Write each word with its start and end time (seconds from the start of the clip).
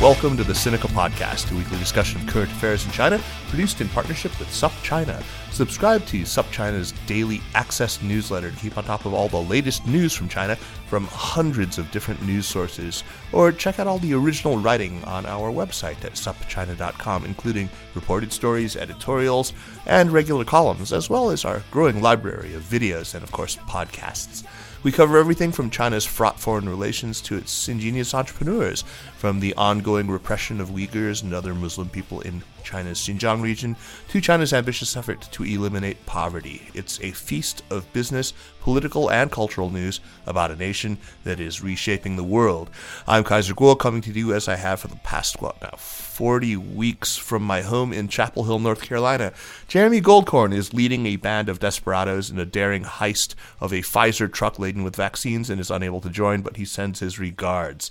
Welcome 0.00 0.38
to 0.38 0.44
the 0.44 0.54
Sinica 0.54 0.88
Podcast, 0.88 1.52
a 1.52 1.54
weekly 1.54 1.76
discussion 1.76 2.22
of 2.22 2.26
current 2.26 2.50
affairs 2.50 2.86
in 2.86 2.90
China, 2.90 3.20
produced 3.48 3.82
in 3.82 3.88
partnership 3.90 4.36
with 4.38 4.48
SupChina. 4.48 5.22
Subscribe 5.52 6.06
to 6.06 6.22
SupChina's 6.22 6.92
daily 7.06 7.42
access 7.54 8.00
newsletter 8.00 8.50
to 8.50 8.56
keep 8.56 8.78
on 8.78 8.84
top 8.84 9.04
of 9.04 9.12
all 9.12 9.28
the 9.28 9.42
latest 9.42 9.86
news 9.86 10.14
from 10.14 10.26
China 10.26 10.56
from 10.86 11.04
hundreds 11.08 11.76
of 11.76 11.90
different 11.90 12.22
news 12.22 12.46
sources, 12.46 13.04
or 13.32 13.52
check 13.52 13.78
out 13.78 13.86
all 13.86 13.98
the 13.98 14.14
original 14.14 14.56
writing 14.56 15.04
on 15.04 15.26
our 15.26 15.52
website 15.52 16.02
at 16.02 16.14
supchina.com, 16.14 17.26
including 17.26 17.68
reported 17.94 18.32
stories, 18.32 18.76
editorials, 18.76 19.52
and 19.84 20.10
regular 20.10 20.46
columns, 20.46 20.94
as 20.94 21.10
well 21.10 21.28
as 21.28 21.44
our 21.44 21.62
growing 21.70 22.00
library 22.00 22.54
of 22.54 22.62
videos 22.62 23.14
and, 23.14 23.22
of 23.22 23.30
course, 23.32 23.56
podcasts. 23.68 24.44
We 24.82 24.92
cover 24.92 25.18
everything 25.18 25.52
from 25.52 25.68
China's 25.68 26.06
fraught 26.06 26.40
foreign 26.40 26.66
relations 26.66 27.20
to 27.22 27.36
its 27.36 27.68
ingenious 27.68 28.14
entrepreneurs, 28.14 28.82
from 29.18 29.40
the 29.40 29.54
ongoing 29.54 30.10
repression 30.10 30.58
of 30.58 30.70
Uyghurs 30.70 31.22
and 31.22 31.34
other 31.34 31.54
Muslim 31.54 31.90
people 31.90 32.22
in 32.22 32.42
China's 32.62 32.98
Xinjiang 32.98 33.42
region 33.42 33.76
to 34.08 34.20
China's 34.20 34.52
ambitious 34.52 34.96
effort 34.96 35.28
to 35.32 35.44
eliminate 35.44 36.06
poverty. 36.06 36.68
It's 36.74 37.00
a 37.00 37.12
feast 37.12 37.62
of 37.70 37.92
business, 37.92 38.32
political, 38.60 39.10
and 39.10 39.30
cultural 39.30 39.70
news 39.70 40.00
about 40.26 40.50
a 40.50 40.56
nation 40.56 40.98
that 41.24 41.40
is 41.40 41.62
reshaping 41.62 42.16
the 42.16 42.24
world. 42.24 42.70
I'm 43.06 43.24
Kaiser 43.24 43.54
Kuo, 43.54 43.78
coming 43.78 44.02
to 44.02 44.12
you 44.12 44.34
as 44.34 44.48
I 44.48 44.56
have 44.56 44.80
for 44.80 44.88
the 44.88 44.96
past, 44.96 45.40
what 45.40 45.60
now, 45.62 45.76
40 45.76 46.56
weeks 46.56 47.16
from 47.16 47.42
my 47.42 47.62
home 47.62 47.92
in 47.92 48.08
Chapel 48.08 48.44
Hill, 48.44 48.58
North 48.58 48.82
Carolina. 48.82 49.32
Jeremy 49.68 50.00
Goldkorn 50.00 50.54
is 50.54 50.74
leading 50.74 51.06
a 51.06 51.16
band 51.16 51.48
of 51.48 51.60
desperados 51.60 52.30
in 52.30 52.38
a 52.38 52.44
daring 52.44 52.84
heist 52.84 53.34
of 53.60 53.72
a 53.72 53.82
Pfizer 53.82 54.30
truck 54.30 54.58
laden 54.58 54.82
with 54.82 54.96
vaccines 54.96 55.48
and 55.48 55.60
is 55.60 55.70
unable 55.70 56.00
to 56.00 56.10
join, 56.10 56.42
but 56.42 56.56
he 56.56 56.64
sends 56.64 57.00
his 57.00 57.18
regards. 57.18 57.90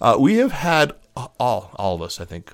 Uh, 0.00 0.16
we 0.18 0.36
have 0.36 0.52
had 0.52 0.92
all, 1.16 1.70
all 1.74 1.96
of 1.96 2.02
us, 2.02 2.20
I 2.20 2.24
think, 2.24 2.52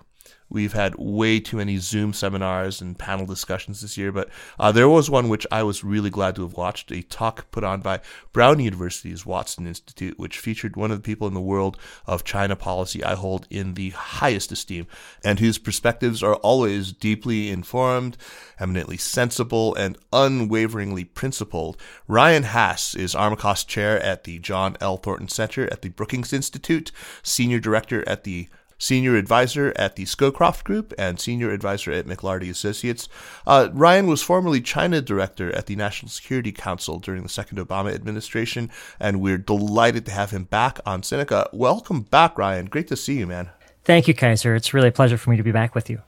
We've 0.50 0.72
had 0.72 0.94
way 0.96 1.40
too 1.40 1.56
many 1.56 1.78
Zoom 1.78 2.12
seminars 2.12 2.80
and 2.80 2.98
panel 2.98 3.26
discussions 3.26 3.80
this 3.80 3.96
year, 3.96 4.12
but 4.12 4.28
uh, 4.58 4.70
there 4.70 4.88
was 4.88 5.10
one 5.10 5.28
which 5.28 5.46
I 5.50 5.62
was 5.62 5.82
really 5.82 6.10
glad 6.10 6.36
to 6.36 6.42
have 6.42 6.52
watched 6.52 6.92
a 6.92 7.02
talk 7.02 7.50
put 7.50 7.64
on 7.64 7.80
by 7.80 8.00
Brown 8.32 8.60
University's 8.60 9.26
Watson 9.26 9.66
Institute, 9.66 10.18
which 10.18 10.38
featured 10.38 10.76
one 10.76 10.90
of 10.90 10.98
the 10.98 11.02
people 11.02 11.26
in 11.26 11.34
the 11.34 11.40
world 11.40 11.78
of 12.06 12.24
China 12.24 12.56
policy 12.56 13.02
I 13.02 13.14
hold 13.14 13.46
in 13.50 13.74
the 13.74 13.90
highest 13.90 14.52
esteem, 14.52 14.86
and 15.24 15.40
whose 15.40 15.58
perspectives 15.58 16.22
are 16.22 16.36
always 16.36 16.92
deeply 16.92 17.50
informed, 17.50 18.16
eminently 18.60 18.98
sensible, 18.98 19.74
and 19.74 19.98
unwaveringly 20.12 21.04
principled. 21.04 21.76
Ryan 22.06 22.44
Hass 22.44 22.94
is 22.94 23.14
Armacost 23.14 23.66
Chair 23.66 24.00
at 24.00 24.24
the 24.24 24.38
John 24.38 24.76
L. 24.80 24.98
Thornton 24.98 25.28
Center 25.28 25.64
at 25.72 25.82
the 25.82 25.88
Brookings 25.88 26.32
Institute, 26.32 26.92
Senior 27.22 27.60
Director 27.60 28.06
at 28.08 28.24
the 28.24 28.48
senior 28.78 29.16
advisor 29.16 29.72
at 29.76 29.96
the 29.96 30.04
Scowcroft 30.04 30.64
Group, 30.64 30.92
and 30.98 31.20
senior 31.20 31.50
advisor 31.50 31.92
at 31.92 32.06
McLarty 32.06 32.50
Associates. 32.50 33.08
Uh, 33.46 33.68
Ryan 33.72 34.06
was 34.06 34.22
formerly 34.22 34.60
China 34.60 35.00
director 35.00 35.54
at 35.54 35.66
the 35.66 35.76
National 35.76 36.10
Security 36.10 36.52
Council 36.52 36.98
during 36.98 37.22
the 37.22 37.28
second 37.28 37.58
Obama 37.58 37.94
administration, 37.94 38.70
and 38.98 39.20
we're 39.20 39.38
delighted 39.38 40.04
to 40.06 40.12
have 40.12 40.30
him 40.30 40.44
back 40.44 40.80
on 40.86 41.02
Sinica. 41.02 41.48
Welcome 41.52 42.02
back, 42.02 42.38
Ryan. 42.38 42.66
Great 42.66 42.88
to 42.88 42.96
see 42.96 43.18
you, 43.18 43.26
man. 43.26 43.50
Thank 43.84 44.08
you, 44.08 44.14
Kaiser. 44.14 44.54
It's 44.54 44.72
really 44.72 44.88
a 44.88 44.92
pleasure 44.92 45.18
for 45.18 45.30
me 45.30 45.36
to 45.36 45.42
be 45.42 45.52
back 45.52 45.74
with 45.74 45.90
you. 45.90 46.00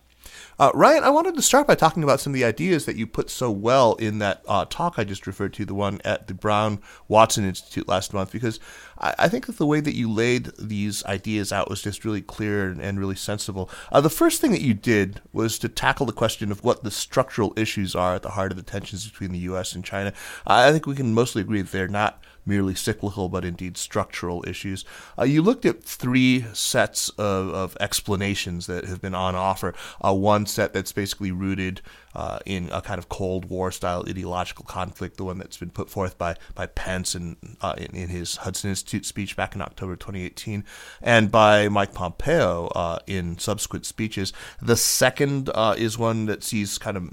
Uh, 0.59 0.71
Ryan, 0.73 1.05
I 1.05 1.11
wanted 1.11 1.35
to 1.35 1.43
start 1.43 1.67
by 1.67 1.75
talking 1.75 2.03
about 2.03 2.19
some 2.19 2.33
of 2.33 2.35
the 2.35 2.45
ideas 2.45 2.87
that 2.87 2.97
you 2.97 3.07
put 3.07 3.29
so 3.29 3.51
well 3.51 3.95
in 3.97 4.21
that 4.21 4.43
uh, 4.49 4.65
talk 4.65 4.95
I 4.97 5.05
just 5.05 5.27
referred 5.27 5.53
to, 5.55 5.67
the 5.67 5.75
one 5.75 6.01
at 6.03 6.29
the 6.29 6.35
Brown 6.35 6.81
Watson 7.09 7.45
Institute 7.45 7.87
last 7.87 8.15
month, 8.15 8.33
because 8.33 8.59
I, 8.99 9.15
I, 9.19 9.29
think 9.29 9.47
that 9.47 9.59
the 9.59 9.67
way 9.67 9.81
that 9.81 9.95
you 9.95 10.11
laid 10.11 10.51
these 10.59 11.05
ideas 11.05 11.53
out 11.53 11.69
was 11.69 11.83
just 11.83 12.07
really 12.07 12.23
clear 12.23 12.71
and, 12.71 12.81
and 12.81 12.99
really 12.99 13.17
sensible. 13.17 13.69
Uh, 13.93 14.01
the 14.01 14.09
first 14.09 14.41
thing 14.41 14.53
that 14.53 14.63
you 14.63 14.73
did 14.73 15.21
was 15.31 15.59
to 15.59 15.69
tackle 15.69 16.07
the 16.07 16.13
question 16.13 16.51
of 16.51 16.65
what 16.65 16.85
the 16.85 16.91
structural 16.91 17.53
issues 17.59 17.95
are 17.95 18.15
at 18.15 18.23
the 18.23 18.31
heart 18.31 18.51
of 18.51 18.57
the 18.57 18.63
tensions 18.63 19.07
between 19.07 19.33
the 19.33 19.41
U.S. 19.41 19.75
and 19.75 19.85
China. 19.85 20.15
I 20.47 20.73
think 20.73 20.87
we 20.87 20.97
can 20.97 21.13
mostly 21.13 21.43
agree 21.43 21.61
that 21.61 21.71
they're 21.71 21.87
not 21.87 22.23
merely 22.47 22.75
cyclical 22.75 23.29
but 23.29 23.45
indeed 23.45 23.77
structural 23.77 24.45
issues. 24.47 24.85
Uh, 25.19 25.25
you 25.25 25.43
looked 25.43 25.67
at 25.67 25.83
three 25.83 26.45
sets 26.53 27.09
of, 27.11 27.49
of, 27.49 27.77
explanations 27.81 28.67
that 28.67 28.85
have 28.85 29.03
been 29.03 29.15
on 29.15 29.35
offer. 29.35 29.75
Uh, 30.03 30.15
one 30.15 30.47
set 30.47 30.73
that's 30.73 30.93
basically 30.93 31.31
rooted 31.31 31.83
uh, 32.17 32.39
in 32.47 32.71
a 32.73 32.81
kind 32.81 32.99
of 32.99 33.11
Cold 33.11 33.45
War 33.45 33.71
style 33.71 34.03
ideological 34.09 34.65
conflict, 34.65 35.19
the 35.19 35.25
one 35.25 35.37
that's 35.37 35.59
been 35.59 35.71
put 35.71 35.91
forth 35.91 36.17
by 36.17 36.35
by 36.55 36.65
Pence 36.65 37.15
in, 37.15 37.37
uh, 37.61 37.75
in, 37.77 37.95
in 37.95 38.09
his 38.09 38.37
Hudson 38.37 38.71
Institute 38.71 39.05
speech 39.05 39.37
back 39.37 39.55
in 39.55 39.61
October 39.61 39.97
2018, 39.97 40.65
and 41.03 41.31
by 41.31 41.69
Mike 41.69 41.93
Pompeo 41.93 42.69
uh, 42.69 42.99
in 43.07 43.39
subsequent 43.39 43.85
speeches. 43.85 44.33
The 44.63 44.77
second 44.77 45.51
uh, 45.55 45.75
is 45.77 45.99
one 45.99 46.25
that 46.25 46.43
sees 46.43 46.79
kind 46.79 46.97
of 46.97 47.11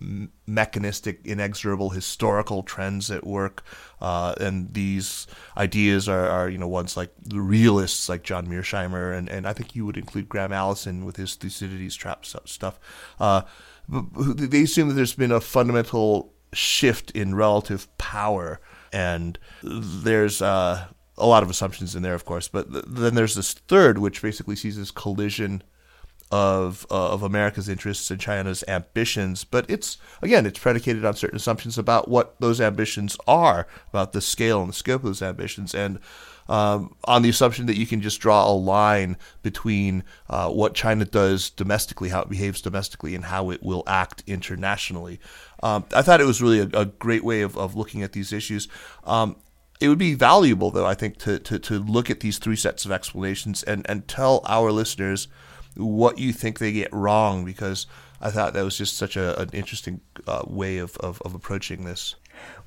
mechanistic, 0.47 1.19
inexorable 1.25 1.89
historical 1.89 2.63
trends 2.63 3.11
at 3.11 3.27
work, 3.27 3.65
uh, 3.99 4.35
and 4.39 4.73
these 4.73 5.27
ideas 5.57 6.07
are, 6.07 6.29
are 6.29 6.47
you 6.47 6.57
know 6.57 6.69
ones 6.69 6.95
like 6.95 7.11
the 7.21 7.41
realists 7.41 8.07
like 8.07 8.23
John 8.23 8.47
Mearsheimer, 8.47 9.17
and, 9.17 9.27
and 9.27 9.45
I 9.45 9.51
think 9.51 9.75
you 9.75 9.85
would 9.85 9.97
include 9.97 10.29
Graham 10.29 10.53
Allison 10.53 11.03
with 11.03 11.17
his 11.17 11.35
Thucydides 11.35 11.97
trap 11.97 12.25
stuff 12.25 12.79
uh, 13.19 13.41
they 13.89 14.63
assume 14.63 14.89
that 14.89 14.95
there's 14.95 15.13
been 15.13 15.31
a 15.31 15.41
fundamental 15.41 16.33
shift 16.53 17.11
in 17.11 17.35
relative 17.35 17.95
power, 17.97 18.59
and 18.91 19.38
there's 19.61 20.41
uh, 20.41 20.88
a 21.17 21.25
lot 21.25 21.44
of 21.44 21.49
assumptions 21.49 21.95
in 21.95 22.03
there, 22.03 22.13
of 22.13 22.25
course. 22.25 22.47
But 22.47 22.71
th- 22.71 22.85
then 22.88 23.16
there's 23.16 23.35
this 23.35 23.53
third, 23.53 23.97
which 23.97 24.21
basically 24.21 24.55
sees 24.55 24.77
this 24.77 24.91
collision 24.91 25.63
of 26.31 26.88
uh, 26.89 27.11
of 27.11 27.21
America's 27.21 27.69
interests 27.69 28.09
and 28.09 28.19
China's 28.19 28.63
ambitions. 28.67 29.44
But 29.44 29.69
it's 29.69 29.97
again, 30.21 30.45
it's 30.45 30.59
predicated 30.59 31.05
on 31.05 31.15
certain 31.15 31.38
assumptions 31.38 31.77
about 31.77 32.07
what 32.07 32.39
those 32.39 32.61
ambitions 32.61 33.17
are, 33.27 33.67
about 33.89 34.13
the 34.13 34.21
scale 34.21 34.61
and 34.61 34.69
the 34.69 34.73
scope 34.73 35.01
of 35.01 35.05
those 35.05 35.21
ambitions, 35.21 35.75
and 35.75 36.00
um, 36.47 36.95
on 37.05 37.21
the 37.21 37.29
assumption 37.29 37.65
that 37.67 37.77
you 37.77 37.85
can 37.85 38.01
just 38.01 38.19
draw 38.19 38.49
a 38.49 38.53
line 38.53 39.17
between 39.41 40.03
uh, 40.29 40.49
what 40.49 40.73
China 40.73 41.05
does 41.05 41.49
domestically, 41.49 42.09
how 42.09 42.21
it 42.21 42.29
behaves 42.29 42.61
domestically, 42.61 43.15
and 43.15 43.25
how 43.25 43.49
it 43.49 43.63
will 43.63 43.83
act 43.87 44.23
internationally. 44.27 45.19
Um, 45.61 45.85
I 45.93 46.01
thought 46.01 46.21
it 46.21 46.27
was 46.27 46.41
really 46.41 46.59
a, 46.59 46.69
a 46.73 46.85
great 46.85 47.23
way 47.23 47.41
of, 47.41 47.57
of, 47.57 47.75
looking 47.75 48.03
at 48.03 48.11
these 48.11 48.33
issues. 48.33 48.67
Um, 49.05 49.37
it 49.79 49.89
would 49.89 49.97
be 49.97 50.13
valuable, 50.13 50.71
though, 50.71 50.85
I 50.85 50.93
think, 50.93 51.17
to, 51.19 51.39
to, 51.39 51.59
to 51.59 51.79
look 51.79 52.09
at 52.09 52.19
these 52.19 52.37
three 52.37 52.55
sets 52.55 52.85
of 52.85 52.91
explanations 52.91 53.63
and, 53.63 53.85
and 53.89 54.07
tell 54.07 54.41
our 54.45 54.71
listeners 54.71 55.27
what 55.75 56.19
you 56.19 56.33
think 56.33 56.59
they 56.59 56.71
get 56.71 56.93
wrong, 56.93 57.45
because 57.45 57.87
I 58.21 58.29
thought 58.29 58.53
that 58.53 58.63
was 58.63 58.77
just 58.77 58.95
such 58.95 59.17
a, 59.17 59.39
an 59.41 59.49
interesting 59.53 60.01
uh, 60.27 60.43
way 60.47 60.77
of, 60.77 60.95
of, 60.97 61.21
of 61.23 61.33
approaching 61.33 61.83
this. 61.83 62.15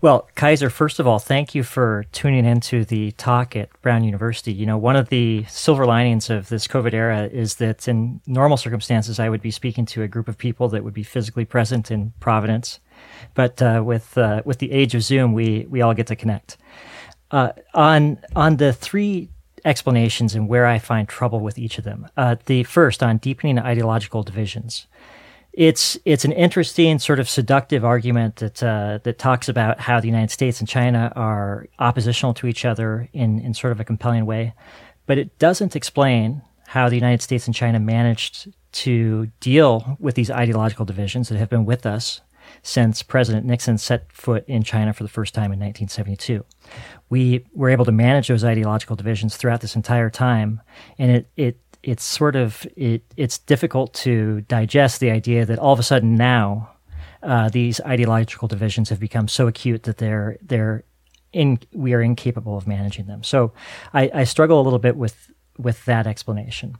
Well, 0.03 0.29
Kaiser, 0.35 0.69
first 0.69 1.01
of 1.01 1.07
all, 1.07 1.19
thank 1.19 1.55
you 1.55 1.63
for 1.63 2.05
tuning 2.13 2.45
into 2.45 2.85
the 2.85 3.13
talk 3.13 3.57
at 3.57 3.71
Brown 3.81 4.05
University. 4.05 4.53
You 4.53 4.67
know, 4.67 4.77
one 4.77 4.95
of 4.95 5.09
the 5.09 5.45
silver 5.49 5.87
linings 5.87 6.29
of 6.29 6.49
this 6.49 6.69
COVID 6.69 6.93
era 6.93 7.25
is 7.27 7.57
that 7.57 7.89
in 7.89 8.21
normal 8.27 8.59
circumstances, 8.59 9.19
I 9.19 9.31
would 9.31 9.41
be 9.41 9.51
speaking 9.51 9.87
to 9.87 10.03
a 10.03 10.09
group 10.09 10.29
of 10.29 10.37
people 10.37 10.69
that 10.69 10.85
would 10.85 10.93
be 10.93 11.03
physically 11.03 11.47
present 11.47 11.91
in 11.91 12.13
Providence. 12.21 12.79
But 13.35 13.61
uh, 13.63 13.83
with 13.85 14.17
uh, 14.19 14.43
with 14.45 14.59
the 14.59 14.71
age 14.71 14.95
of 14.95 15.03
Zoom, 15.03 15.33
we 15.33 15.67
we 15.69 15.81
all 15.81 15.95
get 15.95 16.07
to 16.09 16.17
connect. 16.17 16.59
Uh, 17.31 17.53
on 17.75 18.19
on 18.35 18.59
the 18.59 18.73
three 18.73 19.31
explanations 19.65 20.35
and 20.35 20.49
where 20.49 20.67
I 20.67 20.79
find 20.79 21.09
trouble 21.09 21.41
with 21.41 21.59
each 21.59 21.79
of 21.79 21.85
them. 21.85 22.07
Uh, 22.17 22.37
the 22.47 22.63
first 22.65 23.03
on 23.03 23.19
deepening 23.19 23.59
ideological 23.59 24.23
divisions 24.23 24.87
it's 25.57 25.99
it's 26.05 26.27
an 26.27 26.33
interesting 26.33 26.99
sort 26.99 27.19
of 27.19 27.29
seductive 27.29 27.85
argument 27.85 28.37
that 28.37 28.63
uh, 28.63 28.99
that 29.03 29.19
talks 29.19 29.49
about 29.49 29.81
how 29.81 29.99
the 30.01 30.07
United 30.07 30.31
States 30.31 30.61
and 30.61 30.69
China 30.69 31.11
are 31.17 31.67
oppositional 31.79 32.35
to 32.35 32.47
each 32.47 32.67
other 32.67 33.09
in 33.15 33.41
in 33.41 33.55
sort 33.55 33.73
of 33.73 33.81
a 33.81 33.85
compelling 33.85 34.27
way, 34.27 34.53
but 35.07 35.17
it 35.17 35.39
doesn't 35.39 35.75
explain 35.75 36.43
how 36.69 36.89
the 36.89 36.95
United 36.95 37.23
States 37.23 37.47
and 37.47 37.55
China 37.55 37.81
managed 37.81 38.53
to 38.73 39.27
deal 39.41 39.97
with 39.99 40.15
these 40.15 40.31
ideological 40.31 40.85
divisions 40.85 41.31
that 41.31 41.39
have 41.39 41.49
been 41.49 41.65
with 41.65 41.87
us 41.87 42.21
since 42.63 43.03
President 43.03 43.47
Nixon 43.47 43.79
set 43.79 44.13
foot 44.13 44.45
in 44.47 44.63
China 44.63 44.93
for 44.93 45.05
the 45.05 45.09
first 45.09 45.35
time 45.35 45.53
in 45.53 45.59
1972. 45.59 46.45
We 47.09 47.47
were 47.55 47.71
able 47.71 47.85
to 47.87 47.93
manage 47.93 48.29
those 48.29 48.45
ideological 48.45 48.97
divisions 48.97 49.37
throughout 49.37 49.61
this 49.61 49.77
entire 49.77 50.11
time, 50.11 50.61
and 50.99 51.11
it, 51.11 51.31
it 51.37 51.61
it's 51.83 52.05
sort 52.05 52.37
of 52.37 52.67
it, 52.77 53.03
it's 53.17 53.39
difficult 53.39 53.95
to 53.95 54.43
digest 54.43 55.01
the 55.01 55.11
idea 55.11 55.45
that 55.45 55.59
all 55.59 55.73
of 55.73 55.79
a 55.79 55.83
sudden 55.83 56.15
now 56.17 56.71
uh, 57.23 57.49
these 57.49 57.81
ideological 57.81 58.49
divisions 58.49 58.91
have 58.91 59.01
become 59.01 59.29
so 59.29 59.47
acute 59.47 59.85
that 59.85 59.99
they're 59.99 60.37
they're 60.43 60.85
in 61.33 61.59
we 61.73 61.93
are 61.95 62.03
incapable 62.03 62.57
of 62.57 62.67
managing 62.67 63.07
them. 63.07 63.23
So 63.23 63.53
I, 63.93 64.11
I 64.15 64.25
struggle 64.25 64.61
a 64.61 64.65
little 64.65 64.79
bit 64.79 64.97
with 64.97 65.31
with 65.59 65.85
that 65.87 66.07
explanation. 66.07 66.77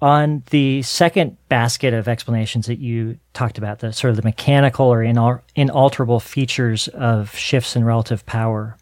On 0.00 0.42
the 0.50 0.82
second 0.82 1.36
basket 1.48 1.94
of 1.94 2.08
explanations 2.08 2.66
that 2.66 2.80
you 2.80 3.18
talked 3.34 3.56
about, 3.58 3.78
the 3.78 3.92
sort 3.92 4.10
of 4.10 4.16
the 4.16 4.22
mechanical 4.22 4.86
or 4.86 4.98
inal- 4.98 5.42
inalterable 5.54 6.20
features 6.20 6.88
of 6.88 7.36
shifts 7.36 7.76
in 7.76 7.84
relative 7.84 8.26
power, 8.26 8.76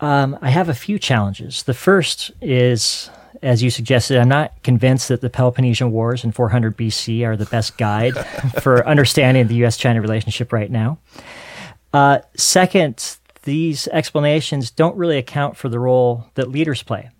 Um, 0.00 0.38
I 0.40 0.50
have 0.50 0.70
a 0.70 0.74
few 0.74 0.98
challenges. 0.98 1.64
The 1.64 1.74
first 1.74 2.30
is, 2.40 3.10
as 3.42 3.62
you 3.62 3.70
suggested, 3.70 4.18
I'm 4.18 4.28
not 4.28 4.62
convinced 4.62 5.08
that 5.08 5.20
the 5.20 5.30
Peloponnesian 5.30 5.92
Wars 5.92 6.24
in 6.24 6.32
400 6.32 6.76
BC 6.76 7.24
are 7.24 7.36
the 7.36 7.46
best 7.46 7.76
guide 7.78 8.14
for 8.60 8.86
understanding 8.86 9.46
the 9.46 9.56
U.S. 9.56 9.76
China 9.76 10.00
relationship 10.00 10.52
right 10.52 10.70
now. 10.70 10.98
Uh, 11.92 12.20
second, 12.36 13.18
these 13.42 13.88
explanations 13.88 14.70
don't 14.70 14.96
really 14.96 15.18
account 15.18 15.56
for 15.56 15.68
the 15.68 15.78
role 15.78 16.26
that 16.34 16.50
leaders 16.50 16.82
play 16.82 17.10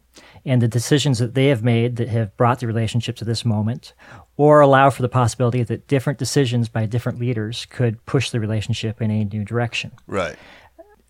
and 0.45 0.63
the 0.63 0.69
decisions 0.69 1.19
that 1.19 1.35
they 1.35 1.47
have 1.47 1.63
made 1.63 1.97
that 1.97 2.09
have 2.09 2.37
brought 2.37 2.61
the 2.61 2.67
relationship 2.67 3.17
to 3.17 3.25
this 3.25 3.45
moment, 3.45 3.93
or 4.37 4.61
allow 4.61 4.89
for 4.89 5.03
the 5.03 5.09
possibility 5.09 5.63
that 5.63 5.87
different 5.87 6.19
decisions 6.19 6.69
by 6.69 6.87
different 6.87 7.19
leaders 7.19 7.67
could 7.67 8.05
push 8.07 8.31
the 8.31 8.41
relationship 8.41 9.03
in 9.03 9.11
a 9.11 9.25
new 9.25 9.45
direction. 9.45 9.93
Right. 10.07 10.37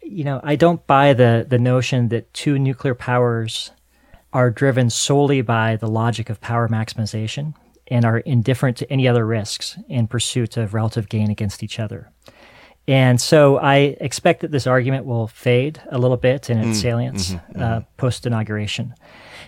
You 0.02 0.24
know, 0.24 0.40
I 0.42 0.56
don't 0.56 0.84
buy 0.86 1.12
the, 1.12 1.46
the 1.48 1.58
notion 1.58 2.08
that 2.08 2.32
two 2.34 2.58
nuclear 2.58 2.94
powers 2.94 3.70
are 4.32 4.50
driven 4.50 4.90
solely 4.90 5.42
by 5.42 5.76
the 5.76 5.88
logic 5.88 6.30
of 6.30 6.40
power 6.40 6.68
maximization 6.68 7.54
and 7.88 8.04
are 8.04 8.18
indifferent 8.18 8.76
to 8.76 8.90
any 8.92 9.08
other 9.08 9.26
risks 9.26 9.76
in 9.88 10.06
pursuit 10.06 10.56
of 10.56 10.74
relative 10.74 11.08
gain 11.08 11.30
against 11.30 11.62
each 11.62 11.80
other. 11.80 12.12
And 12.86 13.20
so 13.20 13.58
I 13.58 13.96
expect 14.00 14.40
that 14.40 14.50
this 14.50 14.66
argument 14.66 15.04
will 15.04 15.28
fade 15.28 15.80
a 15.90 15.98
little 15.98 16.16
bit 16.16 16.50
in 16.50 16.58
its 16.58 16.78
mm, 16.78 16.82
salience 16.82 17.30
mm-hmm, 17.30 17.60
uh, 17.60 17.64
mm-hmm. 17.64 17.84
post 17.96 18.26
inauguration. 18.26 18.94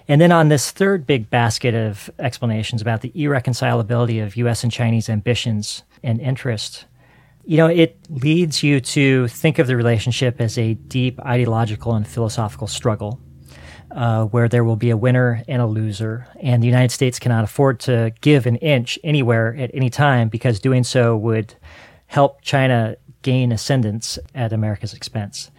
And 0.09 0.21
then 0.21 0.33
on 0.33 0.49
this 0.49 0.71
third 0.71 1.07
big 1.07 1.31
basket 1.31 1.75
of 1.75 2.11
explanations 2.19 2.83
about 2.83 3.01
the 3.01 3.13
irreconcilability 3.15 4.23
of 4.23 4.37
US 4.37 4.63
and 4.63 4.73
Chinese 4.73 5.09
ambitions 5.09 5.85
and 6.03 6.21
interests, 6.21 6.85
you 7.45 7.57
know, 7.57 7.67
it 7.67 7.99
leads 8.09 8.63
you 8.63 8.81
to 8.81 9.27
think 9.29 9.59
of 9.59 9.67
the 9.67 9.77
relationship 9.77 10.41
as 10.41 10.59
a 10.59 10.75
deep 10.75 11.19
ideological 11.21 11.95
and 11.95 12.07
philosophical 12.07 12.67
struggle. 12.67 13.21
Uh, 13.95 14.25
where 14.25 14.49
there 14.49 14.65
will 14.65 14.77
be 14.77 14.89
a 14.89 14.97
winner 14.97 15.43
and 15.47 15.61
a 15.61 15.67
loser, 15.67 16.27
and 16.41 16.63
the 16.63 16.67
United 16.67 16.91
States 16.91 17.19
cannot 17.19 17.45
afford 17.45 17.79
to 17.79 18.11
give 18.23 18.47
an 18.47 18.57
inch 18.57 18.99
anywhere 19.05 19.55
at 19.59 19.71
any 19.75 19.91
time 19.91 20.31
because 20.31 20.59
doing 20.59 20.83
so 20.83 21.15
would 21.15 21.55
help 22.07 22.41
China 22.41 22.97
gain 23.21 23.53
ascendance 23.53 24.19
at 24.35 24.53
America's 24.53 24.95
expense. 24.95 25.51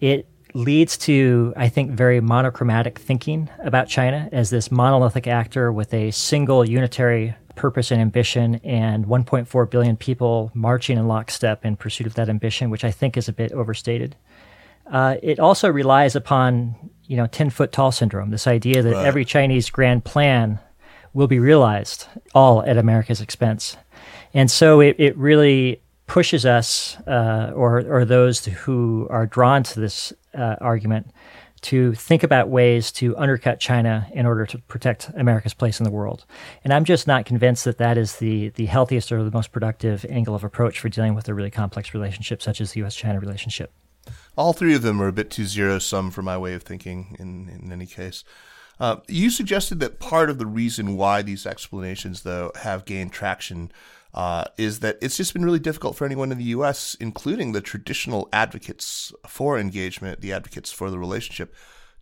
It 0.00 0.26
leads 0.54 0.96
to, 0.96 1.52
I 1.56 1.68
think, 1.68 1.90
very 1.90 2.20
monochromatic 2.20 2.98
thinking 2.98 3.50
about 3.58 3.88
China 3.88 4.28
as 4.32 4.50
this 4.50 4.70
monolithic 4.70 5.26
actor 5.26 5.72
with 5.72 5.92
a 5.92 6.10
single 6.12 6.66
unitary 6.66 7.34
purpose 7.54 7.90
and 7.90 8.00
ambition, 8.00 8.56
and 8.64 9.06
1.4 9.06 9.70
billion 9.70 9.96
people 9.96 10.50
marching 10.54 10.98
in 10.98 11.06
lockstep 11.06 11.64
in 11.64 11.76
pursuit 11.76 12.06
of 12.06 12.14
that 12.14 12.28
ambition, 12.28 12.70
which 12.70 12.84
I 12.84 12.90
think 12.90 13.16
is 13.16 13.28
a 13.28 13.32
bit 13.32 13.52
overstated. 13.52 14.16
Uh, 14.90 15.16
it 15.22 15.38
also 15.38 15.70
relies 15.70 16.16
upon, 16.16 16.74
you 17.06 17.16
know, 17.16 17.26
10 17.26 17.50
foot 17.50 17.72
tall 17.72 17.92
syndrome, 17.92 18.30
this 18.30 18.46
idea 18.46 18.82
that 18.82 18.92
right. 18.92 19.06
every 19.06 19.24
Chinese 19.24 19.70
grand 19.70 20.04
plan 20.04 20.58
will 21.12 21.26
be 21.26 21.38
realized 21.38 22.06
all 22.34 22.62
at 22.64 22.76
America's 22.76 23.20
expense. 23.20 23.76
And 24.32 24.50
so 24.50 24.80
it, 24.80 24.96
it 24.98 25.16
really 25.16 25.80
pushes 26.06 26.44
us, 26.44 26.96
uh, 27.06 27.52
or 27.54 27.80
or 27.80 28.04
those 28.04 28.44
who 28.44 29.06
are 29.10 29.26
drawn 29.26 29.62
to 29.62 29.80
this 29.80 30.12
uh, 30.34 30.56
argument, 30.60 31.10
to 31.62 31.94
think 31.94 32.22
about 32.22 32.50
ways 32.50 32.92
to 32.92 33.16
undercut 33.16 33.58
China 33.58 34.06
in 34.12 34.26
order 34.26 34.44
to 34.44 34.58
protect 34.58 35.10
America's 35.16 35.54
place 35.54 35.80
in 35.80 35.84
the 35.84 35.90
world. 35.90 36.26
And 36.62 36.74
I'm 36.74 36.84
just 36.84 37.06
not 37.06 37.24
convinced 37.24 37.64
that 37.64 37.78
that 37.78 37.96
is 37.96 38.16
the 38.16 38.50
the 38.50 38.66
healthiest 38.66 39.12
or 39.12 39.22
the 39.22 39.30
most 39.30 39.52
productive 39.52 40.04
angle 40.10 40.34
of 40.34 40.44
approach 40.44 40.80
for 40.80 40.88
dealing 40.88 41.14
with 41.14 41.28
a 41.28 41.34
really 41.34 41.50
complex 41.50 41.94
relationship 41.94 42.42
such 42.42 42.60
as 42.60 42.72
the 42.72 42.80
U.S.-China 42.80 43.20
relationship. 43.20 43.72
All 44.36 44.52
three 44.52 44.74
of 44.74 44.82
them 44.82 45.00
are 45.00 45.08
a 45.08 45.12
bit 45.12 45.30
too 45.30 45.46
zero 45.46 45.78
sum 45.78 46.10
for 46.10 46.22
my 46.22 46.36
way 46.36 46.54
of 46.54 46.62
thinking. 46.62 47.16
In 47.18 47.48
in 47.48 47.72
any 47.72 47.86
case. 47.86 48.24
Uh, 48.80 48.96
you 49.06 49.30
suggested 49.30 49.78
that 49.80 50.00
part 50.00 50.28
of 50.28 50.38
the 50.38 50.46
reason 50.46 50.96
why 50.96 51.22
these 51.22 51.46
explanations, 51.46 52.22
though, 52.22 52.50
have 52.56 52.84
gained 52.84 53.12
traction 53.12 53.70
uh, 54.14 54.44
is 54.56 54.80
that 54.80 54.98
it's 55.00 55.16
just 55.16 55.32
been 55.32 55.44
really 55.44 55.58
difficult 55.58 55.96
for 55.96 56.04
anyone 56.04 56.32
in 56.32 56.38
the 56.38 56.44
U.S., 56.44 56.96
including 57.00 57.52
the 57.52 57.60
traditional 57.60 58.28
advocates 58.32 59.12
for 59.26 59.58
engagement, 59.58 60.20
the 60.20 60.32
advocates 60.32 60.70
for 60.72 60.90
the 60.90 60.98
relationship, 60.98 61.54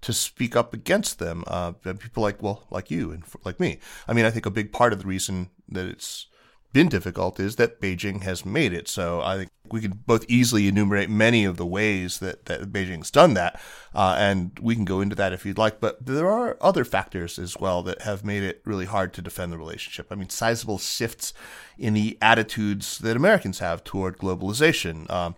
to 0.03 0.13
speak 0.13 0.57
up 0.57 0.75
against 0.75 1.19
them. 1.19 1.45
Uh, 1.47 1.73
people 1.73 2.23
like, 2.23 2.43
well, 2.43 2.67
like 2.71 2.91
you 2.91 3.13
and 3.13 3.25
like 3.45 3.59
me. 3.59 3.79
I 4.07 4.13
mean, 4.13 4.25
I 4.25 4.31
think 4.31 4.47
a 4.47 4.51
big 4.51 4.73
part 4.73 4.93
of 4.93 5.01
the 5.01 5.07
reason 5.07 5.51
that 5.69 5.87
it's 5.87 6.27
been 6.73 6.89
difficult 6.89 7.39
is 7.39 7.57
that 7.57 7.81
Beijing 7.81 8.23
has 8.23 8.45
made 8.45 8.73
it. 8.73 8.89
So 8.89 9.21
I 9.21 9.37
think 9.37 9.51
we 9.73 9.81
can 9.81 10.03
both 10.07 10.25
easily 10.29 10.69
enumerate 10.69 11.09
many 11.09 11.45
of 11.45 11.57
the 11.57 11.67
ways 11.67 12.19
that, 12.19 12.45
that 12.45 12.71
Beijing's 12.73 13.11
done 13.11 13.35
that, 13.35 13.61
uh, 13.95 14.15
and 14.19 14.57
we 14.61 14.75
can 14.75 14.85
go 14.85 15.01
into 15.01 15.17
that 15.17 15.33
if 15.33 15.47
you'd 15.47 15.59
like. 15.59 15.81
But 15.81 16.05
there 16.05 16.29
are 16.29 16.59
other 16.61 16.85
factors 16.85 17.39
as 17.39 17.57
well 17.59 17.83
that 17.85 18.03
have 18.03 18.25
made 18.25 18.43
it 18.43 18.61
really 18.65 18.85
hard 18.85 19.13
to 19.15 19.23
defend 19.23 19.51
the 19.51 19.59
relationship. 19.59 20.09
I 20.11 20.15
mean, 20.15 20.29
sizable 20.29 20.79
shifts 20.79 21.33
in 21.79 21.95
the 21.95 22.19
attitudes 22.21 22.99
that 22.99 23.17
Americans 23.17 23.61
have 23.61 23.83
toward 23.83 24.19
globalization, 24.19 25.07
uh, 25.09 25.33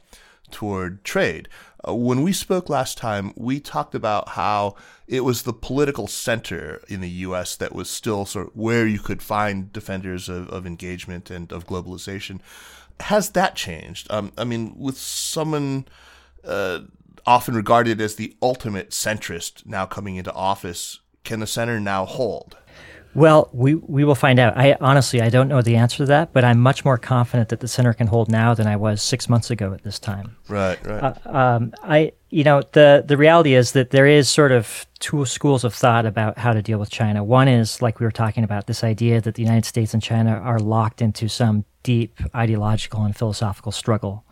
toward 0.51 1.05
trade. 1.05 1.49
Uh, 1.87 1.95
when 1.95 2.23
we 2.23 2.33
spoke 2.33 2.69
last 2.69 2.99
time, 2.99 3.33
we 3.37 3.61
talked 3.61 3.95
about 3.95 4.31
how 4.31 4.75
it 5.07 5.21
was 5.21 5.43
the 5.43 5.53
political 5.53 6.07
center 6.07 6.83
in 6.89 7.01
the 7.01 7.11
U.S. 7.11 7.57
that 7.57 7.75
was 7.75 7.91
still 7.91 8.25
sort 8.25 8.49
of 8.49 8.57
where 8.57 8.87
you 8.87 8.99
could 8.99 9.23
find 9.23 9.73
defenders 9.73 10.29
of, 10.29 10.49
of 10.49 10.67
engagement 10.67 11.31
and 11.31 11.53
of 11.53 11.67
globalization. 11.67 12.41
Has 13.01 13.31
that 13.31 13.57
changed? 13.57 14.07
Um, 14.11 14.33
I 14.39 14.45
mean, 14.45 14.75
with 14.77 14.97
someone 14.97 15.87
uh, 16.45 16.81
often 17.27 17.55
regarded 17.55 18.01
as 18.01 18.17
the 18.17 18.37
ultimate 18.41 18.91
centrist 18.91 19.67
now 19.67 19.87
coming 19.87 20.17
into 20.17 20.33
office, 20.33 21.01
can 21.25 21.41
the 21.41 21.47
center 21.47 21.81
now 21.81 22.05
hold? 22.05 22.57
Well, 23.15 23.49
we 23.53 23.77
we 23.77 24.03
will 24.03 24.17
find 24.17 24.41
out. 24.41 24.57
I 24.57 24.77
honestly 24.81 25.23
I 25.23 25.29
don't 25.29 25.47
know 25.47 25.63
the 25.63 25.77
answer 25.77 25.99
to 25.99 26.07
that, 26.07 26.33
but 26.33 26.45
I'm 26.45 26.59
much 26.59 26.85
more 26.85 26.99
confident 26.99 27.49
that 27.51 27.61
the 27.61 27.69
center 27.69 27.93
can 27.93 28.09
hold 28.09 28.29
now 28.29 28.55
than 28.55 28.67
I 28.67 28.75
was 28.75 29.03
six 29.03 29.29
months 29.29 29.51
ago 29.51 29.73
at 29.73 29.85
this 29.85 30.01
time. 30.01 30.37
Right, 30.49 30.85
right. 30.85 31.17
Uh, 31.25 31.31
um, 31.31 31.73
I 31.85 32.13
you 32.31 32.43
know 32.43 32.63
the 32.73 33.05
the 33.07 33.17
reality 33.17 33.55
is 33.55 33.71
that 33.73 33.91
there 33.91 34.07
is 34.07 34.29
sort 34.29 34.51
of 34.51 34.85
two 34.99 35.25
schools 35.27 35.63
of 35.63 35.75
thought 35.75 36.07
about 36.07 36.39
how 36.39 36.53
to 36.53 36.61
deal 36.61 36.79
with 36.79 36.91
China. 36.91 37.23
One 37.23 37.47
is 37.47 37.81
like 37.81 38.01
we 38.01 38.07
were 38.07 38.13
talking 38.13 38.43
about 38.43 38.67
this 38.67 38.83
idea 38.83 39.21
that 39.21 39.37
the 39.37 39.43
United 39.43 39.65
States 39.65 39.95
and 39.95 40.03
China 40.03 40.33
are 40.33 40.59
locked 40.59 41.01
into 41.01 41.29
some 41.29 41.65
deep 41.85 42.21
ideological 42.35 43.05
and 43.05 43.15
philosophical 43.17 43.71
struggle. 43.71 44.25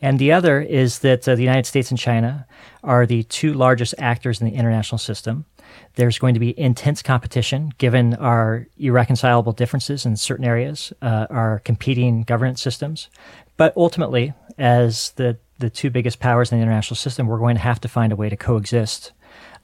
And 0.00 0.18
the 0.18 0.32
other 0.32 0.60
is 0.60 1.00
that 1.00 1.26
uh, 1.26 1.34
the 1.34 1.42
United 1.42 1.66
States 1.66 1.90
and 1.90 1.98
China 1.98 2.46
are 2.84 3.06
the 3.06 3.22
two 3.24 3.54
largest 3.54 3.94
actors 3.98 4.40
in 4.40 4.46
the 4.46 4.54
international 4.54 4.98
system. 4.98 5.46
There's 5.94 6.18
going 6.18 6.34
to 6.34 6.40
be 6.40 6.58
intense 6.58 7.02
competition 7.02 7.72
given 7.78 8.14
our 8.14 8.66
irreconcilable 8.78 9.52
differences 9.52 10.06
in 10.06 10.16
certain 10.16 10.44
areas, 10.44 10.92
uh, 11.02 11.26
our 11.30 11.60
competing 11.60 12.22
governance 12.22 12.62
systems. 12.62 13.08
But 13.56 13.76
ultimately, 13.76 14.34
as 14.56 15.10
the, 15.16 15.38
the 15.58 15.70
two 15.70 15.90
biggest 15.90 16.20
powers 16.20 16.52
in 16.52 16.58
the 16.58 16.62
international 16.62 16.96
system, 16.96 17.26
we're 17.26 17.38
going 17.38 17.56
to 17.56 17.62
have 17.62 17.80
to 17.80 17.88
find 17.88 18.12
a 18.12 18.16
way 18.16 18.28
to 18.28 18.36
coexist 18.36 19.12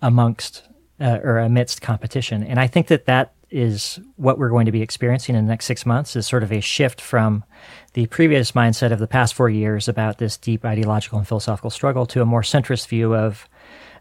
amongst 0.03 0.65
uh, 1.01 1.19
or 1.23 1.39
amidst 1.39 1.81
competition. 1.81 2.43
And 2.43 2.59
I 2.59 2.67
think 2.67 2.89
that 2.89 3.07
that 3.07 3.34
is 3.55 4.01
what 4.17 4.37
we're 4.37 4.49
going 4.49 4.67
to 4.67 4.73
be 4.73 4.83
experiencing 4.83 5.37
in 5.37 5.47
the 5.47 5.49
next 5.49 5.67
six 5.67 5.87
months 5.87 6.17
is 6.17 6.27
sort 6.27 6.43
of 6.43 6.51
a 6.51 6.61
shift 6.61 7.01
from 7.01 7.45
the 7.93 8.05
previous 8.07 8.51
mindset 8.51 8.91
of 8.91 8.99
the 8.99 9.07
past 9.07 9.33
four 9.33 9.49
years 9.49 9.87
about 9.87 10.19
this 10.19 10.37
deep 10.37 10.65
ideological 10.65 11.19
and 11.19 11.29
philosophical 11.29 11.71
struggle 11.71 12.05
to 12.05 12.21
a 12.21 12.25
more 12.27 12.43
centrist 12.43 12.89
view 12.89 13.15
of 13.15 13.49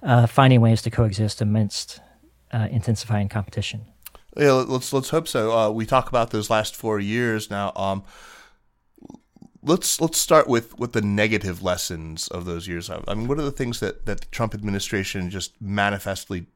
uh, 0.01 0.25
finding 0.25 0.59
ways 0.59 0.81
to 0.81 0.89
coexist 0.89 1.39
amidst 1.39 2.01
uh, 2.51 2.67
intensifying 2.71 3.29
competition. 3.29 3.85
Yeah, 4.35 4.53
let's 4.53 4.91
let's 4.91 5.09
hope 5.09 5.27
so. 5.27 5.55
Uh, 5.55 5.69
we 5.69 5.85
talk 5.85 6.09
about 6.09 6.31
those 6.31 6.49
last 6.49 6.75
four 6.75 6.99
years 6.99 7.51
now. 7.51 7.71
Um, 7.75 8.03
let's 9.61 10.01
let's 10.01 10.17
start 10.17 10.47
with 10.47 10.79
with 10.79 10.93
the 10.93 11.01
negative 11.03 11.61
lessons 11.61 12.27
of 12.27 12.45
those 12.45 12.67
years. 12.67 12.89
I 12.89 13.13
mean, 13.13 13.27
what 13.27 13.37
are 13.37 13.43
the 13.43 13.51
things 13.51 13.79
that 13.81 14.07
that 14.07 14.21
the 14.21 14.27
Trump 14.31 14.55
administration 14.55 15.29
just 15.29 15.61
manifestly 15.61 16.47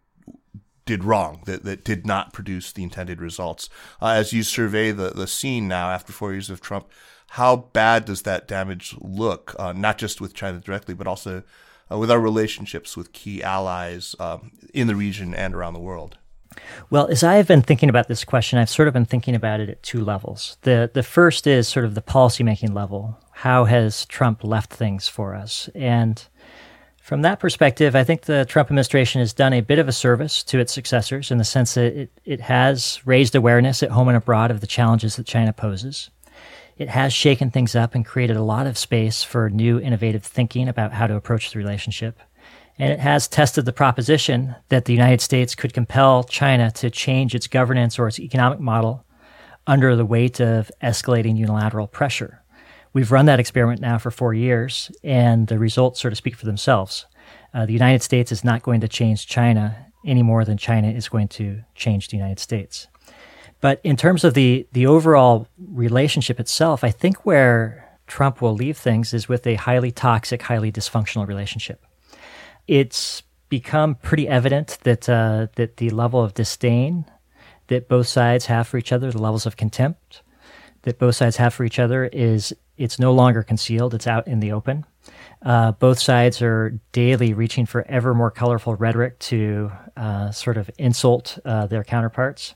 did 0.87 1.03
wrong 1.03 1.43
that, 1.45 1.63
that 1.63 1.83
did 1.83 2.07
not 2.07 2.33
produce 2.33 2.71
the 2.71 2.81
intended 2.81 3.21
results? 3.21 3.69
Uh, 4.01 4.07
as 4.07 4.33
you 4.33 4.41
survey 4.41 4.91
the 4.91 5.11
the 5.11 5.27
scene 5.27 5.67
now 5.67 5.91
after 5.91 6.11
four 6.11 6.31
years 6.31 6.49
of 6.49 6.61
Trump, 6.61 6.89
how 7.31 7.55
bad 7.55 8.05
does 8.05 8.23
that 8.23 8.47
damage 8.47 8.95
look? 8.99 9.55
Uh, 9.59 9.73
not 9.73 9.97
just 9.97 10.19
with 10.19 10.33
China 10.33 10.59
directly, 10.59 10.95
but 10.95 11.07
also 11.07 11.43
uh, 11.91 11.97
with 11.97 12.09
our 12.09 12.19
relationships 12.19 12.97
with 12.97 13.13
key 13.13 13.43
allies 13.43 14.15
um, 14.19 14.51
in 14.73 14.87
the 14.87 14.95
region 14.95 15.33
and 15.33 15.53
around 15.53 15.73
the 15.73 15.79
world? 15.79 16.17
Well, 16.89 17.07
as 17.07 17.23
I 17.23 17.35
have 17.35 17.47
been 17.47 17.61
thinking 17.61 17.89
about 17.89 18.07
this 18.07 18.23
question, 18.23 18.57
I've 18.57 18.69
sort 18.69 18.87
of 18.87 18.93
been 18.93 19.05
thinking 19.05 19.35
about 19.35 19.59
it 19.59 19.69
at 19.69 19.83
two 19.83 20.03
levels. 20.03 20.57
The 20.61 20.89
the 20.91 21.03
first 21.03 21.45
is 21.45 21.67
sort 21.67 21.85
of 21.85 21.93
the 21.93 22.01
policymaking 22.01 22.73
level. 22.73 23.17
How 23.31 23.65
has 23.65 24.05
Trump 24.05 24.43
left 24.43 24.73
things 24.73 25.07
for 25.07 25.35
us? 25.35 25.69
And 25.75 26.25
from 27.07 27.21
that 27.23 27.39
perspective, 27.39 27.95
I 27.95 28.03
think 28.03 28.23
the 28.23 28.45
Trump 28.45 28.67
administration 28.67 29.19
has 29.21 29.33
done 29.33 29.53
a 29.53 29.61
bit 29.61 29.79
of 29.79 29.87
a 29.87 29.93
service 29.93 30.43
to 30.43 30.59
its 30.59 30.73
successors 30.73 31.31
in 31.31 31.37
the 31.37 31.43
sense 31.43 31.73
that 31.75 31.95
it, 31.95 32.11
it 32.25 32.41
has 32.41 33.01
raised 33.05 33.33
awareness 33.33 33.81
at 33.81 33.91
home 33.91 34.09
and 34.09 34.17
abroad 34.17 34.51
of 34.51 34.61
the 34.61 34.67
challenges 34.67 35.15
that 35.15 35.25
China 35.25 35.53
poses 35.53 36.09
it 36.77 36.89
has 36.89 37.13
shaken 37.13 37.49
things 37.49 37.75
up 37.75 37.95
and 37.95 38.05
created 38.05 38.37
a 38.37 38.43
lot 38.43 38.67
of 38.67 38.77
space 38.77 39.23
for 39.23 39.49
new 39.49 39.79
innovative 39.79 40.23
thinking 40.23 40.67
about 40.67 40.93
how 40.93 41.07
to 41.07 41.15
approach 41.15 41.51
the 41.51 41.57
relationship. 41.57 42.19
And 42.77 42.93
it 42.93 42.99
has 42.99 43.27
tested 43.27 43.65
the 43.65 43.73
proposition 43.73 44.55
that 44.69 44.85
the 44.85 44.93
United 44.93 45.21
States 45.21 45.55
could 45.55 45.73
compel 45.73 46.23
China 46.23 46.69
to 46.71 46.91
change 46.91 47.33
its 47.33 47.47
governance 47.47 47.97
or 47.97 48.07
its 48.07 48.19
economic 48.19 48.59
model 48.59 49.03
under 49.65 49.95
the 49.95 50.05
weight 50.05 50.39
of 50.39 50.71
escalating 50.81 51.37
unilateral 51.37 51.87
pressure. 51.87 52.43
We've 52.97 53.11
run 53.11 53.27
that 53.27 53.39
experiment 53.39 53.79
now 53.79 53.99
for 53.99 54.09
four 54.09 54.33
years, 54.33 54.91
and 55.03 55.45
the 55.45 55.59
results 55.59 56.01
sort 56.01 56.13
of 56.13 56.17
speak 56.17 56.35
for 56.35 56.47
themselves. 56.47 57.05
Uh, 57.53 57.67
the 57.67 57.73
United 57.73 58.01
States 58.01 58.31
is 58.31 58.43
not 58.43 58.63
going 58.63 58.81
to 58.81 58.87
change 58.87 59.27
China 59.27 59.85
any 60.03 60.23
more 60.23 60.43
than 60.43 60.57
China 60.57 60.87
is 60.89 61.07
going 61.07 61.27
to 61.27 61.61
change 61.75 62.07
the 62.07 62.17
United 62.17 62.39
States. 62.39 62.87
But 63.61 63.81
in 63.83 63.97
terms 63.97 64.23
of 64.23 64.33
the, 64.33 64.65
the 64.71 64.87
overall 64.87 65.47
relationship 65.59 66.39
itself, 66.39 66.83
I 66.83 66.89
think 66.89 67.23
where 67.23 67.87
Trump 68.07 68.41
will 68.41 68.55
leave 68.55 68.79
things 68.79 69.13
is 69.13 69.29
with 69.29 69.45
a 69.45 69.53
highly 69.53 69.91
toxic, 69.91 70.41
highly 70.41 70.71
dysfunctional 70.71 71.27
relationship. 71.27 71.85
It's 72.67 73.21
become 73.47 73.93
pretty 73.93 74.27
evident 74.27 74.79
that 74.81 75.07
uh, 75.07 75.49
that 75.53 75.77
the 75.77 75.91
level 75.91 76.23
of 76.23 76.33
disdain 76.33 77.05
that 77.67 77.87
both 77.87 78.07
sides 78.07 78.47
have 78.47 78.67
for 78.67 78.79
each 78.79 78.91
other, 78.91 79.11
the 79.11 79.21
levels 79.21 79.45
of 79.45 79.55
contempt 79.55 80.23
that 80.81 80.97
both 80.97 81.15
sides 81.15 81.37
have 81.37 81.53
for 81.53 81.63
each 81.63 81.77
other, 81.77 82.05
is 82.05 82.55
it's 82.77 82.99
no 82.99 83.13
longer 83.13 83.43
concealed; 83.43 83.93
it's 83.93 84.07
out 84.07 84.27
in 84.27 84.39
the 84.39 84.51
open. 84.51 84.85
Uh, 85.41 85.71
both 85.73 85.99
sides 85.99 86.41
are 86.41 86.79
daily 86.91 87.33
reaching 87.33 87.65
for 87.65 87.85
ever 87.87 88.13
more 88.13 88.31
colorful 88.31 88.75
rhetoric 88.75 89.19
to 89.19 89.71
uh, 89.95 90.31
sort 90.31 90.57
of 90.57 90.69
insult 90.77 91.37
uh, 91.45 91.67
their 91.67 91.83
counterparts. 91.83 92.55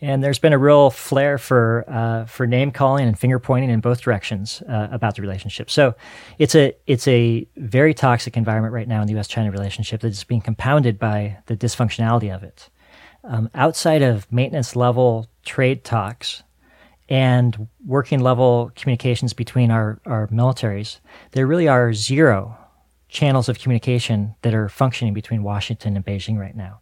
And 0.00 0.22
there's 0.22 0.40
been 0.40 0.52
a 0.52 0.58
real 0.58 0.90
flair 0.90 1.38
for 1.38 1.84
uh, 1.86 2.24
for 2.24 2.44
name 2.44 2.72
calling 2.72 3.06
and 3.06 3.16
finger 3.16 3.38
pointing 3.38 3.70
in 3.70 3.80
both 3.80 4.00
directions 4.00 4.60
uh, 4.68 4.88
about 4.90 5.14
the 5.14 5.22
relationship. 5.22 5.70
So 5.70 5.94
it's 6.38 6.56
a 6.56 6.74
it's 6.88 7.06
a 7.06 7.46
very 7.56 7.94
toxic 7.94 8.36
environment 8.36 8.74
right 8.74 8.88
now 8.88 9.00
in 9.00 9.06
the 9.06 9.12
U.S. 9.12 9.28
China 9.28 9.52
relationship 9.52 10.00
that 10.00 10.08
is 10.08 10.24
being 10.24 10.40
compounded 10.40 10.98
by 10.98 11.38
the 11.46 11.56
dysfunctionality 11.56 12.34
of 12.34 12.42
it. 12.42 12.68
Um, 13.22 13.48
outside 13.54 14.02
of 14.02 14.30
maintenance 14.32 14.74
level 14.74 15.28
trade 15.44 15.84
talks 15.84 16.42
and 17.12 17.68
working 17.84 18.20
level 18.20 18.72
communications 18.74 19.34
between 19.34 19.70
our, 19.70 20.00
our 20.06 20.28
militaries, 20.28 20.98
there 21.32 21.46
really 21.46 21.68
are 21.68 21.92
zero 21.92 22.56
channels 23.10 23.50
of 23.50 23.58
communication 23.58 24.34
that 24.40 24.54
are 24.54 24.70
functioning 24.70 25.12
between 25.12 25.42
Washington 25.42 25.94
and 25.94 26.06
Beijing 26.06 26.38
right 26.38 26.56
now. 26.56 26.80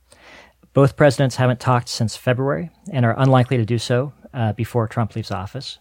Both 0.73 0.97
presidents 0.97 1.35
haven't 1.35 1.59
talked 1.59 1.89
since 1.89 2.17
February 2.17 2.71
and 2.93 3.05
are 3.05 3.17
unlikely 3.19 3.57
to 3.57 3.65
do 3.65 3.77
so 3.77 4.13
uh, 4.33 4.53
before 4.53 4.87
Trump 4.87 5.17
leaves 5.17 5.33
office. 5.33 5.81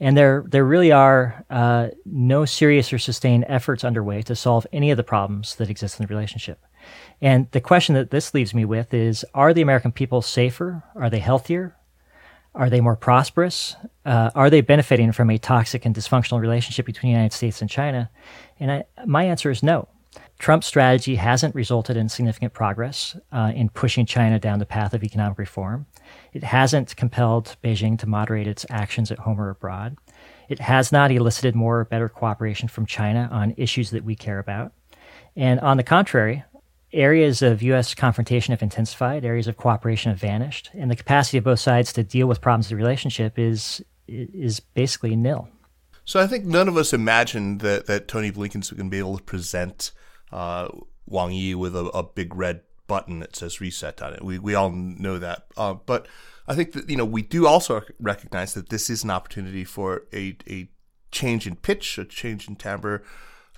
And 0.00 0.16
there, 0.16 0.42
there 0.48 0.64
really 0.64 0.90
are 0.90 1.44
uh, 1.50 1.88
no 2.06 2.46
serious 2.46 2.94
or 2.94 2.98
sustained 2.98 3.44
efforts 3.46 3.84
underway 3.84 4.22
to 4.22 4.34
solve 4.34 4.66
any 4.72 4.90
of 4.90 4.96
the 4.96 5.04
problems 5.04 5.56
that 5.56 5.68
exist 5.68 6.00
in 6.00 6.06
the 6.06 6.14
relationship. 6.14 6.64
And 7.20 7.46
the 7.50 7.60
question 7.60 7.94
that 7.96 8.10
this 8.10 8.32
leaves 8.32 8.54
me 8.54 8.64
with 8.64 8.94
is 8.94 9.22
Are 9.34 9.52
the 9.52 9.60
American 9.60 9.92
people 9.92 10.22
safer? 10.22 10.82
Are 10.96 11.10
they 11.10 11.18
healthier? 11.18 11.76
Are 12.54 12.68
they 12.68 12.80
more 12.80 12.96
prosperous? 12.96 13.76
Uh, 14.04 14.30
are 14.34 14.50
they 14.50 14.60
benefiting 14.60 15.12
from 15.12 15.30
a 15.30 15.38
toxic 15.38 15.86
and 15.86 15.94
dysfunctional 15.94 16.40
relationship 16.40 16.84
between 16.84 17.12
the 17.12 17.16
United 17.16 17.34
States 17.34 17.60
and 17.62 17.70
China? 17.70 18.10
And 18.60 18.70
I, 18.70 18.84
my 19.06 19.24
answer 19.24 19.50
is 19.50 19.62
no. 19.62 19.88
Trump's 20.38 20.66
strategy 20.66 21.14
hasn't 21.14 21.54
resulted 21.54 21.96
in 21.96 22.08
significant 22.08 22.52
progress 22.52 23.16
uh, 23.30 23.52
in 23.54 23.68
pushing 23.68 24.04
China 24.04 24.38
down 24.38 24.58
the 24.58 24.66
path 24.66 24.92
of 24.92 25.04
economic 25.04 25.38
reform. 25.38 25.86
It 26.32 26.42
hasn't 26.42 26.96
compelled 26.96 27.56
Beijing 27.62 27.98
to 28.00 28.08
moderate 28.08 28.46
its 28.46 28.66
actions 28.68 29.10
at 29.10 29.20
home 29.20 29.40
or 29.40 29.50
abroad. 29.50 29.96
It 30.48 30.58
has 30.58 30.92
not 30.92 31.12
elicited 31.12 31.54
more 31.54 31.80
or 31.80 31.84
better 31.84 32.08
cooperation 32.08 32.68
from 32.68 32.86
China 32.86 33.28
on 33.32 33.54
issues 33.56 33.90
that 33.90 34.04
we 34.04 34.16
care 34.16 34.38
about. 34.38 34.72
And 35.36 35.60
on 35.60 35.78
the 35.78 35.82
contrary, 35.82 36.44
areas 36.92 37.42
of 37.42 37.62
U.S. 37.62 37.94
confrontation 37.94 38.52
have 38.52 38.62
intensified, 38.62 39.24
areas 39.24 39.46
of 39.46 39.56
cooperation 39.56 40.10
have 40.10 40.20
vanished, 40.20 40.70
and 40.74 40.90
the 40.90 40.96
capacity 40.96 41.38
of 41.38 41.44
both 41.44 41.60
sides 41.60 41.92
to 41.94 42.02
deal 42.02 42.26
with 42.26 42.40
problems 42.40 42.66
of 42.66 42.70
the 42.70 42.76
relationship 42.76 43.38
is 43.38 43.82
is 44.08 44.60
basically 44.60 45.16
nil. 45.16 45.48
So 46.04 46.20
I 46.20 46.26
think 46.26 46.44
none 46.44 46.68
of 46.68 46.76
us 46.76 46.92
imagined 46.92 47.60
that, 47.60 47.86
that 47.86 48.08
Tony 48.08 48.30
Blinken's 48.30 48.70
going 48.70 48.86
to 48.86 48.90
be 48.90 48.98
able 48.98 49.18
to 49.18 49.22
present 49.22 49.92
uh, 50.32 50.68
Wang 51.06 51.32
Yi 51.32 51.54
with 51.54 51.76
a, 51.76 51.86
a, 51.86 52.02
big 52.02 52.34
red 52.34 52.62
button 52.86 53.20
that 53.20 53.36
says 53.36 53.60
reset 53.60 54.02
on 54.02 54.12
it. 54.12 54.24
We, 54.24 54.38
we 54.38 54.54
all 54.54 54.70
know 54.70 55.18
that. 55.18 55.46
Uh, 55.56 55.74
but 55.74 56.08
I 56.48 56.54
think 56.54 56.72
that, 56.72 56.90
you 56.90 56.96
know, 56.96 57.04
we 57.04 57.22
do 57.22 57.46
also 57.46 57.82
recognize 58.00 58.54
that 58.54 58.70
this 58.70 58.90
is 58.90 59.04
an 59.04 59.10
opportunity 59.10 59.64
for 59.64 60.04
a, 60.12 60.36
a 60.48 60.68
change 61.12 61.46
in 61.46 61.56
pitch, 61.56 61.98
a 61.98 62.04
change 62.04 62.48
in 62.48 62.56
timbre, 62.56 63.02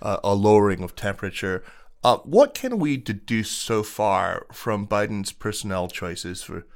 uh, 0.03 0.19
a 0.23 0.35
lowering 0.35 0.83
of 0.83 0.95
temperature. 0.95 1.65
Uh, 2.05 2.19
what 2.19 2.53
can 2.53 2.79
we 2.79 2.99
deduce 2.99 3.51
so 3.51 3.83
far 3.83 4.47
from 4.53 4.87
Biden's 4.87 5.33
personnel 5.33 5.89
choices 5.89 6.43
for 6.43 6.67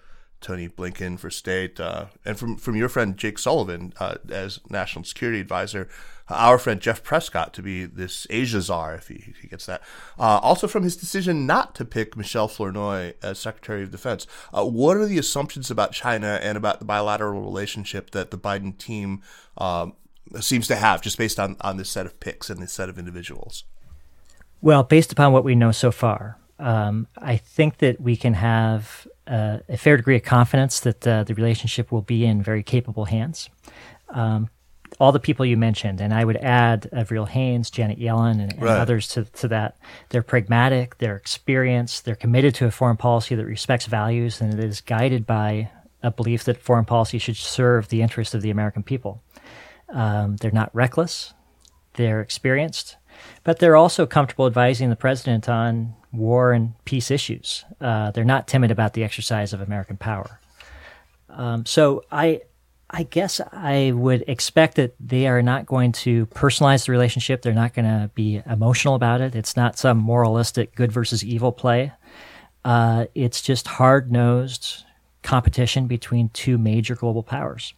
Tony 0.41 0.69
Blinken 0.69 1.19
for 1.19 1.29
state, 1.29 1.79
uh, 1.79 2.07
and 2.25 2.39
from 2.39 2.57
from 2.57 2.77
your 2.77 2.89
friend 2.89 3.15
Jake 3.15 3.39
Sullivan 3.39 3.93
uh, 4.01 4.15
as 4.31 4.61
national 4.71 5.05
security 5.05 5.41
advisor, 5.41 5.87
our 6.31 6.57
friend 6.57 6.81
Jeff 6.81 7.03
Prescott 7.03 7.53
to 7.55 7.63
be 7.63 7.85
this 7.85 8.27
Asia 8.31 8.63
czar 8.63 8.95
if 8.95 9.09
he, 9.09 9.17
if 9.27 9.39
he 9.41 9.49
gets 9.49 9.67
that. 9.67 9.83
Uh, 10.19 10.39
also 10.43 10.67
from 10.67 10.83
his 10.83 10.97
decision 10.97 11.45
not 11.45 11.75
to 11.75 11.85
pick 11.85 12.17
Michelle 12.17 12.49
Flournoy 12.49 13.13
as 13.23 13.39
Secretary 13.39 13.83
of 13.83 13.91
Defense. 13.91 14.27
Uh, 14.55 14.65
what 14.65 14.97
are 14.97 15.07
the 15.07 15.19
assumptions 15.19 15.71
about 15.71 15.93
China 15.93 16.39
and 16.43 16.57
about 16.57 16.79
the 16.79 16.87
bilateral 16.87 17.43
relationship 17.43 18.13
that 18.13 18.31
the 18.31 18.39
Biden 18.39 18.79
team 18.79 19.21
um, 19.59 19.95
seems 20.41 20.69
to 20.69 20.77
have, 20.77 21.03
just 21.03 21.19
based 21.19 21.39
on 21.39 21.57
on 21.61 21.77
this 21.77 21.91
set 21.91 22.07
of 22.07 22.19
picks 22.19 22.49
and 22.49 22.63
this 22.63 22.73
set 22.73 22.89
of 22.89 22.99
individuals? 22.99 23.65
Well, 24.61 24.83
based 24.83 25.12
upon 25.12 25.33
what 25.33 25.45
we 25.45 25.55
know 25.55 25.73
so 25.73 25.91
far, 25.91 26.38
um, 26.59 27.07
I 27.17 27.37
think 27.37 27.79
that 27.79 28.00
we 28.00 28.17
can 28.17 28.35
have 28.35 29.07
uh, 29.27 29.59
a 29.69 29.77
fair 29.77 29.97
degree 29.97 30.17
of 30.17 30.25
confidence 30.25 30.81
that 30.81 31.07
uh, 31.07 31.25
the 31.25 31.35
relationship 31.35 31.93
will 31.93 32.03
be 32.03 32.25
in 32.25 32.43
very 32.43 32.62
capable 32.62 33.05
hands. 33.05 33.49
Um, 34.09 34.49
all 34.99 35.12
the 35.12 35.21
people 35.21 35.45
you 35.45 35.57
mentioned, 35.57 36.00
and 36.00 36.12
I 36.12 36.25
would 36.25 36.38
add 36.38 36.88
Avril 36.93 37.27
Haines, 37.27 37.71
Janet 37.71 37.99
Yellen, 37.99 38.41
and, 38.41 38.53
and 38.55 38.62
right. 38.62 38.79
others 38.79 39.09
to, 39.09 39.25
to 39.25 39.49
that. 39.49 39.77
They're 40.09 40.23
pragmatic, 40.23 40.99
they're 40.99 41.17
experienced, 41.17 42.05
they're 42.05 42.17
committed 42.17 42.55
to 42.57 42.67
a 42.67 42.71
foreign 42.71 42.97
policy 42.97 43.35
that 43.35 43.45
respects 43.45 43.87
values 43.87 44.41
and 44.41 44.53
it 44.53 44.65
is 44.65 44.81
guided 44.81 45.27
by 45.27 45.71
a 46.03 46.11
belief 46.11 46.45
that 46.45 46.57
foreign 46.57 46.85
policy 46.85 47.19
should 47.19 47.37
serve 47.37 47.88
the 47.88 48.03
interests 48.03 48.35
of 48.35 48.43
the 48.43 48.50
American 48.50 48.83
people. 48.83 49.23
Um, 49.91 50.37
they're 50.37 50.50
not 50.50 50.75
reckless, 50.75 51.35
they're 51.95 52.21
experienced, 52.21 52.97
but 53.49 53.61
they're 53.61 53.76
also 53.76 54.05
comfortable 54.05 54.47
advising 54.47 54.90
the 54.90 54.95
president 54.95 55.49
on 55.49 55.95
war 56.12 56.52
and 56.52 56.75
peace 56.85 57.11
issues. 57.11 57.64
Uh, 57.81 58.11
they're 58.11 58.23
not 58.23 58.47
timid 58.47 58.71
about 58.71 58.93
the 58.93 59.02
exercise 59.02 59.55
of 59.55 59.62
American 59.62 59.97
power. 59.97 60.38
Um, 61.31 61.64
so 61.64 62.05
I, 62.12 62.43
I 62.90 63.05
guess 63.05 63.40
I 63.50 63.93
would 63.93 64.23
expect 64.28 64.75
that 64.75 64.95
they 65.00 65.26
are 65.28 65.40
not 65.40 65.64
going 65.64 65.93
to 65.93 66.26
personalize 66.26 66.85
the 66.85 66.93
relationship. 66.93 67.40
They're 67.40 67.55
not 67.55 67.73
going 67.73 67.87
to 67.87 68.11
be 68.14 68.43
emotional 68.45 68.95
about 68.95 69.23
it. 69.23 69.35
It's 69.35 69.57
not 69.57 69.78
some 69.78 69.97
moralistic 69.97 70.75
good 70.75 70.93
versus 70.93 71.25
evil 71.25 71.50
play. 71.50 71.93
Uh, 72.67 73.07
it's 73.14 73.40
just 73.40 73.67
hard 73.67 74.12
nosed 74.12 74.85
competition 75.23 75.87
between 75.87 76.28
two 76.35 76.59
major 76.59 76.95
global 76.95 77.23
powers. 77.23 77.73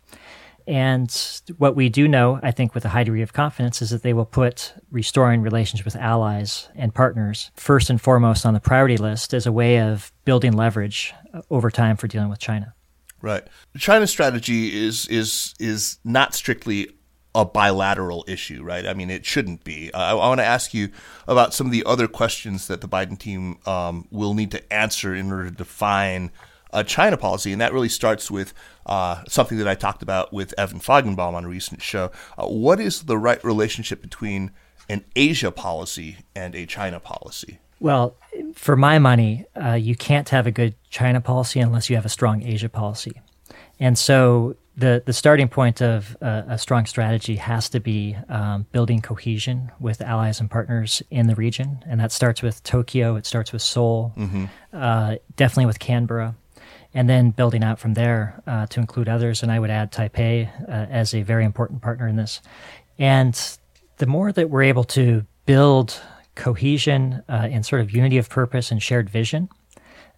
And 0.71 1.13
what 1.59 1.75
we 1.75 1.89
do 1.89 2.07
know, 2.07 2.39
I 2.45 2.53
think, 2.53 2.77
with 2.77 2.85
a 2.85 2.91
high 2.91 3.03
degree 3.03 3.23
of 3.23 3.33
confidence, 3.33 3.83
is 3.83 3.91
that 3.91 4.05
they 4.05 4.13
will 4.13 4.25
put 4.25 4.73
restoring 4.93 5.43
relations 5.43 5.85
with 5.85 5.97
allies 5.97 6.69
and 6.77 6.95
partners 6.95 7.51
first 7.57 7.91
and 7.91 8.01
foremost 8.01 8.47
on 8.47 8.55
the 8.55 8.61
priority 8.61 8.97
list 8.97 9.35
as 9.35 9.49
a 9.49 9.53
way 9.53 9.81
of 9.81 10.13
building 10.25 10.53
leverage 10.53 11.13
over 11.51 11.73
time 11.73 11.97
for 11.97 12.07
dealing 12.07 12.29
with 12.29 12.39
China. 12.39 12.73
Right. 13.21 13.43
China's 13.79 14.13
strategy 14.13 14.87
is 14.87 15.09
is 15.09 15.57
is 15.59 15.99
not 16.05 16.35
strictly 16.35 16.89
a 17.35 17.45
bilateral 17.45 18.25
issue, 18.29 18.63
right? 18.63 18.87
I 18.87 18.95
mean, 18.95 19.11
it 19.11 19.27
shouldn't 19.27 19.65
be. 19.65 19.93
I, 19.93 20.13
I 20.13 20.15
want 20.15 20.39
to 20.39 20.47
ask 20.47 20.73
you 20.73 20.91
about 21.27 21.53
some 21.53 21.67
of 21.67 21.73
the 21.73 21.83
other 21.85 22.07
questions 22.07 22.69
that 22.69 22.81
the 22.81 22.89
Biden 22.89 23.19
team 23.19 23.59
um, 23.67 24.07
will 24.13 24.35
need 24.35 24.53
to 24.53 24.73
answer 24.73 25.17
in 25.17 25.33
order 25.33 25.47
to 25.47 25.51
define 25.51 26.31
a 26.73 26.85
China 26.85 27.17
policy, 27.17 27.53
and 27.53 27.61
that 27.61 27.73
really 27.73 27.89
starts 27.89 28.31
with 28.31 28.55
uh, 28.87 29.23
something 29.29 29.59
that 29.59 29.69
I 29.69 29.75
talked 29.75 30.03
about 30.03 30.33
with 30.33 30.55
Evan 30.59 30.81
Feigenbaum 30.81 31.35
on 31.35 31.45
a 31.45 31.49
recent 31.49 31.83
show. 31.83 32.11
Uh, 32.39 32.47
what 32.47 32.81
is 32.81 33.03
the 33.03 33.19
right 33.19 33.43
relationship 33.45 34.03
between 34.03 34.51
an 34.89 35.05
Asia 35.15 35.51
policy 35.51 36.19
and 36.35 36.55
a 36.55 36.67
China 36.67 37.01
policy? 37.01 37.59
Well, 37.79 38.17
for 38.55 38.77
my 38.77 38.99
money, 38.99 39.47
uh, 39.57 39.73
you 39.73 39.97
can't 39.97 40.29
have 40.29 40.47
a 40.47 40.51
good 40.51 40.75
China 40.91 41.21
policy 41.21 41.61
unless 41.61 41.89
you 41.89 41.97
have 41.97 42.05
a 42.05 42.11
strong 42.11 42.43
Asia 42.43 42.69
policy. 42.69 43.21
And 43.79 43.97
so 43.99 44.57
the, 44.77 45.03
the 45.05 45.13
starting 45.13 45.49
point 45.49 45.81
of 45.81 46.17
uh, 46.21 46.43
a 46.49 46.59
strong 46.59 46.85
strategy 46.87 47.37
has 47.37 47.69
to 47.71 47.81
be 47.81 48.17
um, 48.29 48.67
building 48.73 49.01
cohesion 49.01 49.71
with 49.81 50.03
allies 50.03 50.41
and 50.41 50.51
partners 50.51 51.03
in 51.11 51.27
the 51.27 51.35
region. 51.35 51.83
And 51.87 52.01
that 52.01 52.13
starts 52.13 52.43
with 52.43 52.63
Tokyo, 52.63 53.17
it 53.17 53.25
starts 53.25 53.53
with 53.53 53.63
Seoul, 53.63 54.13
mm-hmm. 54.17 54.45
uh, 54.73 55.17
definitely 55.37 55.67
with 55.67 55.79
Canberra 55.79 56.35
and 56.95 57.09
then 57.09 57.31
building 57.31 57.63
out 57.63 57.79
from 57.79 57.95
there 57.95 58.43
uh, 58.47 58.67
to 58.67 58.81
include 58.81 59.09
others. 59.09 59.43
And 59.43 59.53
I 59.53 59.59
would 59.59 59.71
add 59.71 59.93
Taipei 59.93 60.49
uh, 60.69 60.87
as 60.91 61.15
a 61.15 61.23
very 61.23 61.45
important 61.45 61.83
partner 61.83 62.09
in 62.09 62.17
this. 62.17 62.41
And 62.99 63.59
the 63.99 64.07
more 64.07 64.33
that 64.33 64.51
we're 64.51 64.63
able 64.63 64.85
to 64.85 65.25
build 65.47 66.01
cohesion 66.35 67.23
uh, 67.29 67.49
and 67.51 67.65
sort 67.65 67.83
of 67.83 67.91
unity 67.91 68.19
of 68.19 68.29
purpose 68.29 68.71
and 68.71 68.83
shared 68.83 69.11
vision 69.11 69.49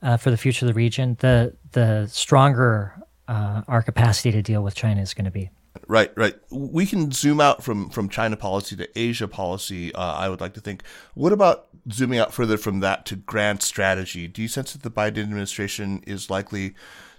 uh, 0.02 0.16
for 0.16 0.30
the 0.30 0.36
future 0.36 0.66
of 0.66 0.68
the 0.68 0.74
region, 0.74 1.16
the 1.20 1.54
the 1.72 2.06
stronger 2.08 2.94
uh, 3.28 3.62
our 3.68 3.82
capacity 3.82 4.30
to 4.32 4.42
deal 4.42 4.62
with 4.62 4.74
China 4.74 5.00
is 5.00 5.14
going 5.14 5.24
to 5.24 5.30
be. 5.30 5.50
Right, 5.88 6.12
right. 6.16 6.34
We 6.50 6.86
can 6.86 7.10
zoom 7.12 7.40
out 7.40 7.62
from, 7.62 7.88
from 7.88 8.08
China 8.08 8.36
policy 8.36 8.76
to 8.76 8.88
Asia 8.98 9.26
policy. 9.26 9.94
Uh, 9.94 10.00
I 10.00 10.28
would 10.28 10.40
like 10.40 10.54
to 10.54 10.60
think. 10.60 10.82
What 11.14 11.32
about 11.32 11.66
zooming 11.90 12.18
out 12.18 12.32
further 12.32 12.56
from 12.56 12.80
that 12.80 13.06
to 13.06 13.16
grand 13.16 13.62
strategy? 13.62 14.28
Do 14.28 14.42
you 14.42 14.48
sense 14.48 14.72
that 14.72 14.82
the 14.82 14.90
Biden 14.90 15.18
administration 15.18 16.02
is 16.06 16.30
likely 16.30 16.74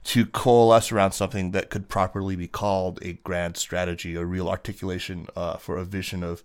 to 0.05 0.25
coalesce 0.25 0.91
around 0.91 1.13
something 1.13 1.51
that 1.51 1.69
could 1.69 1.87
properly 1.87 2.35
be 2.35 2.47
called 2.47 2.99
a 3.01 3.13
grand 3.13 3.57
strategy, 3.57 4.15
a 4.15 4.25
real 4.25 4.49
articulation 4.49 5.27
uh, 5.35 5.57
for 5.57 5.77
a 5.77 5.85
vision 5.85 6.23
of 6.23 6.43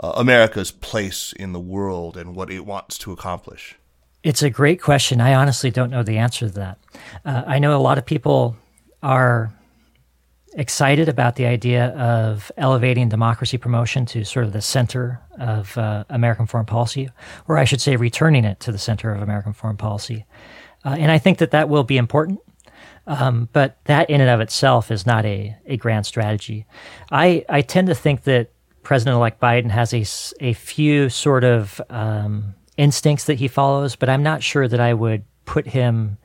uh, 0.00 0.12
America's 0.16 0.70
place 0.70 1.32
in 1.32 1.52
the 1.52 1.60
world 1.60 2.16
and 2.16 2.34
what 2.34 2.50
it 2.50 2.66
wants 2.66 2.98
to 2.98 3.12
accomplish? 3.12 3.76
It's 4.24 4.42
a 4.42 4.50
great 4.50 4.82
question. 4.82 5.20
I 5.20 5.34
honestly 5.34 5.70
don't 5.70 5.90
know 5.90 6.02
the 6.02 6.18
answer 6.18 6.48
to 6.48 6.54
that. 6.54 6.78
Uh, 7.24 7.44
I 7.46 7.58
know 7.58 7.76
a 7.76 7.80
lot 7.80 7.98
of 7.98 8.06
people 8.06 8.56
are 9.02 9.52
excited 10.54 11.08
about 11.08 11.36
the 11.36 11.46
idea 11.46 11.88
of 11.88 12.50
elevating 12.56 13.08
democracy 13.08 13.58
promotion 13.58 14.06
to 14.06 14.24
sort 14.24 14.46
of 14.46 14.52
the 14.52 14.62
center 14.62 15.20
of 15.38 15.76
uh, 15.78 16.04
American 16.08 16.46
foreign 16.46 16.66
policy, 16.66 17.08
or 17.46 17.58
I 17.58 17.64
should 17.64 17.80
say, 17.80 17.96
returning 17.96 18.44
it 18.44 18.60
to 18.60 18.72
the 18.72 18.78
center 18.78 19.12
of 19.12 19.22
American 19.22 19.52
foreign 19.52 19.76
policy. 19.76 20.24
Uh, 20.84 20.96
and 20.98 21.10
I 21.10 21.18
think 21.18 21.38
that 21.38 21.50
that 21.50 21.68
will 21.68 21.84
be 21.84 21.96
important. 21.96 22.40
Um, 23.06 23.48
but 23.54 23.78
that 23.84 24.10
in 24.10 24.20
and 24.20 24.28
of 24.28 24.40
itself 24.40 24.90
is 24.90 25.06
not 25.06 25.24
a, 25.24 25.56
a 25.64 25.78
grand 25.78 26.04
strategy. 26.04 26.66
I, 27.10 27.44
I 27.48 27.62
tend 27.62 27.88
to 27.88 27.94
think 27.94 28.24
that 28.24 28.50
President 28.82 29.16
elect 29.16 29.40
Biden 29.40 29.70
has 29.70 29.94
a, 29.94 30.04
a 30.44 30.52
few 30.52 31.08
sort 31.08 31.42
of 31.42 31.80
um, 31.88 32.54
instincts 32.76 33.24
that 33.24 33.38
he 33.38 33.48
follows, 33.48 33.96
but 33.96 34.10
I'm 34.10 34.22
not 34.22 34.42
sure 34.42 34.68
that 34.68 34.80
I 34.80 34.92
would 34.92 35.24
put 35.46 35.66
him 35.66 36.18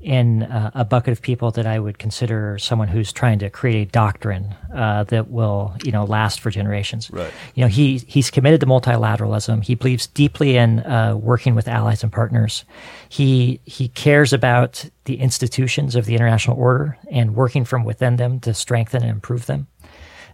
in 0.00 0.44
uh, 0.44 0.70
a 0.74 0.84
bucket 0.84 1.12
of 1.12 1.20
people 1.20 1.50
that 1.50 1.66
I 1.66 1.78
would 1.78 1.98
consider 1.98 2.58
someone 2.58 2.88
who's 2.88 3.12
trying 3.12 3.38
to 3.40 3.50
create 3.50 3.88
a 3.88 3.90
doctrine 3.90 4.54
uh, 4.74 5.04
that 5.04 5.30
will, 5.30 5.74
you 5.84 5.92
know, 5.92 6.04
last 6.04 6.40
for 6.40 6.50
generations. 6.50 7.10
Right. 7.10 7.32
You 7.54 7.64
know, 7.64 7.68
he 7.68 7.98
he's 8.06 8.30
committed 8.30 8.60
to 8.60 8.66
multilateralism. 8.66 9.62
He 9.62 9.74
believes 9.74 10.06
deeply 10.06 10.56
in 10.56 10.80
uh, 10.80 11.16
working 11.16 11.54
with 11.54 11.68
allies 11.68 12.02
and 12.02 12.10
partners. 12.10 12.64
He 13.08 13.60
he 13.64 13.88
cares 13.88 14.32
about 14.32 14.88
the 15.04 15.20
institutions 15.20 15.96
of 15.96 16.06
the 16.06 16.14
international 16.14 16.56
order 16.56 16.98
and 17.10 17.34
working 17.34 17.64
from 17.64 17.84
within 17.84 18.16
them 18.16 18.40
to 18.40 18.54
strengthen 18.54 19.02
and 19.02 19.10
improve 19.10 19.46
them. 19.46 19.66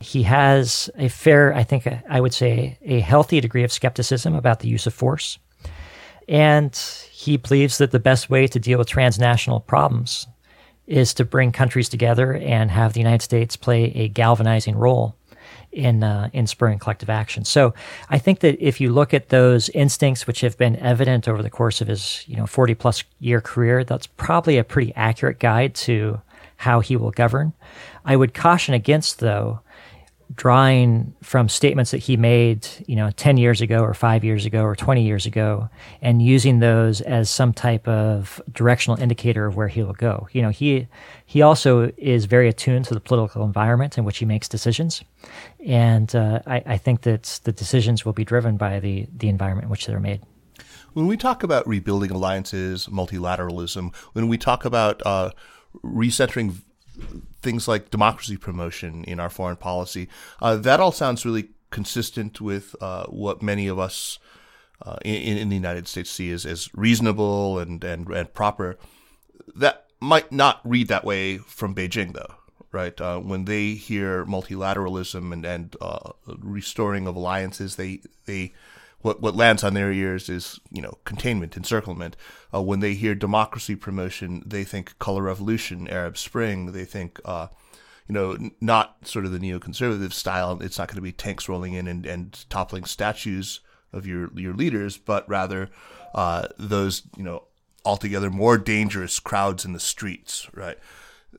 He 0.00 0.24
has 0.24 0.90
a 0.96 1.08
fair, 1.08 1.54
I 1.54 1.64
think, 1.64 1.88
I 2.08 2.20
would 2.20 2.34
say, 2.34 2.78
a 2.82 3.00
healthy 3.00 3.40
degree 3.40 3.64
of 3.64 3.72
skepticism 3.72 4.34
about 4.34 4.60
the 4.60 4.68
use 4.68 4.86
of 4.86 4.94
force. 4.94 5.38
And 6.28 6.74
he 7.16 7.38
believes 7.38 7.78
that 7.78 7.92
the 7.92 7.98
best 7.98 8.28
way 8.28 8.46
to 8.46 8.60
deal 8.60 8.78
with 8.78 8.86
transnational 8.86 9.58
problems 9.58 10.26
is 10.86 11.14
to 11.14 11.24
bring 11.24 11.50
countries 11.50 11.88
together 11.88 12.34
and 12.34 12.70
have 12.70 12.92
the 12.92 13.00
United 13.00 13.22
States 13.22 13.56
play 13.56 13.84
a 13.94 14.08
galvanizing 14.08 14.76
role 14.76 15.16
in 15.72 16.04
uh, 16.04 16.28
in 16.34 16.46
spurring 16.46 16.78
collective 16.78 17.08
action. 17.08 17.46
So 17.46 17.72
I 18.10 18.18
think 18.18 18.40
that 18.40 18.62
if 18.62 18.82
you 18.82 18.92
look 18.92 19.14
at 19.14 19.30
those 19.30 19.70
instincts 19.70 20.26
which 20.26 20.42
have 20.42 20.58
been 20.58 20.76
evident 20.76 21.26
over 21.26 21.42
the 21.42 21.48
course 21.48 21.80
of 21.80 21.88
his 21.88 22.22
you 22.28 22.36
know 22.36 22.46
40 22.46 22.74
plus 22.74 23.02
year 23.18 23.40
career, 23.40 23.82
that's 23.82 24.06
probably 24.06 24.58
a 24.58 24.64
pretty 24.64 24.92
accurate 24.94 25.38
guide 25.38 25.74
to 25.86 26.20
how 26.58 26.80
he 26.80 26.96
will 26.96 27.12
govern. 27.12 27.54
I 28.04 28.16
would 28.16 28.34
caution 28.34 28.74
against 28.74 29.20
though 29.20 29.60
drawing 30.34 31.14
from 31.22 31.48
statements 31.48 31.92
that 31.92 31.98
he 31.98 32.16
made, 32.16 32.66
you 32.86 32.96
know, 32.96 33.10
10 33.12 33.36
years 33.36 33.60
ago 33.60 33.80
or 33.80 33.94
five 33.94 34.24
years 34.24 34.44
ago 34.44 34.62
or 34.62 34.74
20 34.74 35.02
years 35.02 35.24
ago 35.24 35.68
and 36.02 36.20
using 36.20 36.58
those 36.58 37.00
as 37.00 37.30
some 37.30 37.52
type 37.52 37.86
of 37.86 38.40
directional 38.52 39.00
indicator 39.00 39.46
of 39.46 39.56
where 39.56 39.68
he 39.68 39.82
will 39.82 39.94
go. 39.94 40.28
You 40.32 40.42
know, 40.42 40.50
he, 40.50 40.88
he 41.24 41.42
also 41.42 41.92
is 41.96 42.24
very 42.24 42.48
attuned 42.48 42.86
to 42.86 42.94
the 42.94 43.00
political 43.00 43.44
environment 43.44 43.96
in 43.98 44.04
which 44.04 44.18
he 44.18 44.24
makes 44.24 44.48
decisions. 44.48 45.02
And 45.64 46.14
uh, 46.14 46.40
I, 46.46 46.62
I 46.66 46.76
think 46.76 47.02
that 47.02 47.40
the 47.44 47.52
decisions 47.52 48.04
will 48.04 48.12
be 48.12 48.24
driven 48.24 48.56
by 48.56 48.80
the, 48.80 49.06
the 49.16 49.28
environment 49.28 49.64
in 49.64 49.70
which 49.70 49.86
they're 49.86 50.00
made. 50.00 50.22
When 50.92 51.06
we 51.06 51.16
talk 51.16 51.42
about 51.42 51.68
rebuilding 51.68 52.10
alliances, 52.10 52.86
multilateralism, 52.86 53.94
when 54.12 54.28
we 54.28 54.38
talk 54.38 54.64
about 54.64 55.02
uh, 55.04 55.30
recentering 55.84 56.56
things 57.42 57.68
like 57.68 57.90
democracy 57.90 58.36
promotion 58.36 59.04
in 59.04 59.20
our 59.20 59.30
foreign 59.30 59.56
policy. 59.56 60.08
Uh, 60.40 60.56
that 60.56 60.80
all 60.80 60.92
sounds 60.92 61.24
really 61.24 61.50
consistent 61.70 62.40
with 62.40 62.74
uh, 62.80 63.04
what 63.06 63.42
many 63.42 63.66
of 63.66 63.78
us 63.78 64.18
uh, 64.82 64.96
in, 65.04 65.38
in, 65.38 65.48
the 65.48 65.56
United 65.56 65.88
States 65.88 66.10
see 66.10 66.30
as, 66.30 66.44
as 66.44 66.68
reasonable 66.74 67.58
and, 67.58 67.82
and, 67.82 68.08
and 68.08 68.34
proper. 68.34 68.76
That 69.54 69.86
might 70.00 70.30
not 70.30 70.60
read 70.64 70.88
that 70.88 71.04
way 71.04 71.38
from 71.38 71.74
Beijing, 71.74 72.12
though, 72.12 72.34
right? 72.72 73.00
Uh, 73.00 73.18
when 73.18 73.46
they 73.46 73.70
hear 73.70 74.24
multilateralism 74.26 75.32
and, 75.32 75.44
and 75.44 75.76
uh, 75.80 76.10
restoring 76.26 77.06
of 77.06 77.16
alliances, 77.16 77.76
they, 77.76 78.00
they 78.26 78.52
what 79.02 79.20
what 79.20 79.36
lands 79.36 79.62
on 79.62 79.74
their 79.74 79.92
ears 79.92 80.28
is 80.28 80.60
you 80.70 80.82
know 80.82 80.98
containment, 81.04 81.56
encirclement. 81.56 82.16
Uh, 82.52 82.62
when 82.62 82.80
they 82.80 82.94
hear 82.94 83.14
democracy 83.14 83.76
promotion, 83.76 84.42
they 84.46 84.64
think 84.64 84.98
color 84.98 85.22
revolution, 85.22 85.88
Arab 85.88 86.16
Spring. 86.16 86.72
They 86.72 86.84
think 86.84 87.20
uh, 87.24 87.48
you 88.08 88.14
know 88.14 88.36
not 88.60 89.06
sort 89.06 89.24
of 89.24 89.32
the 89.32 89.38
neoconservative 89.38 90.12
style. 90.12 90.58
It's 90.60 90.78
not 90.78 90.88
going 90.88 90.96
to 90.96 91.02
be 91.02 91.12
tanks 91.12 91.48
rolling 91.48 91.74
in 91.74 91.86
and, 91.86 92.06
and 92.06 92.44
toppling 92.50 92.84
statues 92.84 93.60
of 93.92 94.06
your 94.06 94.30
your 94.34 94.54
leaders, 94.54 94.96
but 94.96 95.28
rather 95.28 95.70
uh, 96.14 96.48
those 96.58 97.02
you 97.16 97.24
know 97.24 97.44
altogether 97.84 98.30
more 98.30 98.58
dangerous 98.58 99.20
crowds 99.20 99.64
in 99.64 99.72
the 99.72 99.80
streets. 99.80 100.48
Right? 100.52 100.78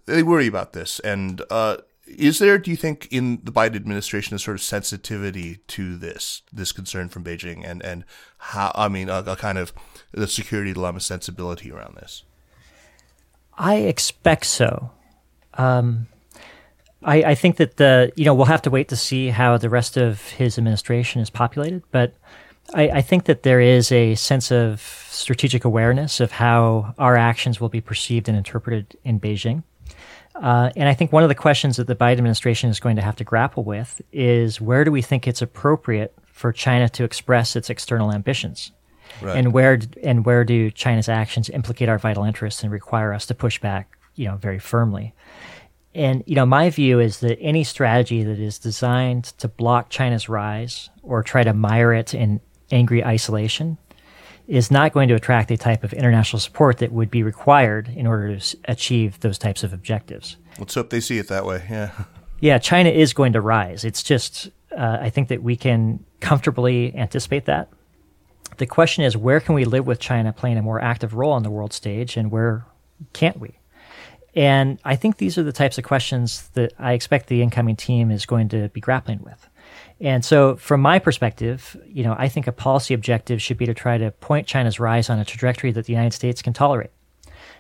They 0.06 0.24
worry 0.24 0.48
about 0.48 0.74
this, 0.74 1.00
and 1.00 1.42
uh, 1.50 1.78
is 2.08 2.40
there, 2.40 2.58
do 2.58 2.72
you 2.72 2.78
think, 2.78 3.08
in 3.12 3.42
the 3.44 3.52
Biden 3.52 3.76
administration, 3.76 4.36
a 4.36 4.40
sort 4.40 4.56
of 4.56 4.62
sensitivity 4.62 5.58
to 5.68 5.98
this, 5.98 6.42
this 6.52 6.72
concern 6.72 7.10
from 7.10 7.24
Beijing, 7.24 7.68
and 7.70 7.84
and 7.84 8.06
how? 8.38 8.72
I 8.76 8.88
mean, 8.88 9.10
a, 9.10 9.20
a 9.20 9.36
kind 9.36 9.58
of 9.58 9.74
the 10.12 10.28
security 10.28 10.74
dilemma 10.74 11.00
sensibility 11.00 11.72
around 11.72 11.96
this. 11.96 12.24
I 13.58 13.76
expect 13.76 14.46
so. 14.46 14.92
Um, 15.56 16.08
I, 17.04 17.24
I 17.24 17.36
think 17.36 17.58
that 17.58 17.78
the 17.78 18.12
you 18.16 18.26
know 18.26 18.34
we'll 18.34 18.46
have 18.46 18.62
to 18.64 18.70
wait 18.70 18.88
to 18.90 18.96
see 18.96 19.30
how 19.30 19.58
the 19.58 19.70
rest 19.70 19.98
of 19.98 20.22
his 20.30 20.58
administration 20.58 21.22
is 21.22 21.30
populated, 21.30 21.84
but 21.92 22.14
I, 22.74 22.90
I 22.90 23.02
think 23.02 23.26
that 23.26 23.44
there 23.44 23.62
is 23.62 23.92
a 23.92 24.16
sense 24.16 24.52
of 24.52 24.82
strategic 25.10 25.66
awareness 25.66 26.20
of 26.20 26.32
how 26.32 26.94
our 26.98 27.16
actions 27.16 27.60
will 27.60 27.70
be 27.70 27.82
perceived 27.82 28.28
and 28.28 28.38
interpreted 28.38 28.98
in 29.04 29.20
Beijing. 29.20 29.64
Uh, 30.42 30.72
and 30.76 30.88
I 30.88 30.94
think 30.94 31.12
one 31.12 31.24
of 31.24 31.30
the 31.30 31.36
questions 31.36 31.78
that 31.78 31.88
the 31.88 31.96
Biden 31.96 32.14
administration 32.14 32.70
is 32.70 32.80
going 32.80 32.96
to 32.96 33.02
have 33.02 33.16
to 33.18 33.24
grapple 33.24 33.64
with 33.64 34.02
is 34.12 34.62
where 34.62 34.84
do 34.84 34.92
we 34.92 35.02
think 35.02 35.28
it's 35.28 35.42
appropriate 35.42 36.14
for 36.28 36.52
China 36.52 36.88
to 36.90 37.04
express 37.04 37.56
its 37.56 37.70
external 37.70 38.14
ambitions? 38.14 38.72
Right. 39.22 39.38
And 39.38 39.52
where 39.52 39.80
and 40.04 40.26
where 40.26 40.44
do 40.44 40.70
China's 40.70 41.10
actions 41.10 41.50
implicate 41.50 41.90
our 41.90 41.98
vital 41.98 42.24
interests 42.24 42.62
and 42.62 42.72
require 42.72 43.14
us 43.14 43.26
to 43.28 43.34
push 43.34 43.60
back, 43.60 43.98
you 44.16 44.26
know, 44.26 44.36
very 44.36 44.60
firmly? 44.60 45.14
And 45.96 46.24
you 46.28 46.36
know, 46.36 46.46
my 46.46 46.70
view 46.70 47.00
is 47.00 47.22
that 47.22 47.40
any 47.40 47.64
strategy 47.64 48.24
that 48.24 48.38
is 48.38 48.60
designed 48.60 49.26
to 49.40 49.48
block 49.48 49.90
China's 49.90 50.30
rise 50.30 50.90
or 51.02 51.24
try 51.24 51.44
to 51.44 51.54
mire 51.54 51.94
it 51.94 52.14
in 52.14 52.42
angry 52.70 53.04
isolation 53.04 53.78
is 54.48 54.72
not 54.72 54.94
going 54.94 55.10
to 55.10 55.16
attract 55.16 55.50
the 55.50 55.58
type 55.58 55.84
of 55.84 55.94
international 55.94 56.40
support 56.40 56.78
that 56.78 56.92
would 56.92 57.12
be 57.12 57.22
required 57.22 57.90
in 57.90 58.08
order 58.08 58.38
to 58.38 58.58
achieve 58.66 59.20
those 59.20 59.38
types 59.38 59.64
of 59.64 59.74
objectives. 59.74 60.38
Let's 60.58 60.74
hope 60.76 60.90
they 60.90 61.02
see 61.02 61.18
it 61.18 61.28
that 61.28 61.46
way. 61.46 61.66
Yeah. 61.70 61.92
Yeah, 62.40 62.60
China 62.60 62.90
is 62.90 63.14
going 63.14 63.34
to 63.34 63.42
rise. 63.42 63.84
It's 63.84 64.04
just, 64.04 64.52
uh, 64.72 65.00
I 65.02 65.10
think 65.10 65.30
that 65.30 65.42
we 65.42 65.56
can 65.56 66.06
comfortably 66.20 66.96
anticipate 66.96 67.46
that. 67.46 67.68
The 68.58 68.68
question 68.68 69.04
is, 69.04 69.18
where 69.18 69.40
can 69.40 69.56
we 69.56 69.66
live 69.66 69.88
with 69.88 70.00
China 70.00 70.32
playing 70.34 70.58
a 70.58 70.62
more 70.62 70.80
active 70.80 71.16
role 71.16 71.32
on 71.32 71.42
the 71.42 71.50
world 71.50 71.74
stage, 71.74 72.16
and 72.16 72.30
where 72.30 72.64
can't 73.14 73.40
we? 73.40 73.58
And 74.36 74.78
I 74.86 74.96
think 74.96 75.18
these 75.18 75.40
are 75.40 75.44
the 75.44 75.52
types 75.52 75.80
of 75.80 75.84
questions 75.84 76.50
that 76.50 76.74
I 76.78 76.94
expect 76.94 77.28
the 77.28 77.42
incoming 77.42 77.76
team 77.76 78.12
is 78.12 78.28
going 78.28 78.50
to 78.50 78.70
be 78.70 78.82
grappling 78.82 79.24
with. 79.24 79.50
And 80.00 80.24
so, 80.24 80.56
from 80.58 80.82
my 80.82 81.00
perspective, 81.00 81.76
you 81.88 82.04
know, 82.04 82.16
I 82.18 82.30
think 82.30 82.48
a 82.48 82.52
policy 82.52 82.94
objective 82.94 83.42
should 83.42 83.58
be 83.58 83.66
to 83.66 83.74
try 83.74 83.98
to 83.98 84.12
point 84.12 84.48
China's 84.48 84.80
rise 84.80 85.10
on 85.10 85.20
a 85.20 85.26
trajectory 85.26 85.72
that 85.72 85.86
the 85.86 85.94
United 85.94 86.14
States 86.14 86.42
can 86.42 86.54
tolerate. 86.54 86.92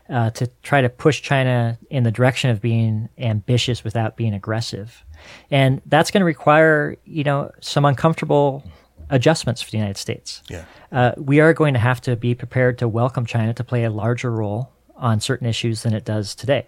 Uh, 0.09 0.29
to 0.29 0.47
try 0.63 0.81
to 0.81 0.87
push 0.87 1.21
China 1.21 1.77
in 1.89 2.03
the 2.03 2.11
direction 2.11 2.49
of 2.49 2.61
being 2.61 3.09
ambitious 3.17 3.83
without 3.83 4.15
being 4.15 4.33
aggressive, 4.33 5.03
and 5.51 5.81
that's 5.85 6.11
going 6.11 6.21
to 6.21 6.25
require, 6.25 6.95
you 7.03 7.25
know, 7.25 7.51
some 7.59 7.83
uncomfortable 7.83 8.63
adjustments 9.09 9.61
for 9.61 9.69
the 9.71 9.77
United 9.77 9.97
States. 9.97 10.41
Yeah. 10.47 10.63
Uh, 10.93 11.11
we 11.17 11.41
are 11.41 11.53
going 11.53 11.73
to 11.73 11.79
have 11.79 11.99
to 12.01 12.15
be 12.15 12.35
prepared 12.35 12.77
to 12.77 12.87
welcome 12.87 13.25
China 13.25 13.53
to 13.53 13.63
play 13.65 13.83
a 13.83 13.89
larger 13.89 14.31
role 14.31 14.71
on 14.95 15.19
certain 15.19 15.47
issues 15.47 15.83
than 15.83 15.93
it 15.93 16.05
does 16.05 16.35
today. 16.35 16.67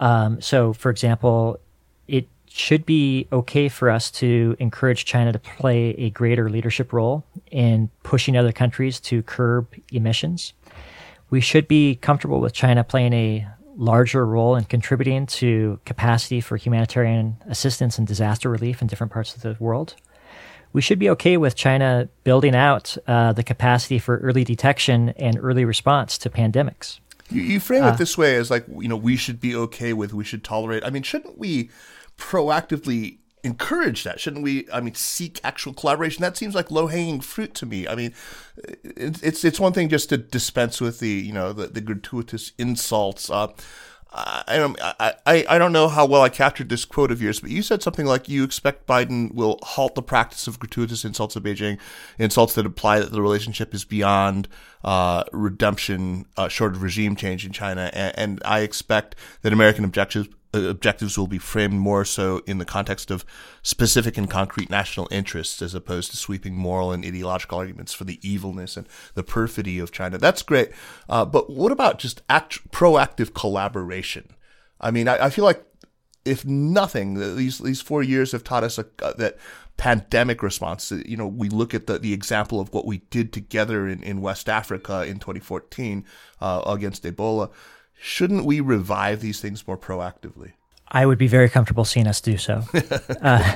Um, 0.00 0.40
so, 0.40 0.72
for 0.72 0.90
example, 0.90 1.58
it 2.08 2.28
should 2.56 2.86
be 2.86 3.28
okay 3.32 3.68
for 3.68 3.90
us 3.90 4.10
to 4.10 4.56
encourage 4.58 5.04
China 5.04 5.32
to 5.32 5.38
play 5.38 5.90
a 5.90 6.10
greater 6.10 6.48
leadership 6.48 6.92
role 6.92 7.24
in 7.50 7.90
pushing 8.02 8.36
other 8.36 8.52
countries 8.52 8.98
to 9.00 9.22
curb 9.22 9.68
emissions. 9.92 10.52
We 11.28 11.40
should 11.40 11.68
be 11.68 11.96
comfortable 11.96 12.40
with 12.40 12.52
China 12.52 12.82
playing 12.84 13.12
a 13.12 13.46
larger 13.76 14.24
role 14.24 14.56
in 14.56 14.64
contributing 14.64 15.26
to 15.26 15.78
capacity 15.84 16.40
for 16.40 16.56
humanitarian 16.56 17.36
assistance 17.46 17.98
and 17.98 18.06
disaster 18.06 18.48
relief 18.48 18.80
in 18.80 18.88
different 18.88 19.12
parts 19.12 19.34
of 19.34 19.42
the 19.42 19.56
world. 19.60 19.94
We 20.72 20.80
should 20.80 20.98
be 20.98 21.10
okay 21.10 21.36
with 21.36 21.56
China 21.56 22.08
building 22.24 22.54
out 22.54 22.96
uh, 23.06 23.32
the 23.32 23.42
capacity 23.42 23.98
for 23.98 24.18
early 24.18 24.44
detection 24.44 25.10
and 25.10 25.38
early 25.40 25.64
response 25.64 26.16
to 26.18 26.30
pandemics. 26.30 27.00
You, 27.30 27.42
you 27.42 27.60
frame 27.60 27.84
uh, 27.84 27.92
it 27.92 27.98
this 27.98 28.16
way 28.16 28.36
as 28.36 28.50
like, 28.50 28.66
you 28.68 28.88
know, 28.88 28.96
we 28.96 29.16
should 29.16 29.40
be 29.40 29.54
okay 29.54 29.92
with, 29.92 30.14
we 30.14 30.24
should 30.24 30.44
tolerate. 30.44 30.84
I 30.84 30.90
mean, 30.90 31.02
shouldn't 31.02 31.38
we 31.38 31.70
proactively 32.16 33.18
encourage 33.42 34.04
that? 34.04 34.20
Shouldn't 34.20 34.42
we? 34.42 34.68
I 34.72 34.80
mean, 34.80 34.94
seek 34.94 35.40
actual 35.44 35.72
collaboration. 35.72 36.22
That 36.22 36.36
seems 36.36 36.54
like 36.54 36.70
low 36.70 36.88
hanging 36.88 37.20
fruit 37.20 37.54
to 37.54 37.66
me. 37.66 37.86
I 37.88 37.94
mean, 37.94 38.12
it's 38.56 39.44
it's 39.44 39.60
one 39.60 39.72
thing 39.72 39.88
just 39.88 40.08
to 40.10 40.16
dispense 40.18 40.80
with 40.80 40.98
the 40.98 41.08
you 41.08 41.32
know 41.32 41.52
the, 41.52 41.68
the 41.68 41.80
gratuitous 41.80 42.52
insults. 42.58 43.30
Uh, 43.30 43.48
I 44.18 44.56
don't 44.56 44.78
I, 44.80 45.14
I 45.26 45.58
don't 45.58 45.72
know 45.72 45.88
how 45.88 46.06
well 46.06 46.22
I 46.22 46.30
captured 46.30 46.70
this 46.70 46.86
quote 46.86 47.10
of 47.10 47.20
yours, 47.20 47.40
but 47.40 47.50
you 47.50 47.62
said 47.62 47.82
something 47.82 48.06
like 48.06 48.28
you 48.28 48.44
expect 48.44 48.86
Biden 48.86 49.34
will 49.34 49.58
halt 49.62 49.94
the 49.94 50.02
practice 50.02 50.46
of 50.46 50.58
gratuitous 50.58 51.04
insults 51.04 51.36
of 51.36 51.42
Beijing, 51.42 51.78
insults 52.18 52.54
that 52.54 52.64
imply 52.64 52.98
that 52.98 53.12
the 53.12 53.20
relationship 53.20 53.74
is 53.74 53.84
beyond 53.84 54.48
uh, 54.84 55.24
redemption, 55.32 56.24
uh, 56.38 56.48
short 56.48 56.74
of 56.74 56.82
regime 56.82 57.14
change 57.14 57.44
in 57.44 57.52
China, 57.52 57.90
and, 57.92 58.18
and 58.18 58.42
I 58.44 58.60
expect 58.60 59.16
that 59.42 59.52
American 59.52 59.84
objectives 60.64 60.96
objectives 61.06 61.18
will 61.18 61.26
be 61.26 61.38
framed 61.38 61.74
more 61.74 62.04
so 62.04 62.42
in 62.46 62.58
the 62.58 62.64
context 62.64 63.10
of 63.10 63.24
specific 63.62 64.16
and 64.16 64.30
concrete 64.30 64.70
national 64.70 65.08
interests 65.10 65.62
as 65.62 65.74
opposed 65.74 66.10
to 66.10 66.16
sweeping 66.16 66.54
moral 66.54 66.92
and 66.92 67.04
ideological 67.04 67.58
arguments 67.58 67.92
for 67.92 68.04
the 68.04 68.18
evilness 68.22 68.76
and 68.76 68.88
the 69.14 69.22
perfidy 69.22 69.78
of 69.78 69.92
China. 69.92 70.18
That's 70.18 70.42
great. 70.42 70.70
Uh, 71.08 71.24
but 71.24 71.50
what 71.50 71.72
about 71.72 71.98
just 71.98 72.22
act- 72.28 72.70
proactive 72.70 73.34
collaboration? 73.34 74.34
I 74.80 74.90
mean, 74.90 75.08
I, 75.08 75.26
I, 75.26 75.30
feel 75.30 75.44
like 75.44 75.64
if 76.24 76.44
nothing, 76.44 77.36
these 77.36 77.58
these 77.58 77.80
four 77.80 78.02
years 78.02 78.32
have 78.32 78.44
taught 78.44 78.64
us 78.64 78.78
a, 78.78 78.86
uh, 79.02 79.12
that 79.14 79.38
pandemic 79.76 80.42
response. 80.42 80.90
You 80.90 81.16
know, 81.16 81.26
we 81.26 81.48
look 81.48 81.74
at 81.74 81.86
the, 81.86 81.98
the 81.98 82.12
example 82.12 82.60
of 82.60 82.72
what 82.72 82.86
we 82.86 82.98
did 83.10 83.32
together 83.32 83.88
in, 83.88 84.02
in 84.02 84.20
West 84.20 84.48
Africa 84.48 85.04
in 85.06 85.18
2014 85.18 86.04
uh, 86.40 86.62
against 86.66 87.04
Ebola 87.04 87.50
shouldn't 87.98 88.44
we 88.44 88.60
revive 88.60 89.20
these 89.20 89.40
things 89.40 89.66
more 89.66 89.78
proactively? 89.78 90.52
I 90.88 91.04
would 91.04 91.18
be 91.18 91.26
very 91.26 91.48
comfortable 91.48 91.84
seeing 91.84 92.06
us 92.06 92.20
do 92.20 92.38
so. 92.38 92.62
uh, 93.22 93.54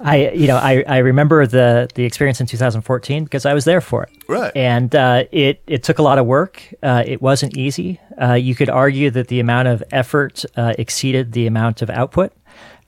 I, 0.00 0.30
you 0.30 0.48
know, 0.48 0.56
I, 0.56 0.82
I 0.86 0.98
remember 0.98 1.46
the 1.46 1.88
the 1.94 2.04
experience 2.04 2.40
in 2.40 2.46
2014 2.46 3.24
because 3.24 3.46
I 3.46 3.54
was 3.54 3.64
there 3.64 3.80
for 3.80 4.02
it. 4.02 4.10
Right. 4.28 4.50
And 4.56 4.94
uh, 4.94 5.24
it 5.30 5.62
it 5.66 5.84
took 5.84 6.00
a 6.00 6.02
lot 6.02 6.18
of 6.18 6.26
work. 6.26 6.62
Uh, 6.82 7.04
it 7.06 7.22
wasn't 7.22 7.56
easy. 7.56 8.00
Uh, 8.20 8.34
you 8.34 8.54
could 8.56 8.68
argue 8.68 9.10
that 9.10 9.28
the 9.28 9.38
amount 9.38 9.68
of 9.68 9.82
effort 9.92 10.44
uh, 10.56 10.74
exceeded 10.76 11.32
the 11.32 11.46
amount 11.46 11.82
of 11.82 11.90
output, 11.90 12.32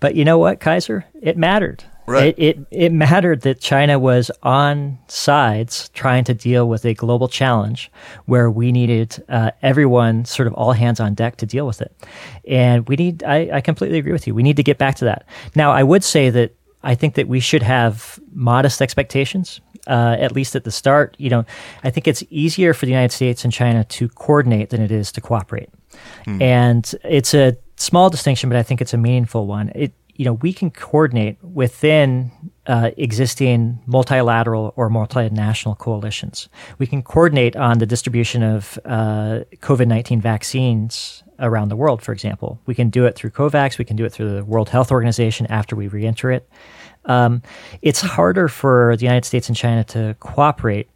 but 0.00 0.16
you 0.16 0.24
know 0.24 0.38
what, 0.38 0.58
Kaiser, 0.58 1.06
it 1.22 1.36
mattered. 1.36 1.84
Right. 2.06 2.34
It, 2.38 2.58
it, 2.58 2.66
it 2.70 2.92
mattered 2.92 3.42
that 3.42 3.60
China 3.60 3.98
was 3.98 4.30
on 4.42 4.98
sides 5.08 5.88
trying 5.90 6.24
to 6.24 6.34
deal 6.34 6.68
with 6.68 6.84
a 6.84 6.94
global 6.94 7.28
challenge 7.28 7.90
where 8.26 8.50
we 8.50 8.72
needed 8.72 9.24
uh, 9.28 9.52
everyone 9.62 10.24
sort 10.24 10.46
of 10.46 10.54
all 10.54 10.72
hands 10.72 11.00
on 11.00 11.14
deck 11.14 11.36
to 11.36 11.46
deal 11.46 11.66
with 11.66 11.80
it. 11.80 11.94
And 12.46 12.86
we 12.88 12.96
need, 12.96 13.22
I, 13.24 13.50
I 13.54 13.60
completely 13.60 13.98
agree 13.98 14.12
with 14.12 14.26
you. 14.26 14.34
We 14.34 14.42
need 14.42 14.56
to 14.56 14.62
get 14.62 14.76
back 14.76 14.96
to 14.96 15.06
that. 15.06 15.26
Now, 15.54 15.72
I 15.72 15.82
would 15.82 16.04
say 16.04 16.30
that 16.30 16.54
I 16.82 16.94
think 16.94 17.14
that 17.14 17.28
we 17.28 17.40
should 17.40 17.62
have 17.62 18.20
modest 18.34 18.82
expectations, 18.82 19.62
uh, 19.86 20.16
at 20.18 20.32
least 20.32 20.54
at 20.54 20.64
the 20.64 20.70
start. 20.70 21.16
You 21.18 21.30
know, 21.30 21.44
I 21.82 21.90
think 21.90 22.06
it's 22.06 22.22
easier 22.28 22.74
for 22.74 22.84
the 22.84 22.92
United 22.92 23.14
States 23.14 23.44
and 23.44 23.52
China 23.52 23.84
to 23.84 24.08
coordinate 24.08 24.68
than 24.68 24.82
it 24.82 24.92
is 24.92 25.10
to 25.12 25.22
cooperate. 25.22 25.70
Hmm. 26.26 26.42
And 26.42 26.94
it's 27.02 27.32
a 27.32 27.56
small 27.76 28.10
distinction, 28.10 28.50
but 28.50 28.58
I 28.58 28.62
think 28.62 28.82
it's 28.82 28.92
a 28.92 28.98
meaningful 28.98 29.46
one. 29.46 29.72
It, 29.74 29.94
you 30.14 30.24
know, 30.24 30.34
we 30.34 30.52
can 30.52 30.70
coordinate 30.70 31.42
within 31.42 32.30
uh, 32.66 32.90
existing 32.96 33.80
multilateral 33.86 34.72
or 34.76 34.88
multinational 34.88 35.76
coalitions. 35.76 36.48
We 36.78 36.86
can 36.86 37.02
coordinate 37.02 37.56
on 37.56 37.78
the 37.78 37.86
distribution 37.86 38.42
of 38.42 38.78
uh, 38.84 39.40
COVID 39.56 39.86
19 39.86 40.20
vaccines 40.20 41.22
around 41.40 41.68
the 41.68 41.76
world, 41.76 42.00
for 42.00 42.12
example. 42.12 42.60
We 42.66 42.74
can 42.74 42.90
do 42.90 43.06
it 43.06 43.16
through 43.16 43.30
COVAX, 43.30 43.78
we 43.78 43.84
can 43.84 43.96
do 43.96 44.04
it 44.04 44.12
through 44.12 44.34
the 44.36 44.44
World 44.44 44.68
Health 44.68 44.92
Organization 44.92 45.46
after 45.46 45.74
we 45.74 45.88
re 45.88 46.06
enter 46.06 46.30
it. 46.30 46.48
Um, 47.06 47.42
it's 47.82 48.00
harder 48.00 48.48
for 48.48 48.96
the 48.96 49.04
United 49.04 49.26
States 49.26 49.48
and 49.48 49.56
China 49.56 49.84
to 49.84 50.16
cooperate 50.20 50.88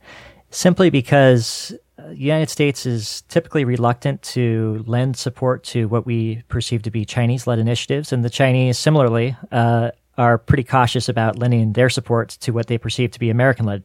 simply 0.50 0.90
because 0.90 1.74
the 2.10 2.16
United 2.16 2.50
States 2.50 2.86
is 2.86 3.22
typically 3.28 3.64
reluctant 3.64 4.22
to 4.22 4.84
lend 4.86 5.16
support 5.16 5.64
to 5.64 5.88
what 5.88 6.06
we 6.06 6.42
perceive 6.48 6.82
to 6.82 6.90
be 6.90 7.04
Chinese 7.04 7.46
led 7.46 7.58
initiatives. 7.58 8.12
And 8.12 8.24
the 8.24 8.30
Chinese, 8.30 8.78
similarly, 8.78 9.36
uh, 9.52 9.90
are 10.16 10.38
pretty 10.38 10.64
cautious 10.64 11.08
about 11.08 11.38
lending 11.38 11.72
their 11.72 11.90
support 11.90 12.30
to 12.40 12.52
what 12.52 12.66
they 12.66 12.78
perceive 12.78 13.12
to 13.12 13.18
be 13.18 13.30
American 13.30 13.66
led 13.66 13.84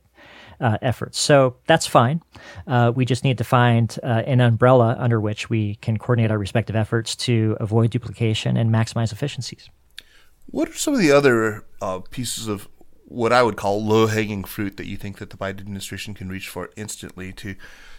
uh, 0.59 0.77
efforts. 0.81 1.19
So 1.19 1.57
that's 1.67 1.85
fine. 1.85 2.21
Uh, 2.65 2.91
we 2.95 3.05
just 3.05 3.23
need 3.23 3.37
to 3.39 3.43
find 3.43 3.97
uh, 4.01 4.23
an 4.25 4.39
umbrella 4.39 4.95
under 4.97 5.19
which 5.19 5.49
we 5.49 5.75
can 5.75 5.97
coordinate 5.97 6.31
our 6.31 6.37
respective 6.37 6.75
efforts 6.75 7.15
to 7.17 7.57
avoid 7.59 7.91
duplication 7.91 8.57
and 8.57 8.71
maximize 8.71 9.11
efficiencies. 9.11 9.69
What 10.45 10.69
are 10.69 10.73
some 10.73 10.93
of 10.93 10.99
the 10.99 11.11
other 11.11 11.65
uh, 11.81 11.99
pieces 11.99 12.47
of 12.47 12.67
what 13.05 13.31
I 13.31 13.43
would 13.43 13.57
call 13.57 13.83
low 13.83 14.07
hanging 14.07 14.43
fruit 14.43 14.77
that 14.77 14.87
you 14.87 14.97
think 14.97 15.19
that 15.19 15.29
the 15.29 15.37
Biden 15.37 15.59
administration 15.59 16.13
can 16.13 16.29
reach 16.29 16.47
for 16.47 16.71
instantly 16.75 17.31
to 17.33 17.55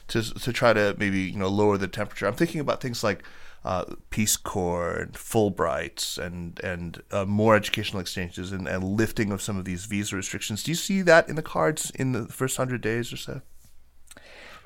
to 0.09 0.23
to 0.23 0.53
try 0.53 0.73
to 0.73 0.95
maybe 0.99 1.21
you 1.21 1.39
know 1.39 1.49
lower 1.49 1.79
the 1.79 1.89
temperature. 1.89 2.27
I'm 2.27 2.35
thinking 2.35 2.61
about 2.61 2.81
things 2.81 3.03
like 3.05 3.25
uh, 3.65 3.85
Peace 4.11 4.37
Corps 4.37 4.93
and 4.93 5.13
Fulbrights 5.13 6.19
and 6.19 6.61
and 6.61 7.03
uh, 7.11 7.25
more 7.25 7.57
educational 7.57 8.01
exchanges 8.01 8.53
and, 8.53 8.69
and 8.69 8.85
lifting 8.85 9.33
of 9.33 9.41
some 9.41 9.57
of 9.57 9.65
these 9.65 9.87
visa 9.87 10.17
restrictions. 10.17 10.63
Do 10.63 10.71
you 10.71 10.77
see 10.77 11.03
that 11.03 11.29
in 11.29 11.37
the 11.37 11.43
cards 11.43 11.91
in 11.91 12.13
the 12.13 12.27
first 12.27 12.57
hundred 12.57 12.81
days 12.81 13.13
or 13.13 13.17
so? 13.17 13.41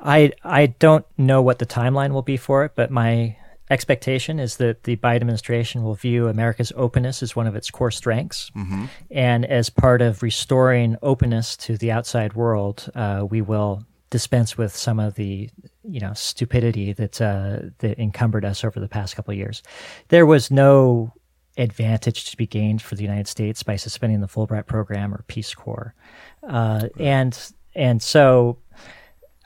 I 0.01 0.33
I 0.43 0.67
don't 0.67 1.07
know 1.17 1.43
what 1.43 1.59
the 1.59 1.67
timeline 1.67 2.13
will 2.13 2.23
be 2.23 2.37
for 2.37 2.65
it, 2.65 2.73
but 2.75 2.91
my 2.91 3.37
expectation 3.71 4.41
is 4.41 4.57
that 4.57 4.85
the 4.85 4.97
Biden 4.97 5.17
administration 5.17 5.83
will 5.83 5.95
view 5.95 6.29
America's 6.29 6.73
openness 6.75 7.23
as 7.23 7.37
one 7.37 7.47
of 7.47 7.55
its 7.55 7.71
core 7.71 7.91
strengths. 7.91 8.51
Mm-hmm. 8.57 8.87
And 9.11 9.45
as 9.45 9.71
part 9.71 10.01
of 10.03 10.23
restoring 10.23 10.97
openness 11.03 11.57
to 11.59 11.77
the 11.77 11.93
outside 11.93 12.35
world, 12.35 12.91
uh, 12.95 13.27
we 13.29 13.43
will 13.43 13.85
dispense 14.11 14.57
with 14.57 14.75
some 14.75 14.99
of 14.99 15.15
the 15.15 15.51
you 15.85 16.01
know 16.01 16.13
stupidity 16.15 16.93
that 16.93 17.21
uh, 17.21 17.61
that 17.79 17.99
encumbered 17.99 18.45
us 18.45 18.65
over 18.65 18.81
the 18.81 18.89
past 18.89 19.17
couple 19.17 19.33
of 19.33 19.39
years. 19.39 19.63
There 20.09 20.27
was 20.27 20.51
no 20.51 21.13
advantage 21.57 22.31
to 22.31 22.37
be 22.37 22.47
gained 22.47 22.81
for 22.81 22.95
the 22.95 23.03
United 23.03 23.27
States 23.27 23.63
by 23.63 23.77
suspending 23.77 24.21
the 24.21 24.29
Fulbright 24.29 24.67
program 24.67 25.13
or 25.13 25.25
Peace 25.27 25.55
Corps, 25.55 25.95
uh, 26.43 26.89
and 26.99 27.53
and 27.75 28.03
so 28.03 28.59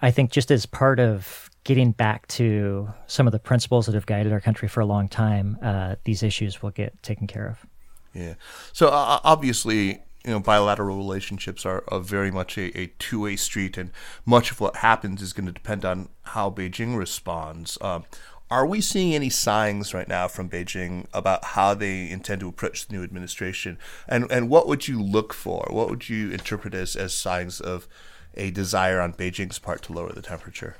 I 0.00 0.10
think 0.10 0.30
just 0.30 0.50
as 0.50 0.66
part 0.66 1.00
of 1.00 1.50
getting 1.64 1.92
back 1.92 2.26
to 2.26 2.92
some 3.06 3.26
of 3.26 3.32
the 3.32 3.38
principles 3.38 3.86
that 3.86 3.94
have 3.94 4.06
guided 4.06 4.32
our 4.32 4.40
country 4.40 4.68
for 4.68 4.80
a 4.80 4.86
long 4.86 5.08
time, 5.08 5.56
uh, 5.62 5.94
these 6.04 6.22
issues 6.22 6.60
will 6.60 6.72
get 6.72 7.00
taken 7.02 7.26
care 7.26 7.46
of. 7.46 7.64
Yeah. 8.12 8.34
So 8.72 8.88
uh, 8.88 9.20
obviously, 9.22 10.02
you 10.24 10.30
know, 10.30 10.40
bilateral 10.40 10.96
relationships 10.96 11.66
are, 11.66 11.84
are 11.88 12.00
very 12.00 12.30
much 12.30 12.56
a, 12.56 12.76
a 12.78 12.86
two 12.98 13.20
way 13.20 13.36
street, 13.36 13.76
and 13.76 13.90
much 14.24 14.50
of 14.50 14.60
what 14.60 14.76
happens 14.76 15.22
is 15.22 15.32
going 15.32 15.46
to 15.46 15.52
depend 15.52 15.84
on 15.84 16.08
how 16.22 16.50
Beijing 16.50 16.96
responds. 16.96 17.76
Um, 17.80 18.04
are 18.50 18.66
we 18.66 18.80
seeing 18.80 19.14
any 19.14 19.30
signs 19.30 19.94
right 19.94 20.06
now 20.06 20.28
from 20.28 20.50
Beijing 20.50 21.06
about 21.14 21.42
how 21.42 21.72
they 21.72 22.10
intend 22.10 22.40
to 22.40 22.48
approach 22.48 22.86
the 22.86 22.94
new 22.94 23.02
administration? 23.02 23.78
And 24.06 24.30
and 24.30 24.48
what 24.48 24.68
would 24.68 24.86
you 24.86 25.02
look 25.02 25.32
for? 25.32 25.66
What 25.70 25.88
would 25.88 26.08
you 26.08 26.30
interpret 26.30 26.74
as, 26.74 26.94
as 26.94 27.14
signs 27.14 27.60
of 27.60 27.88
a 28.34 28.50
desire 28.50 29.00
on 29.00 29.14
Beijing's 29.14 29.58
part 29.58 29.82
to 29.82 29.92
lower 29.92 30.12
the 30.12 30.22
temperature? 30.22 30.76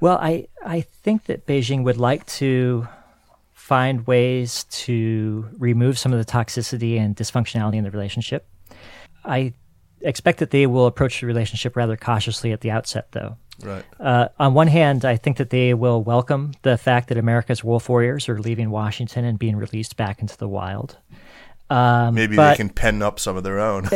Well, 0.00 0.18
I, 0.20 0.48
I 0.64 0.82
think 0.82 1.24
that 1.24 1.46
Beijing 1.46 1.82
would 1.84 1.96
like 1.96 2.26
to 2.26 2.88
find 3.64 4.06
ways 4.06 4.64
to 4.64 5.48
remove 5.56 5.98
some 5.98 6.12
of 6.12 6.18
the 6.18 6.30
toxicity 6.30 7.00
and 7.00 7.16
dysfunctionality 7.16 7.76
in 7.76 7.84
the 7.84 7.90
relationship. 7.90 8.46
I 9.24 9.54
expect 10.02 10.40
that 10.40 10.50
they 10.50 10.66
will 10.66 10.84
approach 10.84 11.22
the 11.22 11.26
relationship 11.26 11.74
rather 11.74 11.96
cautiously 11.96 12.52
at 12.52 12.60
the 12.60 12.70
outset, 12.70 13.12
though. 13.12 13.38
Right. 13.62 13.82
Uh, 13.98 14.28
on 14.38 14.52
one 14.52 14.66
hand, 14.66 15.06
I 15.06 15.16
think 15.16 15.38
that 15.38 15.48
they 15.48 15.72
will 15.72 16.02
welcome 16.02 16.52
the 16.60 16.76
fact 16.76 17.08
that 17.08 17.16
America's 17.16 17.64
wolf 17.64 17.88
warriors 17.88 18.28
are 18.28 18.38
leaving 18.38 18.68
Washington 18.68 19.24
and 19.24 19.38
being 19.38 19.56
released 19.56 19.96
back 19.96 20.20
into 20.20 20.36
the 20.36 20.46
wild. 20.46 20.98
Um, 21.70 22.14
Maybe 22.14 22.36
but, 22.36 22.50
they 22.50 22.56
can 22.56 22.68
pen 22.68 23.00
up 23.00 23.18
some 23.18 23.38
of 23.38 23.44
their 23.44 23.60
own. 23.60 23.88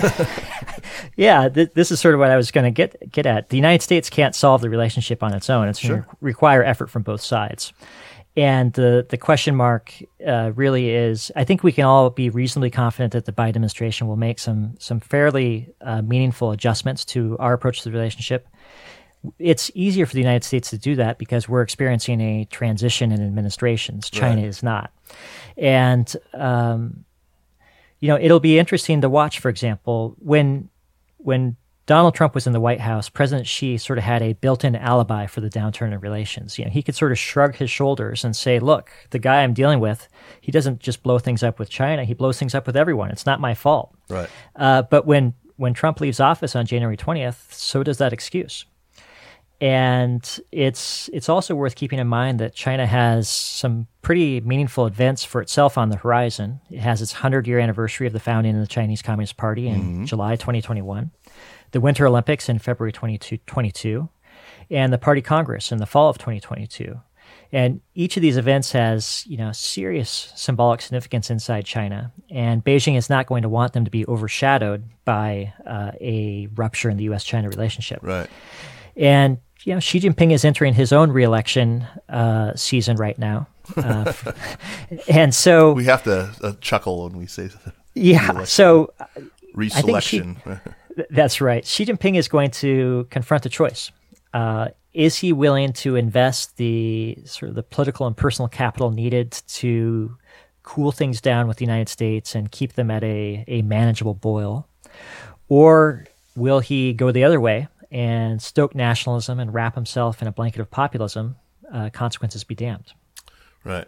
yeah, 1.16 1.50
th- 1.50 1.72
this 1.74 1.90
is 1.90 2.00
sort 2.00 2.14
of 2.14 2.20
what 2.20 2.30
I 2.30 2.36
was 2.38 2.50
going 2.50 2.64
to 2.64 2.70
get 2.70 3.12
get 3.12 3.26
at. 3.26 3.50
The 3.50 3.56
United 3.56 3.82
States 3.82 4.08
can't 4.08 4.34
solve 4.34 4.62
the 4.62 4.70
relationship 4.70 5.22
on 5.22 5.34
its 5.34 5.50
own. 5.50 5.68
It's 5.68 5.78
sure. 5.78 5.90
going 5.90 6.02
to 6.04 6.08
require 6.22 6.64
effort 6.64 6.88
from 6.88 7.02
both 7.02 7.20
sides. 7.20 7.74
And 8.38 8.72
the 8.74 9.04
the 9.08 9.16
question 9.16 9.56
mark 9.56 9.92
uh, 10.24 10.52
really 10.54 10.90
is 10.90 11.32
I 11.34 11.42
think 11.42 11.64
we 11.64 11.72
can 11.72 11.84
all 11.84 12.08
be 12.08 12.30
reasonably 12.30 12.70
confident 12.70 13.12
that 13.12 13.24
the 13.24 13.32
Biden 13.32 13.48
administration 13.48 14.06
will 14.06 14.16
make 14.16 14.38
some 14.38 14.76
some 14.78 15.00
fairly 15.00 15.74
uh, 15.80 16.02
meaningful 16.02 16.52
adjustments 16.52 17.04
to 17.06 17.36
our 17.40 17.52
approach 17.52 17.82
to 17.82 17.88
the 17.88 17.92
relationship. 17.92 18.46
It's 19.40 19.72
easier 19.74 20.06
for 20.06 20.12
the 20.12 20.20
United 20.20 20.44
States 20.44 20.70
to 20.70 20.78
do 20.78 20.94
that 20.94 21.18
because 21.18 21.48
we're 21.48 21.62
experiencing 21.62 22.20
a 22.20 22.44
transition 22.44 23.10
in 23.10 23.20
administrations. 23.20 24.08
China 24.08 24.36
right. 24.42 24.48
is 24.48 24.62
not, 24.62 24.92
and 25.56 26.14
um, 26.32 27.04
you 27.98 28.06
know 28.06 28.18
it'll 28.20 28.38
be 28.38 28.56
interesting 28.56 29.00
to 29.00 29.08
watch. 29.08 29.40
For 29.40 29.48
example, 29.48 30.14
when 30.20 30.68
when 31.16 31.56
Donald 31.88 32.14
Trump 32.14 32.34
was 32.34 32.46
in 32.46 32.52
the 32.52 32.60
White 32.60 32.80
House, 32.80 33.08
President 33.08 33.46
Xi 33.46 33.78
sort 33.78 33.98
of 33.98 34.04
had 34.04 34.20
a 34.20 34.34
built-in 34.34 34.76
alibi 34.76 35.24
for 35.24 35.40
the 35.40 35.48
downturn 35.48 35.90
in 35.94 35.98
relations. 36.00 36.58
You 36.58 36.66
know, 36.66 36.70
he 36.70 36.82
could 36.82 36.94
sort 36.94 37.12
of 37.12 37.18
shrug 37.18 37.54
his 37.54 37.70
shoulders 37.70 38.26
and 38.26 38.36
say, 38.36 38.58
"Look, 38.58 38.90
the 39.08 39.18
guy 39.18 39.42
I'm 39.42 39.54
dealing 39.54 39.80
with, 39.80 40.06
he 40.38 40.52
doesn't 40.52 40.80
just 40.80 41.02
blow 41.02 41.18
things 41.18 41.42
up 41.42 41.58
with 41.58 41.70
China; 41.70 42.04
he 42.04 42.12
blows 42.12 42.38
things 42.38 42.54
up 42.54 42.66
with 42.66 42.76
everyone. 42.76 43.10
It's 43.10 43.24
not 43.24 43.40
my 43.40 43.54
fault." 43.54 43.94
Right. 44.10 44.28
Uh, 44.54 44.82
but 44.82 45.06
when 45.06 45.32
when 45.56 45.72
Trump 45.72 45.98
leaves 46.02 46.20
office 46.20 46.54
on 46.54 46.66
January 46.66 46.96
20th, 46.96 47.50
so 47.54 47.82
does 47.82 47.96
that 47.96 48.12
excuse. 48.12 48.66
And 49.58 50.40
it's 50.52 51.08
it's 51.14 51.30
also 51.30 51.54
worth 51.54 51.74
keeping 51.74 51.98
in 51.98 52.06
mind 52.06 52.38
that 52.38 52.54
China 52.54 52.86
has 52.86 53.30
some 53.30 53.86
pretty 54.02 54.42
meaningful 54.42 54.86
events 54.86 55.24
for 55.24 55.40
itself 55.40 55.78
on 55.78 55.88
the 55.88 55.96
horizon. 55.96 56.60
It 56.70 56.80
has 56.80 57.00
its 57.00 57.14
100 57.14 57.46
year 57.46 57.58
anniversary 57.58 58.06
of 58.06 58.12
the 58.12 58.20
founding 58.20 58.54
of 58.54 58.60
the 58.60 58.66
Chinese 58.66 59.00
Communist 59.00 59.38
Party 59.38 59.68
in 59.68 59.80
mm-hmm. 59.80 60.04
July 60.04 60.36
2021 60.36 61.12
the 61.72 61.80
Winter 61.80 62.06
Olympics 62.06 62.48
in 62.48 62.58
February 62.58 62.92
2022, 62.92 64.08
and 64.70 64.92
the 64.92 64.98
Party 64.98 65.22
Congress 65.22 65.72
in 65.72 65.78
the 65.78 65.86
fall 65.86 66.08
of 66.08 66.18
2022. 66.18 67.00
And 67.50 67.80
each 67.94 68.16
of 68.16 68.22
these 68.22 68.36
events 68.36 68.72
has, 68.72 69.24
you 69.26 69.38
know, 69.38 69.52
serious 69.52 70.32
symbolic 70.36 70.82
significance 70.82 71.30
inside 71.30 71.64
China. 71.64 72.12
And 72.30 72.62
Beijing 72.62 72.96
is 72.96 73.08
not 73.08 73.26
going 73.26 73.42
to 73.42 73.48
want 73.48 73.72
them 73.72 73.86
to 73.86 73.90
be 73.90 74.06
overshadowed 74.06 74.84
by 75.06 75.54
uh, 75.66 75.92
a 76.00 76.48
rupture 76.54 76.90
in 76.90 76.98
the 76.98 77.04
U.S.-China 77.04 77.48
relationship. 77.48 78.00
Right. 78.02 78.28
And 78.96 79.38
you 79.64 79.74
know, 79.74 79.80
Xi 79.80 80.00
Jinping 80.00 80.32
is 80.32 80.44
entering 80.44 80.74
his 80.74 80.92
own 80.92 81.10
reelection 81.10 81.86
uh, 82.08 82.54
season 82.54 82.96
right 82.96 83.18
now. 83.18 83.48
Uh, 83.76 84.12
and 85.08 85.34
so 85.34 85.72
we 85.72 85.84
have 85.84 86.02
to 86.04 86.30
uh, 86.42 86.52
chuckle 86.60 87.04
when 87.04 87.18
we 87.18 87.26
say 87.26 87.50
yeah. 87.94 88.44
So 88.44 88.92
reselection. 89.54 90.60
That's 91.10 91.40
right. 91.40 91.64
Xi 91.64 91.86
Jinping 91.86 92.16
is 92.16 92.28
going 92.28 92.50
to 92.52 93.06
confront 93.10 93.46
a 93.46 93.48
choice. 93.48 93.90
Uh, 94.34 94.68
is 94.92 95.16
he 95.16 95.32
willing 95.32 95.72
to 95.74 95.96
invest 95.96 96.56
the 96.56 97.18
sort 97.24 97.50
of 97.50 97.54
the 97.54 97.62
political 97.62 98.06
and 98.06 98.16
personal 98.16 98.48
capital 98.48 98.90
needed 98.90 99.32
to 99.48 100.16
cool 100.62 100.92
things 100.92 101.20
down 101.20 101.46
with 101.46 101.58
the 101.58 101.64
United 101.64 101.88
States 101.88 102.34
and 102.34 102.50
keep 102.50 102.74
them 102.74 102.90
at 102.90 103.04
a, 103.04 103.44
a 103.46 103.62
manageable 103.62 104.14
boil? 104.14 104.66
Or 105.48 106.06
will 106.34 106.60
he 106.60 106.92
go 106.92 107.12
the 107.12 107.24
other 107.24 107.40
way 107.40 107.68
and 107.90 108.42
stoke 108.42 108.74
nationalism 108.74 109.40
and 109.40 109.54
wrap 109.54 109.74
himself 109.74 110.20
in 110.20 110.28
a 110.28 110.32
blanket 110.32 110.60
of 110.60 110.70
populism? 110.70 111.36
Uh, 111.72 111.90
consequences 111.90 112.44
be 112.44 112.54
damned. 112.54 112.92
Right. 113.62 113.86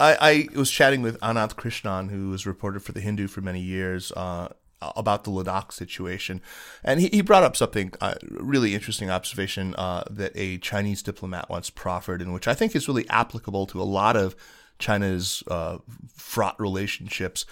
I, 0.00 0.48
I 0.54 0.58
was 0.58 0.70
chatting 0.70 1.02
with 1.02 1.18
Ananth 1.20 1.56
Krishnan, 1.56 2.10
who 2.10 2.30
was 2.30 2.46
reporter 2.46 2.78
for 2.78 2.92
The 2.92 3.00
Hindu 3.00 3.26
for 3.26 3.40
many 3.40 3.60
years, 3.60 4.12
uh, 4.12 4.48
about 4.80 5.24
the 5.24 5.30
Ladakh 5.30 5.72
situation. 5.72 6.40
And 6.84 7.00
he, 7.00 7.08
he 7.08 7.20
brought 7.20 7.42
up 7.42 7.56
something, 7.56 7.92
uh, 8.00 8.14
really 8.30 8.74
interesting 8.74 9.10
observation 9.10 9.74
uh, 9.76 10.04
that 10.10 10.32
a 10.34 10.58
Chinese 10.58 11.02
diplomat 11.02 11.48
once 11.48 11.70
proffered, 11.70 12.22
and 12.22 12.32
which 12.32 12.48
I 12.48 12.54
think 12.54 12.76
is 12.76 12.88
really 12.88 13.08
applicable 13.08 13.66
to 13.66 13.80
a 13.80 13.84
lot 13.84 14.16
of 14.16 14.36
China's 14.78 15.42
uh, 15.48 15.78
fraught 16.14 16.58
relationships. 16.60 17.44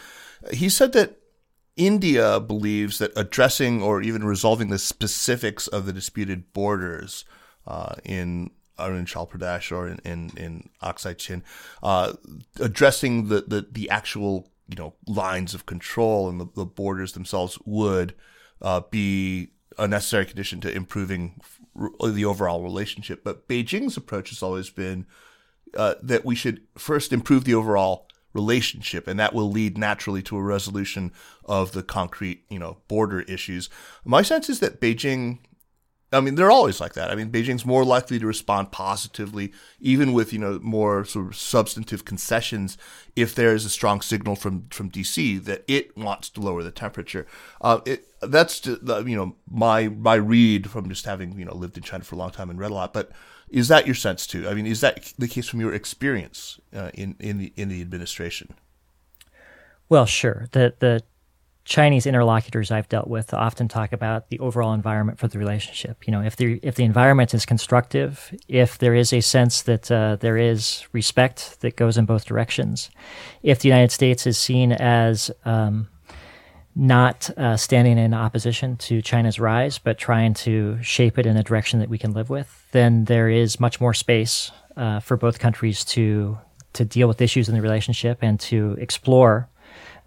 He 0.53 0.69
said 0.69 0.93
that 0.93 1.19
India 1.77 2.41
believes 2.41 2.99
that 2.99 3.13
addressing 3.17 3.83
or 3.83 4.01
even 4.01 4.25
resolving 4.25 4.71
the 4.71 4.79
specifics 4.79 5.67
of 5.67 5.85
the 5.87 5.93
disputed 5.93 6.53
borders 6.53 7.25
uh, 7.67 7.97
in 8.05 8.51
Arunachal 8.79 9.29
Pradesh 9.29 9.73
or 9.73 9.89
in, 9.89 9.99
in, 10.05 10.31
in 10.37 10.69
Aksai 10.83 11.17
Chin, 11.19 11.43
uh, 11.83 12.15
addressing 12.61 13.29
the, 13.29 13.43
the, 13.43 13.67
the 13.71 13.91
actual 13.91 14.49
you 14.69 14.77
know 14.77 14.95
lines 15.07 15.55
of 15.55 15.67
control 15.67 16.29
and 16.29 16.41
the, 16.41 16.49
the 16.55 16.67
borders 16.67 17.13
themselves 17.13 17.59
would 17.65 18.15
uh, 18.63 18.81
be 18.91 19.49
a 19.79 19.87
necessary 19.87 20.25
condition 20.25 20.61
to 20.61 20.75
improving 20.75 21.41
the 22.03 22.25
overall 22.25 22.63
relationship. 22.63 23.23
But 23.23 23.49
Beijing's 23.49 23.97
approach 23.97 24.31
has 24.31 24.43
always 24.43 24.71
been 24.71 25.07
uh, 25.77 25.95
that 26.03 26.25
we 26.25 26.35
should 26.35 26.63
first 26.77 27.13
improve 27.13 27.45
the 27.45 27.55
overall 27.55 28.07
relationship, 28.33 29.07
and 29.09 29.19
that 29.19 29.35
will 29.35 29.51
lead 29.51 29.77
naturally 29.77 30.23
to 30.23 30.37
a 30.37 30.43
resolution 30.43 31.13
of 31.45 31.73
the 31.73 31.83
concrete, 31.83 32.45
you 32.49 32.59
know, 32.59 32.79
border 32.89 33.23
issues. 33.23 33.69
My 34.05 34.23
sense 34.23 34.49
is 34.49 34.61
that 34.61 34.81
Beijing 34.81 35.39
I 36.13 36.21
mean, 36.21 36.37
they're 36.37 36.53
always 36.53 36.81
like 36.81 36.95
that. 36.95 37.11
I 37.11 37.17
mean, 37.17 37.31
Beijing's 37.33 37.67
more 37.67 37.85
likely 37.85 38.21
to 38.21 38.27
respond 38.27 38.71
positively, 38.71 39.53
even 39.81 40.13
with 40.13 40.33
you 40.33 40.39
know 40.39 40.61
more 40.63 41.05
sort 41.05 41.27
of 41.27 41.37
substantive 41.37 42.05
concessions, 42.05 42.79
if 43.17 43.35
there 43.35 43.55
is 43.55 43.65
a 43.65 43.71
strong 43.71 44.01
signal 44.01 44.37
from 44.37 44.69
from 44.71 44.91
DC 44.91 45.43
that 45.45 45.65
it 45.67 45.97
wants 45.97 46.31
to 46.31 46.41
lower 46.41 46.63
the 46.63 46.71
temperature. 46.71 47.27
Uh, 47.61 47.81
it, 47.85 48.07
that's 48.23 48.61
just, 48.61 48.83
you 49.07 49.17
know 49.17 49.35
my 49.51 49.89
my 49.89 50.15
read 50.15 50.71
from 50.71 50.89
just 50.89 51.05
having 51.07 51.39
you 51.39 51.45
know 51.45 51.55
lived 51.55 51.77
in 51.77 51.83
China 51.83 52.05
for 52.05 52.15
a 52.15 52.19
long 52.19 52.31
time 52.31 52.51
and 52.51 52.59
read 52.59 52.71
a 52.71 52.75
lot. 52.75 52.93
But 52.93 53.11
is 53.49 53.67
that 53.69 53.87
your 53.87 53.97
sense 53.97 54.29
too? 54.29 54.49
I 54.49 54.55
mean, 54.55 54.67
is 54.67 54.81
that 54.83 55.13
the 55.19 55.29
case 55.29 55.49
from 55.49 55.61
your 55.61 55.75
experience 55.75 56.61
uh, 56.75 56.91
in 56.95 57.17
in 57.19 57.39
the 57.39 57.53
in 57.57 57.69
the 57.69 57.81
administration? 57.81 58.55
Well, 59.89 60.07
sure. 60.07 60.47
The 60.53 60.75
the 60.79 61.03
Chinese 61.67 62.07
interlocutors 62.07 62.71
I've 62.71 62.89
dealt 62.89 63.09
with 63.09 63.35
often 63.35 63.67
talk 63.67 63.93
about 63.93 64.31
the 64.31 64.39
overall 64.39 64.73
environment 64.73 65.19
for 65.19 65.27
the 65.27 65.37
relationship. 65.37 66.07
You 66.07 66.13
know, 66.13 66.23
if 66.23 66.37
the 66.37 66.61
if 66.63 66.77
the 66.77 66.85
environment 66.85 67.35
is 67.35 67.45
constructive, 67.45 68.33
if 68.47 68.79
there 68.79 68.95
is 68.95 69.13
a 69.13 69.21
sense 69.21 69.63
that 69.63 69.91
uh, 69.91 70.15
there 70.15 70.37
is 70.37 70.87
respect 70.93 71.61
that 71.63 71.75
goes 71.75 71.99
in 71.99 72.07
both 72.07 72.25
directions, 72.25 72.89
if 73.43 73.59
the 73.59 73.69
United 73.69 73.91
States 73.91 74.29
is 74.29 74.39
seen 74.39 74.71
as 74.71 75.33
um, 75.45 75.89
not 76.77 77.31
uh, 77.37 77.57
standing 77.57 77.99
in 77.99 78.15
opposition 78.15 78.77
to 78.77 79.03
China's 79.03 79.41
rise, 79.41 79.79
but 79.79 79.99
trying 79.99 80.35
to 80.35 80.81
shape 80.83 81.19
it 81.19 81.27
in 81.27 81.37
a 81.37 81.43
direction 81.43 81.81
that 81.81 81.89
we 81.89 81.99
can 81.99 82.13
live 82.13 82.31
with, 82.31 82.65
then 82.71 83.07
there 83.07 83.29
is 83.29 83.59
much 83.59 83.81
more 83.81 83.93
space 83.93 84.53
uh, 84.77 85.01
for 85.01 85.17
both 85.17 85.41
countries 85.41 85.85
to 85.85 86.39
to 86.75 86.85
deal 86.85 87.09
with 87.09 87.21
issues 87.21 87.49
in 87.49 87.57
the 87.57 87.63
relationship 87.63 88.19
and 88.23 88.39
to 88.39 88.77
explore 88.79 89.49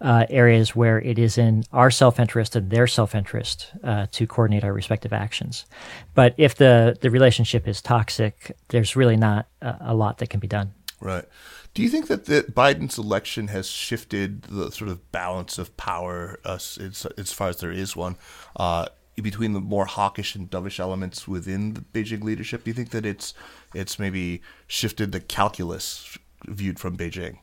uh, 0.00 0.26
areas 0.30 0.74
where 0.74 1.00
it 1.00 1.18
is 1.18 1.36
in 1.36 1.64
our 1.72 1.90
self 1.90 2.18
interest 2.18 2.56
and 2.56 2.70
their 2.70 2.86
self 2.86 3.14
interest 3.14 3.72
uh, 3.84 4.06
to 4.12 4.26
coordinate 4.26 4.64
our 4.64 4.72
respective 4.72 5.12
actions. 5.12 5.66
But 6.14 6.34
if 6.36 6.54
the, 6.56 6.96
the 7.00 7.10
relationship 7.10 7.68
is 7.68 7.82
toxic, 7.82 8.56
there's 8.68 8.96
really 8.96 9.16
not 9.16 9.46
a, 9.60 9.76
a 9.80 9.94
lot 9.94 10.18
that 10.18 10.30
can 10.30 10.40
be 10.40 10.48
done. 10.48 10.72
Right. 11.00 11.24
Do 11.72 11.82
you 11.82 11.88
think 11.88 12.08
that 12.08 12.26
the 12.26 12.42
Biden's 12.42 12.98
election 12.98 13.48
has 13.48 13.68
shifted 13.68 14.42
the 14.42 14.70
sort 14.70 14.90
of 14.90 15.12
balance 15.12 15.56
of 15.56 15.76
power, 15.76 16.40
uh, 16.44 16.54
as, 16.54 17.06
as 17.16 17.32
far 17.32 17.48
as 17.48 17.60
there 17.60 17.70
is 17.70 17.94
one, 17.94 18.16
uh, 18.56 18.86
between 19.22 19.52
the 19.52 19.60
more 19.60 19.86
hawkish 19.86 20.34
and 20.34 20.50
dovish 20.50 20.80
elements 20.80 21.28
within 21.28 21.74
the 21.74 21.80
Beijing 21.80 22.22
leadership? 22.22 22.64
Do 22.64 22.70
you 22.70 22.74
think 22.74 22.90
that 22.90 23.06
it's 23.06 23.34
it's 23.74 23.98
maybe 23.98 24.42
shifted 24.66 25.12
the 25.12 25.20
calculus 25.20 26.18
viewed 26.46 26.78
from 26.78 26.96
Beijing? 26.96 27.38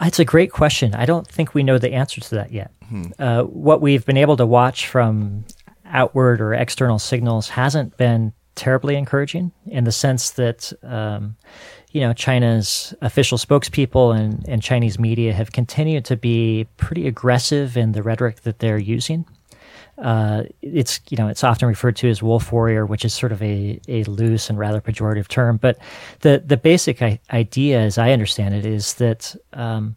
It's 0.00 0.18
a 0.18 0.24
great 0.24 0.50
question. 0.50 0.94
I 0.94 1.04
don't 1.04 1.26
think 1.26 1.54
we 1.54 1.62
know 1.62 1.78
the 1.78 1.92
answer 1.92 2.20
to 2.20 2.34
that 2.36 2.52
yet. 2.52 2.72
Hmm. 2.88 3.04
Uh, 3.18 3.42
what 3.42 3.80
we've 3.80 4.04
been 4.04 4.16
able 4.16 4.36
to 4.36 4.46
watch 4.46 4.88
from 4.88 5.44
outward 5.86 6.40
or 6.40 6.54
external 6.54 6.98
signals 6.98 7.48
hasn't 7.50 7.96
been 7.96 8.32
terribly 8.54 8.96
encouraging 8.96 9.52
in 9.66 9.84
the 9.84 9.92
sense 9.92 10.30
that, 10.32 10.72
um, 10.82 11.36
you 11.90 12.00
know, 12.00 12.12
China's 12.12 12.94
official 13.00 13.38
spokespeople 13.38 14.16
and, 14.16 14.44
and 14.48 14.62
Chinese 14.62 14.98
media 14.98 15.32
have 15.32 15.52
continued 15.52 16.04
to 16.06 16.16
be 16.16 16.66
pretty 16.76 17.06
aggressive 17.06 17.76
in 17.76 17.92
the 17.92 18.02
rhetoric 18.02 18.42
that 18.42 18.58
they're 18.60 18.78
using. 18.78 19.26
Uh, 19.98 20.44
it's 20.60 21.00
you 21.10 21.16
know 21.16 21.28
it's 21.28 21.44
often 21.44 21.68
referred 21.68 21.96
to 21.96 22.08
as 22.08 22.22
wolf 22.22 22.50
warrior, 22.52 22.86
which 22.86 23.04
is 23.04 23.14
sort 23.14 23.32
of 23.32 23.42
a, 23.42 23.80
a 23.88 24.04
loose 24.04 24.50
and 24.50 24.58
rather 24.58 24.80
pejorative 24.80 25.28
term. 25.28 25.56
But 25.56 25.78
the 26.20 26.42
the 26.44 26.56
basic 26.56 27.00
I- 27.02 27.20
idea, 27.32 27.80
as 27.80 27.98
I 27.98 28.12
understand 28.12 28.54
it, 28.54 28.66
is 28.66 28.94
that 28.94 29.36
um, 29.52 29.96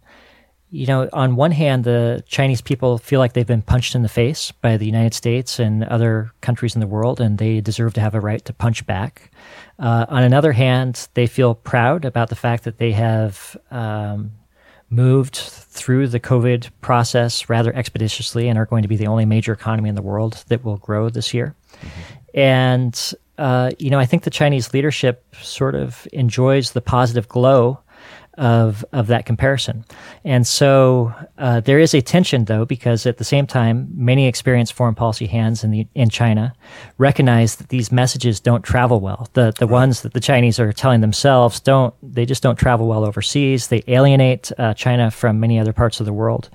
you 0.70 0.86
know 0.86 1.10
on 1.14 1.36
one 1.36 1.52
hand 1.52 1.84
the 1.84 2.24
Chinese 2.28 2.62
people 2.62 2.98
feel 2.98 3.20
like 3.20 3.34
they've 3.34 3.48
been 3.48 3.62
punched 3.62 3.96
in 3.96 4.04
the 4.04 4.10
face 4.10 4.52
by 4.52 4.78
the 4.78 4.86
United 4.86 5.14
States 5.14 5.60
and 5.60 5.84
other 5.86 6.32
countries 6.42 6.76
in 6.76 6.82
the 6.82 6.88
world, 6.88 7.20
and 7.20 7.38
they 7.38 7.60
deserve 7.62 7.94
to 7.96 8.02
have 8.02 8.14
a 8.14 8.20
right 8.20 8.44
to 8.46 8.54
punch 8.54 8.86
back. 8.86 9.32
Uh, 9.80 10.06
on 10.10 10.24
another 10.24 10.52
hand, 10.52 11.08
they 11.16 11.26
feel 11.28 11.56
proud 11.56 12.06
about 12.06 12.30
the 12.30 12.36
fact 12.36 12.66
that 12.66 12.78
they 12.78 12.92
have 12.92 13.58
um, 13.72 14.32
moved 14.90 15.36
through 15.36 16.08
the 16.08 16.20
COVID 16.20 16.70
process 16.82 17.50
rather 17.50 17.74
expeditiously 17.76 18.48
and 18.48 18.58
are 18.58 18.66
going 18.66 18.84
to 18.84 18.88
be 18.88 18.96
the 18.96 19.08
only 19.08 19.26
major 19.26 19.54
economy 19.54 19.90
in 19.90 19.96
the 19.96 20.02
world 20.02 20.44
that 20.48 20.64
will 20.64 20.78
grow 20.78 21.10
this 21.10 21.34
year. 21.34 21.56
Mm-hmm. 21.74 21.90
And, 22.34 23.14
uh, 23.38 23.72
you 23.80 23.90
know, 23.90 24.00
I 24.00 24.06
think 24.06 24.24
the 24.24 24.30
Chinese 24.30 24.74
leadership 24.74 25.24
sort 25.42 25.76
of 25.76 26.08
enjoys 26.14 26.72
the 26.72 26.82
positive 26.82 27.28
glow 27.28 27.80
of 28.38 28.86
of 28.92 29.08
that 29.08 29.26
comparison. 29.26 29.84
And 30.24 30.46
so 30.46 31.14
uh, 31.38 31.60
there 31.62 31.80
is 31.80 31.94
a 31.94 32.02
tension, 32.02 32.46
though, 32.46 32.66
because 32.66 33.06
at 33.06 33.18
the 33.18 33.24
same 33.24 33.48
time, 33.48 33.88
many 33.94 34.28
experienced 34.28 34.74
foreign 34.74 34.96
policy 34.96 35.26
hands 35.26 35.64
in 35.64 35.72
the 35.72 35.88
in 35.96 36.10
China 36.10 36.54
recognize 36.98 37.56
that 37.56 37.70
these 37.70 37.92
messages 37.92 38.40
don't 38.40 38.62
travel 38.64 39.00
well. 39.00 39.28
The 39.34 39.54
the 39.58 39.66
right. 39.66 39.72
ones 39.72 40.02
that 40.02 40.14
the 40.14 40.20
Chinese 40.20 40.60
are 40.60 40.72
telling 40.72 41.02
themselves 41.02 41.60
don't 41.60 41.94
they 42.04 42.26
just 42.26 42.44
don't 42.44 42.58
travel 42.58 42.88
well 42.88 43.06
overseas. 43.06 43.68
They 43.68 43.84
alienate 43.88 44.52
uh, 44.58 44.74
China 44.76 45.10
from 45.10 45.40
many 45.40 45.60
other 45.60 45.74
parts 45.74 46.00
of 46.00 46.06
the 46.06 46.14
world, 46.14 46.50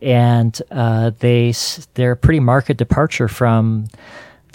and 0.00 0.60
uh, 0.70 1.10
they 1.18 1.52
they're 1.94 2.12
a 2.12 2.16
pretty 2.16 2.40
marked 2.40 2.76
departure 2.76 3.28
from 3.28 3.88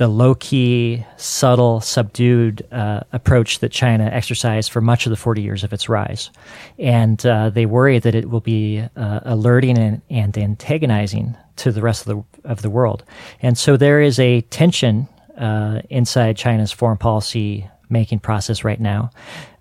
the 0.01 0.07
low 0.07 0.33
key, 0.33 1.05
subtle, 1.15 1.79
subdued 1.79 2.65
uh, 2.71 3.01
approach 3.13 3.59
that 3.59 3.69
China 3.69 4.05
exercised 4.05 4.71
for 4.71 4.81
much 4.81 5.05
of 5.05 5.11
the 5.11 5.15
40 5.15 5.43
years 5.43 5.63
of 5.63 5.71
its 5.73 5.87
rise. 5.87 6.31
And 6.79 7.23
uh, 7.23 7.51
they 7.51 7.67
worry 7.67 7.99
that 7.99 8.15
it 8.15 8.27
will 8.27 8.39
be 8.39 8.83
uh, 8.95 9.19
alerting 9.21 9.77
and, 9.77 10.01
and, 10.09 10.35
antagonizing 10.35 11.37
to 11.57 11.71
the 11.71 11.83
rest 11.83 12.07
of 12.07 12.15
the, 12.15 12.49
of 12.49 12.63
the 12.63 12.69
world. 12.71 13.03
And 13.43 13.59
so 13.59 13.77
there 13.77 14.01
is 14.01 14.17
a 14.17 14.41
tension 14.41 15.07
uh, 15.37 15.83
inside 15.91 16.35
China's 16.35 16.71
foreign 16.71 16.97
policy 16.97 17.69
making 17.87 18.21
process 18.21 18.63
right 18.63 18.79
now. 18.79 19.11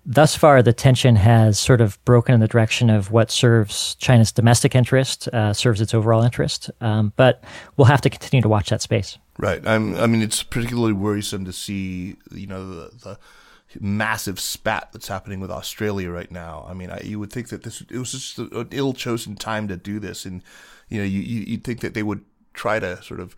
Thus 0.05 0.35
far, 0.35 0.63
the 0.63 0.73
tension 0.73 1.15
has 1.15 1.59
sort 1.59 1.79
of 1.79 2.03
broken 2.05 2.33
in 2.33 2.41
the 2.41 2.47
direction 2.47 2.89
of 2.89 3.11
what 3.11 3.29
serves 3.29 3.95
China's 3.95 4.31
domestic 4.31 4.73
interest, 4.73 5.27
uh, 5.27 5.53
serves 5.53 5.79
its 5.79 5.93
overall 5.93 6.23
interest. 6.23 6.71
Um, 6.81 7.13
but 7.15 7.43
we'll 7.77 7.85
have 7.85 8.01
to 8.01 8.09
continue 8.09 8.41
to 8.41 8.49
watch 8.49 8.69
that 8.69 8.81
space. 8.81 9.19
Right. 9.37 9.65
I'm, 9.65 9.95
i 9.95 10.07
mean, 10.07 10.21
it's 10.21 10.43
particularly 10.43 10.93
worrisome 10.93 11.45
to 11.45 11.53
see, 11.53 12.15
you 12.31 12.47
know, 12.47 12.67
the, 12.67 12.91
the 13.03 13.17
massive 13.79 14.39
spat 14.39 14.89
that's 14.91 15.07
happening 15.07 15.39
with 15.39 15.51
Australia 15.51 16.09
right 16.09 16.31
now. 16.31 16.65
I 16.67 16.73
mean, 16.73 16.89
I, 16.89 17.01
you 17.01 17.19
would 17.19 17.31
think 17.31 17.49
that 17.49 17.63
this 17.63 17.81
it 17.81 17.97
was 17.97 18.11
just 18.11 18.37
an 18.37 18.67
ill-chosen 18.71 19.35
time 19.35 19.67
to 19.67 19.77
do 19.77 19.99
this, 19.99 20.25
and 20.25 20.43
you 20.89 20.99
know, 20.99 21.05
you 21.05 21.21
you'd 21.21 21.63
think 21.63 21.79
that 21.81 21.93
they 21.93 22.03
would 22.03 22.25
try 22.53 22.79
to 22.79 23.01
sort 23.01 23.19
of 23.19 23.35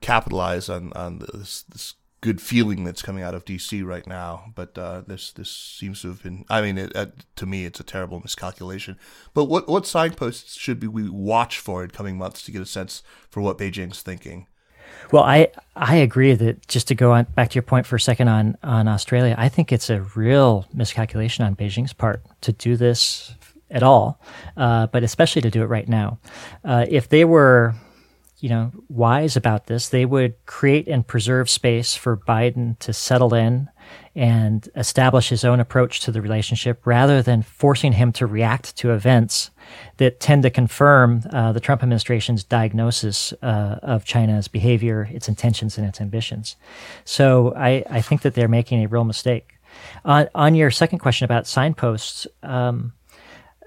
capitalize 0.00 0.68
on 0.68 0.92
on 0.92 1.20
this 1.20 1.62
this 1.62 1.94
good 2.24 2.40
feeling 2.40 2.84
that's 2.84 3.02
coming 3.02 3.22
out 3.22 3.34
of 3.34 3.44
DC 3.44 3.84
right 3.84 4.06
now. 4.06 4.50
But 4.54 4.78
uh, 4.78 5.02
this 5.06 5.30
this 5.30 5.50
seems 5.50 6.00
to 6.02 6.08
have 6.08 6.22
been. 6.22 6.46
I 6.48 6.62
mean, 6.62 6.78
it, 6.78 6.96
uh, 6.96 7.06
to 7.36 7.44
me, 7.44 7.66
it's 7.66 7.80
a 7.80 7.84
terrible 7.84 8.20
miscalculation. 8.20 8.98
But 9.34 9.44
what 9.44 9.68
what 9.68 9.86
signposts 9.86 10.58
should 10.58 10.82
we 10.82 11.10
watch 11.10 11.58
for 11.58 11.84
in 11.84 11.90
coming 11.90 12.16
months 12.16 12.42
to 12.44 12.50
get 12.50 12.62
a 12.62 12.66
sense 12.66 13.02
for 13.28 13.42
what 13.42 13.58
Beijing's 13.58 14.00
thinking? 14.00 14.46
Well, 15.12 15.22
I 15.22 15.48
I 15.76 15.96
agree 15.96 16.32
that 16.32 16.66
just 16.66 16.88
to 16.88 16.94
go 16.94 17.12
on 17.12 17.24
back 17.34 17.50
to 17.50 17.54
your 17.56 17.62
point 17.62 17.86
for 17.86 17.96
a 17.96 18.00
second 18.00 18.28
on 18.28 18.56
on 18.62 18.88
Australia, 18.88 19.34
I 19.36 19.50
think 19.50 19.70
it's 19.70 19.90
a 19.90 20.00
real 20.16 20.66
miscalculation 20.72 21.44
on 21.44 21.54
Beijing's 21.54 21.92
part 21.92 22.22
to 22.40 22.52
do 22.52 22.76
this 22.76 23.34
at 23.70 23.82
all, 23.82 24.18
uh, 24.56 24.86
but 24.86 25.02
especially 25.02 25.42
to 25.42 25.50
do 25.50 25.62
it 25.62 25.66
right 25.66 25.88
now. 25.88 26.18
Uh, 26.64 26.86
if 26.88 27.10
they 27.10 27.26
were 27.26 27.74
you 28.38 28.48
know, 28.48 28.72
wise 28.88 29.36
about 29.36 29.66
this, 29.66 29.88
they 29.88 30.04
would 30.04 30.34
create 30.46 30.88
and 30.88 31.06
preserve 31.06 31.48
space 31.48 31.94
for 31.94 32.16
Biden 32.16 32.78
to 32.80 32.92
settle 32.92 33.32
in 33.32 33.68
and 34.14 34.68
establish 34.76 35.28
his 35.28 35.44
own 35.44 35.60
approach 35.60 36.00
to 36.00 36.12
the 36.12 36.22
relationship 36.22 36.86
rather 36.86 37.22
than 37.22 37.42
forcing 37.42 37.92
him 37.92 38.12
to 38.12 38.26
react 38.26 38.76
to 38.76 38.92
events 38.92 39.50
that 39.96 40.20
tend 40.20 40.42
to 40.42 40.50
confirm 40.50 41.22
uh, 41.32 41.52
the 41.52 41.60
Trump 41.60 41.82
administration's 41.82 42.44
diagnosis 42.44 43.32
uh, 43.42 43.78
of 43.82 44.04
China's 44.04 44.48
behavior, 44.48 45.08
its 45.10 45.28
intentions, 45.28 45.78
and 45.78 45.86
its 45.86 46.00
ambitions. 46.00 46.56
So 47.04 47.54
I, 47.56 47.84
I 47.90 48.00
think 48.00 48.22
that 48.22 48.34
they're 48.34 48.48
making 48.48 48.84
a 48.84 48.88
real 48.88 49.04
mistake. 49.04 49.54
On, 50.04 50.28
on 50.34 50.54
your 50.54 50.70
second 50.70 51.00
question 51.00 51.24
about 51.24 51.46
signposts, 51.46 52.26
um, 52.42 52.92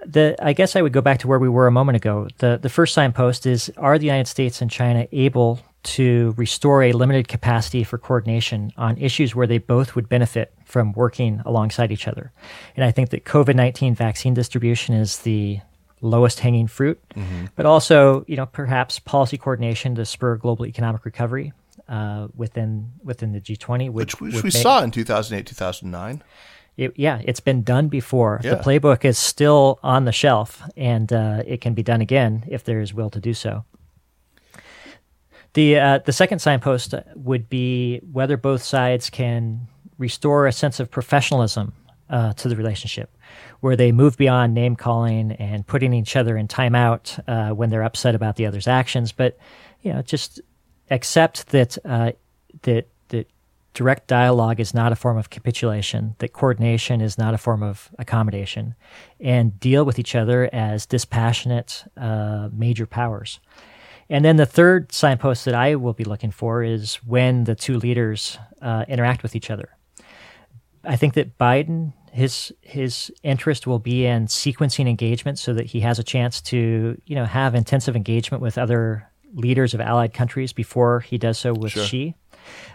the 0.08 0.36
I 0.42 0.54
guess 0.54 0.76
I 0.76 0.82
would 0.82 0.94
go 0.94 1.02
back 1.02 1.20
to 1.20 1.28
where 1.28 1.40
we 1.40 1.50
were 1.50 1.68
a 1.68 1.72
moment 1.72 1.98
ago. 1.98 2.28
The 2.38 2.58
the 2.62 2.70
first 2.70 2.94
signpost 2.94 3.46
is 3.46 3.72
are 3.78 4.00
the 4.00 4.06
United 4.06 4.28
States 4.28 4.62
and 4.62 4.72
China 4.72 5.08
able 5.12 5.60
to 5.84 6.34
restore 6.38 6.84
a 6.84 6.92
limited 6.92 7.28
capacity 7.28 7.84
for 7.84 7.98
coordination 7.98 8.74
on 8.78 8.98
issues 8.98 9.36
where 9.36 9.48
they 9.48 9.58
both 9.58 9.96
would 9.96 10.10
benefit 10.10 10.54
from 10.66 10.92
working 10.94 11.42
alongside 11.46 11.92
each 11.92 12.08
other. 12.08 12.32
And 12.76 12.84
I 12.84 12.92
think 12.92 13.10
that 13.12 13.24
COVID-19 13.24 13.96
vaccine 13.96 14.34
distribution 14.34 14.96
is 14.96 15.20
the 15.20 15.60
lowest 16.02 16.42
hanging 16.42 16.68
fruit, 16.68 17.02
mm-hmm. 17.16 17.46
but 17.56 17.66
also, 17.66 18.26
you 18.28 18.36
know, 18.36 18.46
perhaps 18.46 19.00
policy 19.00 19.38
coordination 19.38 19.96
to 19.96 20.06
spur 20.06 20.36
global 20.36 20.66
economic 20.66 21.06
recovery 21.06 21.54
uh, 21.88 22.28
within 22.36 22.92
within 23.04 23.32
the 23.32 23.40
G20, 23.40 23.90
which, 23.90 24.20
which, 24.20 24.34
which 24.34 24.44
we 24.44 24.48
make, 24.48 24.62
saw 24.62 24.84
in 24.84 24.92
2008, 24.92 25.46
2009 25.46 26.24
it, 26.78 26.94
yeah, 26.96 27.20
it's 27.24 27.40
been 27.40 27.64
done 27.64 27.88
before. 27.88 28.40
Yeah. 28.44 28.56
The 28.56 28.64
playbook 28.64 29.04
is 29.04 29.18
still 29.18 29.80
on 29.82 30.06
the 30.06 30.12
shelf, 30.12 30.62
and 30.78 31.12
uh, 31.12 31.42
it 31.46 31.60
can 31.60 31.74
be 31.74 31.84
done 31.84 32.02
again 32.02 32.46
if 32.48 32.64
there 32.64 32.80
is 32.80 32.94
will 32.94 33.10
to 33.10 33.20
do 33.20 33.34
so. 33.34 33.66
The 35.54 35.80
uh, 35.80 36.00
the 36.06 36.14
second 36.14 36.40
signpost 36.40 36.94
would 37.16 37.50
be 37.50 38.00
whether 38.12 38.38
both 38.38 38.62
sides 38.62 39.10
can 39.10 39.68
restore 39.98 40.46
a 40.46 40.52
sense 40.52 40.80
of 40.80 40.92
professionalism 40.92 41.74
uh, 42.12 42.34
to 42.34 42.48
the 42.48 42.56
relationship, 42.56 43.18
where 43.62 43.76
they 43.76 43.92
move 43.92 44.16
beyond 44.16 44.54
name 44.54 44.76
calling 44.76 45.32
and 45.32 45.66
putting 45.66 45.94
each 45.94 46.16
other 46.16 46.38
in 46.38 46.48
timeout 46.48 47.20
uh, 47.28 47.56
when 47.56 47.72
they're 47.72 47.84
upset 47.84 48.14
about 48.14 48.36
the 48.36 48.46
other's 48.46 48.68
actions, 48.68 49.12
but 49.12 49.36
you 49.82 49.92
know 49.92 50.04
just 50.04 50.42
accept 50.92 51.48
that 51.48 51.76
uh, 51.86 52.12
that 52.62 52.88
direct 53.78 54.08
dialogue 54.08 54.60
is 54.60 54.74
not 54.74 54.92
a 54.92 54.96
form 54.96 55.20
of 55.20 55.30
capitulation, 55.30 56.16
that 56.18 56.34
coordination 56.34 57.00
is 57.00 57.16
not 57.16 57.36
a 57.36 57.38
form 57.38 57.62
of 57.62 57.92
accommodation, 58.00 58.74
and 59.20 59.60
deal 59.60 59.86
with 59.86 60.00
each 60.00 60.16
other 60.16 60.50
as 60.52 60.88
dispassionate 60.88 61.84
uh, 61.96 62.50
major 62.52 62.88
powers. 62.88 63.40
And 64.10 64.26
then 64.26 64.38
the 64.38 64.48
third 64.48 64.92
signpost 64.92 65.46
that 65.46 65.54
I 65.54 65.76
will 65.76 65.94
be 65.94 66.06
looking 66.06 66.32
for 66.32 66.64
is 66.64 66.96
when 67.06 67.44
the 67.44 67.54
two 67.54 67.78
leaders 67.78 68.40
uh, 68.64 68.84
interact 68.88 69.22
with 69.22 69.36
each 69.36 69.52
other. 69.52 69.70
I 70.84 70.96
think 70.96 71.14
that 71.14 71.38
Biden, 71.38 71.94
his 72.12 72.52
his 72.62 73.12
interest 73.22 73.68
will 73.68 73.78
be 73.78 74.08
in 74.08 74.26
sequencing 74.26 74.90
engagement 74.90 75.38
so 75.38 75.54
that 75.54 75.68
he 75.68 75.82
has 75.82 76.00
a 76.00 76.04
chance 76.04 76.42
to, 76.50 77.00
you 77.06 77.16
know, 77.16 77.26
have 77.26 77.54
intensive 77.54 77.96
engagement 77.96 78.42
with 78.42 78.58
other 78.58 79.08
leaders 79.34 79.76
of 79.76 79.82
allied 79.82 80.14
countries 80.16 80.52
before 80.52 81.02
he 81.02 81.20
does 81.20 81.38
so 81.38 81.54
with 81.54 81.74
sure. 81.74 81.84
Xi. 81.84 82.16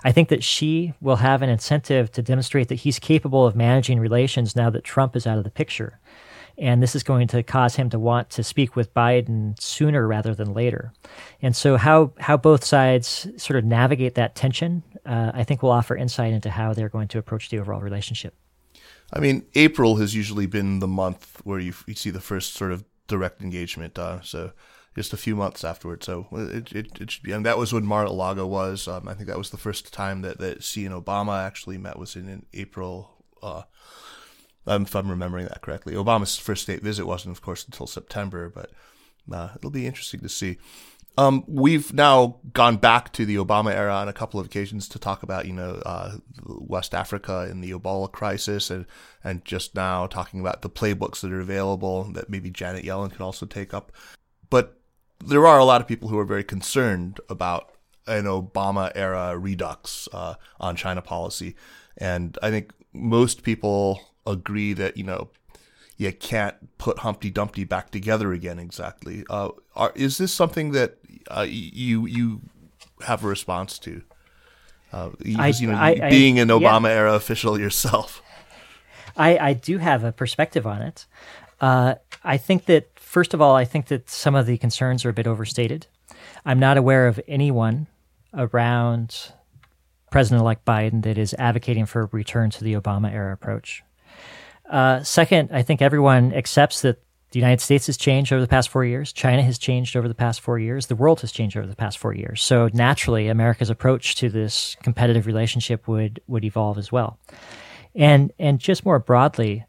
I 0.04 0.12
think 0.12 0.28
that 0.28 0.42
Xi 0.42 0.94
will 1.00 1.16
have 1.16 1.42
an 1.42 1.48
incentive 1.48 2.10
to 2.12 2.22
demonstrate 2.22 2.68
that 2.68 2.76
he's 2.76 2.98
capable 2.98 3.46
of 3.46 3.56
managing 3.56 3.98
relations 3.98 4.56
now 4.56 4.70
that 4.70 4.84
Trump 4.84 5.16
is 5.16 5.26
out 5.26 5.38
of 5.38 5.44
the 5.44 5.50
picture. 5.50 5.98
And 6.58 6.82
this 6.82 6.94
is 6.94 7.02
going 7.02 7.28
to 7.28 7.42
cause 7.42 7.76
him 7.76 7.88
to 7.90 7.98
want 7.98 8.28
to 8.30 8.44
speak 8.44 8.76
with 8.76 8.92
Biden 8.92 9.58
sooner 9.60 10.06
rather 10.06 10.34
than 10.34 10.52
later. 10.52 10.92
And 11.40 11.56
so, 11.56 11.76
how, 11.78 12.12
how 12.18 12.36
both 12.36 12.62
sides 12.62 13.26
sort 13.36 13.58
of 13.58 13.64
navigate 13.64 14.16
that 14.16 14.34
tension, 14.34 14.82
uh, 15.06 15.32
I 15.34 15.44
think 15.44 15.62
will 15.62 15.70
offer 15.70 15.96
insight 15.96 16.32
into 16.32 16.50
how 16.50 16.74
they're 16.74 16.90
going 16.90 17.08
to 17.08 17.18
approach 17.18 17.48
the 17.48 17.58
overall 17.58 17.80
relationship. 17.80 18.34
I 19.12 19.20
mean, 19.20 19.46
April 19.54 19.96
has 19.96 20.14
usually 20.14 20.46
been 20.46 20.78
the 20.78 20.88
month 20.88 21.40
where 21.44 21.58
you, 21.58 21.72
see 21.94 22.10
the 22.10 22.20
first 22.20 22.54
sort 22.54 22.72
of 22.72 22.84
direct 23.08 23.42
engagement. 23.42 23.98
Uh, 23.98 24.20
so 24.22 24.52
just 24.94 25.12
a 25.12 25.16
few 25.16 25.34
months 25.36 25.64
afterwards. 25.64 26.06
So 26.06 26.26
it, 26.32 26.72
it, 26.72 27.00
it 27.00 27.10
should 27.10 27.22
be, 27.22 27.32
and 27.32 27.46
that 27.46 27.58
was 27.58 27.72
when 27.72 27.86
Mar-a-Lago 27.86 28.46
was. 28.46 28.86
Um, 28.86 29.08
I 29.08 29.14
think 29.14 29.28
that 29.28 29.38
was 29.38 29.50
the 29.50 29.56
first 29.56 29.92
time 29.92 30.22
that 30.22 30.38
that 30.38 30.62
Xi 30.62 30.84
and 30.86 30.94
Obama 30.94 31.42
actually 31.42 31.78
met 31.78 31.98
was 31.98 32.16
in, 32.16 32.28
in 32.28 32.46
April. 32.52 33.24
Uh, 33.42 33.62
if 34.66 34.94
I'm 34.94 35.10
remembering 35.10 35.46
that 35.46 35.60
correctly, 35.60 35.94
Obama's 35.94 36.38
first 36.38 36.62
state 36.62 36.82
visit 36.82 37.06
wasn't, 37.06 37.36
of 37.36 37.42
course, 37.42 37.64
until 37.64 37.86
September, 37.86 38.48
but 38.48 38.70
uh, 39.32 39.50
it'll 39.56 39.70
be 39.70 39.86
interesting 39.86 40.20
to 40.20 40.28
see. 40.28 40.58
Um, 41.18 41.44
we've 41.46 41.92
now 41.92 42.38
gone 42.54 42.76
back 42.76 43.12
to 43.14 43.26
the 43.26 43.36
Obama 43.36 43.72
era 43.72 43.94
on 43.94 44.08
a 44.08 44.14
couple 44.14 44.40
of 44.40 44.46
occasions 44.46 44.88
to 44.88 44.98
talk 44.98 45.22
about, 45.22 45.46
you 45.46 45.52
know, 45.52 45.82
uh, 45.84 46.16
West 46.46 46.94
Africa 46.94 47.46
and 47.50 47.62
the 47.62 47.72
Ebola 47.72 48.10
crisis, 48.10 48.70
and 48.70 48.86
and 49.22 49.44
just 49.44 49.74
now 49.74 50.06
talking 50.06 50.40
about 50.40 50.62
the 50.62 50.70
playbooks 50.70 51.20
that 51.20 51.32
are 51.32 51.40
available 51.40 52.04
that 52.12 52.30
maybe 52.30 52.50
Janet 52.50 52.84
Yellen 52.84 53.10
could 53.10 53.20
also 53.20 53.44
take 53.44 53.74
up. 53.74 53.92
But 54.48 54.80
there 55.26 55.46
are 55.46 55.58
a 55.58 55.64
lot 55.64 55.80
of 55.80 55.86
people 55.86 56.08
who 56.08 56.18
are 56.18 56.24
very 56.24 56.44
concerned 56.44 57.20
about 57.28 57.72
an 58.06 58.24
Obama 58.24 58.90
era 58.94 59.36
redux 59.38 60.08
uh, 60.12 60.34
on 60.60 60.76
China 60.76 61.02
policy, 61.02 61.54
and 61.96 62.38
I 62.42 62.50
think 62.50 62.72
most 62.92 63.42
people 63.42 64.00
agree 64.26 64.72
that 64.72 64.96
you 64.96 65.04
know 65.04 65.28
you 65.96 66.12
can't 66.12 66.76
put 66.78 66.98
Humpty 67.00 67.30
Dumpty 67.30 67.64
back 67.64 67.90
together 67.90 68.32
again 68.32 68.58
exactly. 68.58 69.24
Uh, 69.30 69.50
are, 69.76 69.92
is 69.94 70.18
this 70.18 70.32
something 70.32 70.72
that 70.72 70.98
uh, 71.28 71.46
you 71.48 72.06
you 72.06 72.40
have 73.02 73.24
a 73.24 73.28
response 73.28 73.78
to? 73.80 74.02
Uh, 74.92 75.10
I, 75.38 75.48
you 75.48 75.68
know, 75.68 75.76
I, 75.76 76.10
being 76.10 76.38
an 76.38 76.48
Obama 76.48 76.84
yeah. 76.88 76.96
era 76.96 77.14
official 77.14 77.58
yourself. 77.66 78.22
I, 79.16 79.38
I 79.38 79.52
do 79.54 79.78
have 79.78 80.04
a 80.04 80.12
perspective 80.12 80.66
on 80.66 80.82
it. 80.82 81.06
Uh, 81.60 81.94
I 82.24 82.36
think 82.36 82.66
that 82.66 82.91
First 83.12 83.34
of 83.34 83.42
all, 83.42 83.54
I 83.54 83.66
think 83.66 83.88
that 83.88 84.08
some 84.08 84.34
of 84.34 84.46
the 84.46 84.56
concerns 84.56 85.04
are 85.04 85.10
a 85.10 85.12
bit 85.12 85.26
overstated. 85.26 85.86
I'm 86.46 86.58
not 86.58 86.78
aware 86.78 87.06
of 87.06 87.20
anyone 87.28 87.86
around 88.32 89.34
President 90.10 90.40
elect 90.40 90.64
Biden 90.64 91.02
that 91.02 91.18
is 91.18 91.34
advocating 91.38 91.84
for 91.84 92.00
a 92.00 92.08
return 92.10 92.48
to 92.48 92.64
the 92.64 92.72
Obama 92.72 93.12
era 93.12 93.34
approach. 93.34 93.84
Uh, 94.64 95.02
second, 95.02 95.50
I 95.52 95.60
think 95.60 95.82
everyone 95.82 96.32
accepts 96.32 96.80
that 96.80 97.02
the 97.32 97.38
United 97.38 97.60
States 97.60 97.84
has 97.84 97.98
changed 97.98 98.32
over 98.32 98.40
the 98.40 98.48
past 98.48 98.70
four 98.70 98.82
years. 98.82 99.12
China 99.12 99.42
has 99.42 99.58
changed 99.58 99.94
over 99.94 100.08
the 100.08 100.14
past 100.14 100.40
four 100.40 100.58
years. 100.58 100.86
The 100.86 100.96
world 100.96 101.20
has 101.20 101.32
changed 101.32 101.54
over 101.54 101.66
the 101.66 101.76
past 101.76 101.98
four 101.98 102.14
years. 102.14 102.40
So 102.40 102.70
naturally, 102.72 103.28
America's 103.28 103.68
approach 103.68 104.14
to 104.16 104.30
this 104.30 104.74
competitive 104.82 105.26
relationship 105.26 105.86
would 105.86 106.22
would 106.28 106.46
evolve 106.46 106.78
as 106.78 106.90
well. 106.90 107.18
And 107.94 108.32
and 108.38 108.58
just 108.58 108.86
more 108.86 108.98
broadly, 108.98 109.66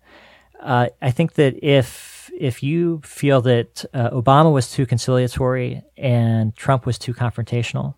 uh, 0.62 0.88
I 1.02 1.12
think 1.12 1.34
that 1.34 1.62
if 1.62 2.13
if 2.40 2.64
you 2.64 3.02
feel 3.04 3.42
that 3.42 3.86
uh, 3.94 4.10
Obama 4.10 4.52
was 4.52 4.72
too 4.72 4.86
conciliatory 4.86 5.84
and 5.98 6.56
Trump 6.56 6.86
was 6.86 6.98
too 6.98 7.14
confrontational, 7.14 7.96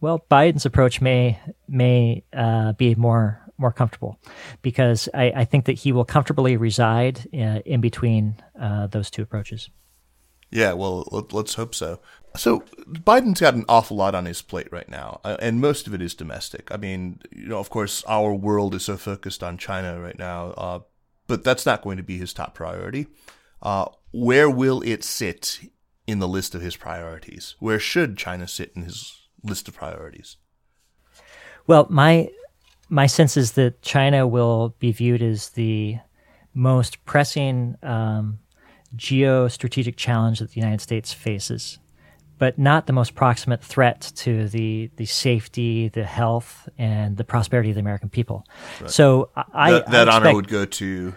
well, 0.00 0.24
Biden's 0.30 0.66
approach 0.66 1.00
may 1.00 1.40
may 1.68 2.24
uh, 2.32 2.72
be 2.72 2.94
more 2.94 3.42
more 3.58 3.72
comfortable 3.72 4.18
because 4.62 5.08
I, 5.12 5.32
I, 5.34 5.44
think 5.44 5.64
that 5.64 5.72
he 5.72 5.90
will 5.90 6.04
comfortably 6.04 6.56
reside 6.56 7.26
uh, 7.34 7.58
in 7.66 7.80
between 7.80 8.36
uh, 8.60 8.86
those 8.86 9.10
two 9.10 9.22
approaches. 9.22 9.68
Yeah, 10.50 10.74
well, 10.74 11.26
let's 11.32 11.54
hope 11.54 11.74
so. 11.74 11.98
So 12.36 12.60
Biden's 12.86 13.40
got 13.40 13.54
an 13.54 13.64
awful 13.68 13.96
lot 13.96 14.14
on 14.14 14.26
his 14.26 14.42
plate 14.42 14.68
right 14.70 14.88
now, 14.88 15.20
uh, 15.24 15.36
and 15.40 15.60
most 15.60 15.86
of 15.86 15.94
it 15.94 16.00
is 16.00 16.14
domestic. 16.14 16.70
I 16.70 16.76
mean, 16.76 17.20
you 17.32 17.48
know, 17.48 17.58
of 17.58 17.68
course, 17.68 18.04
our 18.06 18.32
world 18.32 18.74
is 18.74 18.84
so 18.84 18.96
focused 18.96 19.42
on 19.42 19.58
China 19.58 20.00
right 20.00 20.18
now, 20.18 20.50
uh, 20.52 20.80
but 21.26 21.42
that's 21.42 21.66
not 21.66 21.82
going 21.82 21.96
to 21.96 22.02
be 22.02 22.16
his 22.16 22.32
top 22.32 22.54
priority. 22.54 23.08
Uh, 23.62 23.86
where 24.12 24.48
will 24.48 24.82
it 24.82 25.04
sit 25.04 25.60
in 26.06 26.18
the 26.18 26.28
list 26.28 26.54
of 26.54 26.62
his 26.62 26.76
priorities? 26.76 27.54
Where 27.58 27.78
should 27.78 28.16
China 28.16 28.48
sit 28.48 28.72
in 28.74 28.82
his 28.82 29.28
list 29.42 29.68
of 29.68 29.74
priorities? 29.76 30.36
Well, 31.66 31.86
my 31.90 32.30
my 32.88 33.06
sense 33.06 33.36
is 33.36 33.52
that 33.52 33.82
China 33.82 34.26
will 34.26 34.74
be 34.78 34.92
viewed 34.92 35.22
as 35.22 35.50
the 35.50 35.98
most 36.54 37.04
pressing 37.04 37.76
um, 37.82 38.38
geostrategic 38.96 39.96
challenge 39.96 40.38
that 40.38 40.52
the 40.52 40.60
United 40.60 40.80
States 40.80 41.12
faces, 41.12 41.78
but 42.38 42.58
not 42.58 42.86
the 42.86 42.92
most 42.94 43.14
proximate 43.14 43.62
threat 43.62 44.12
to 44.16 44.48
the 44.48 44.90
the 44.96 45.04
safety, 45.04 45.88
the 45.88 46.04
health, 46.04 46.68
and 46.78 47.16
the 47.18 47.24
prosperity 47.24 47.68
of 47.68 47.74
the 47.74 47.80
American 47.80 48.08
people. 48.08 48.46
Right. 48.80 48.90
So 48.90 49.30
I 49.36 49.72
that, 49.72 49.90
that 49.90 50.08
I 50.08 50.16
honor 50.16 50.34
would 50.34 50.48
go 50.48 50.64
to 50.64 51.14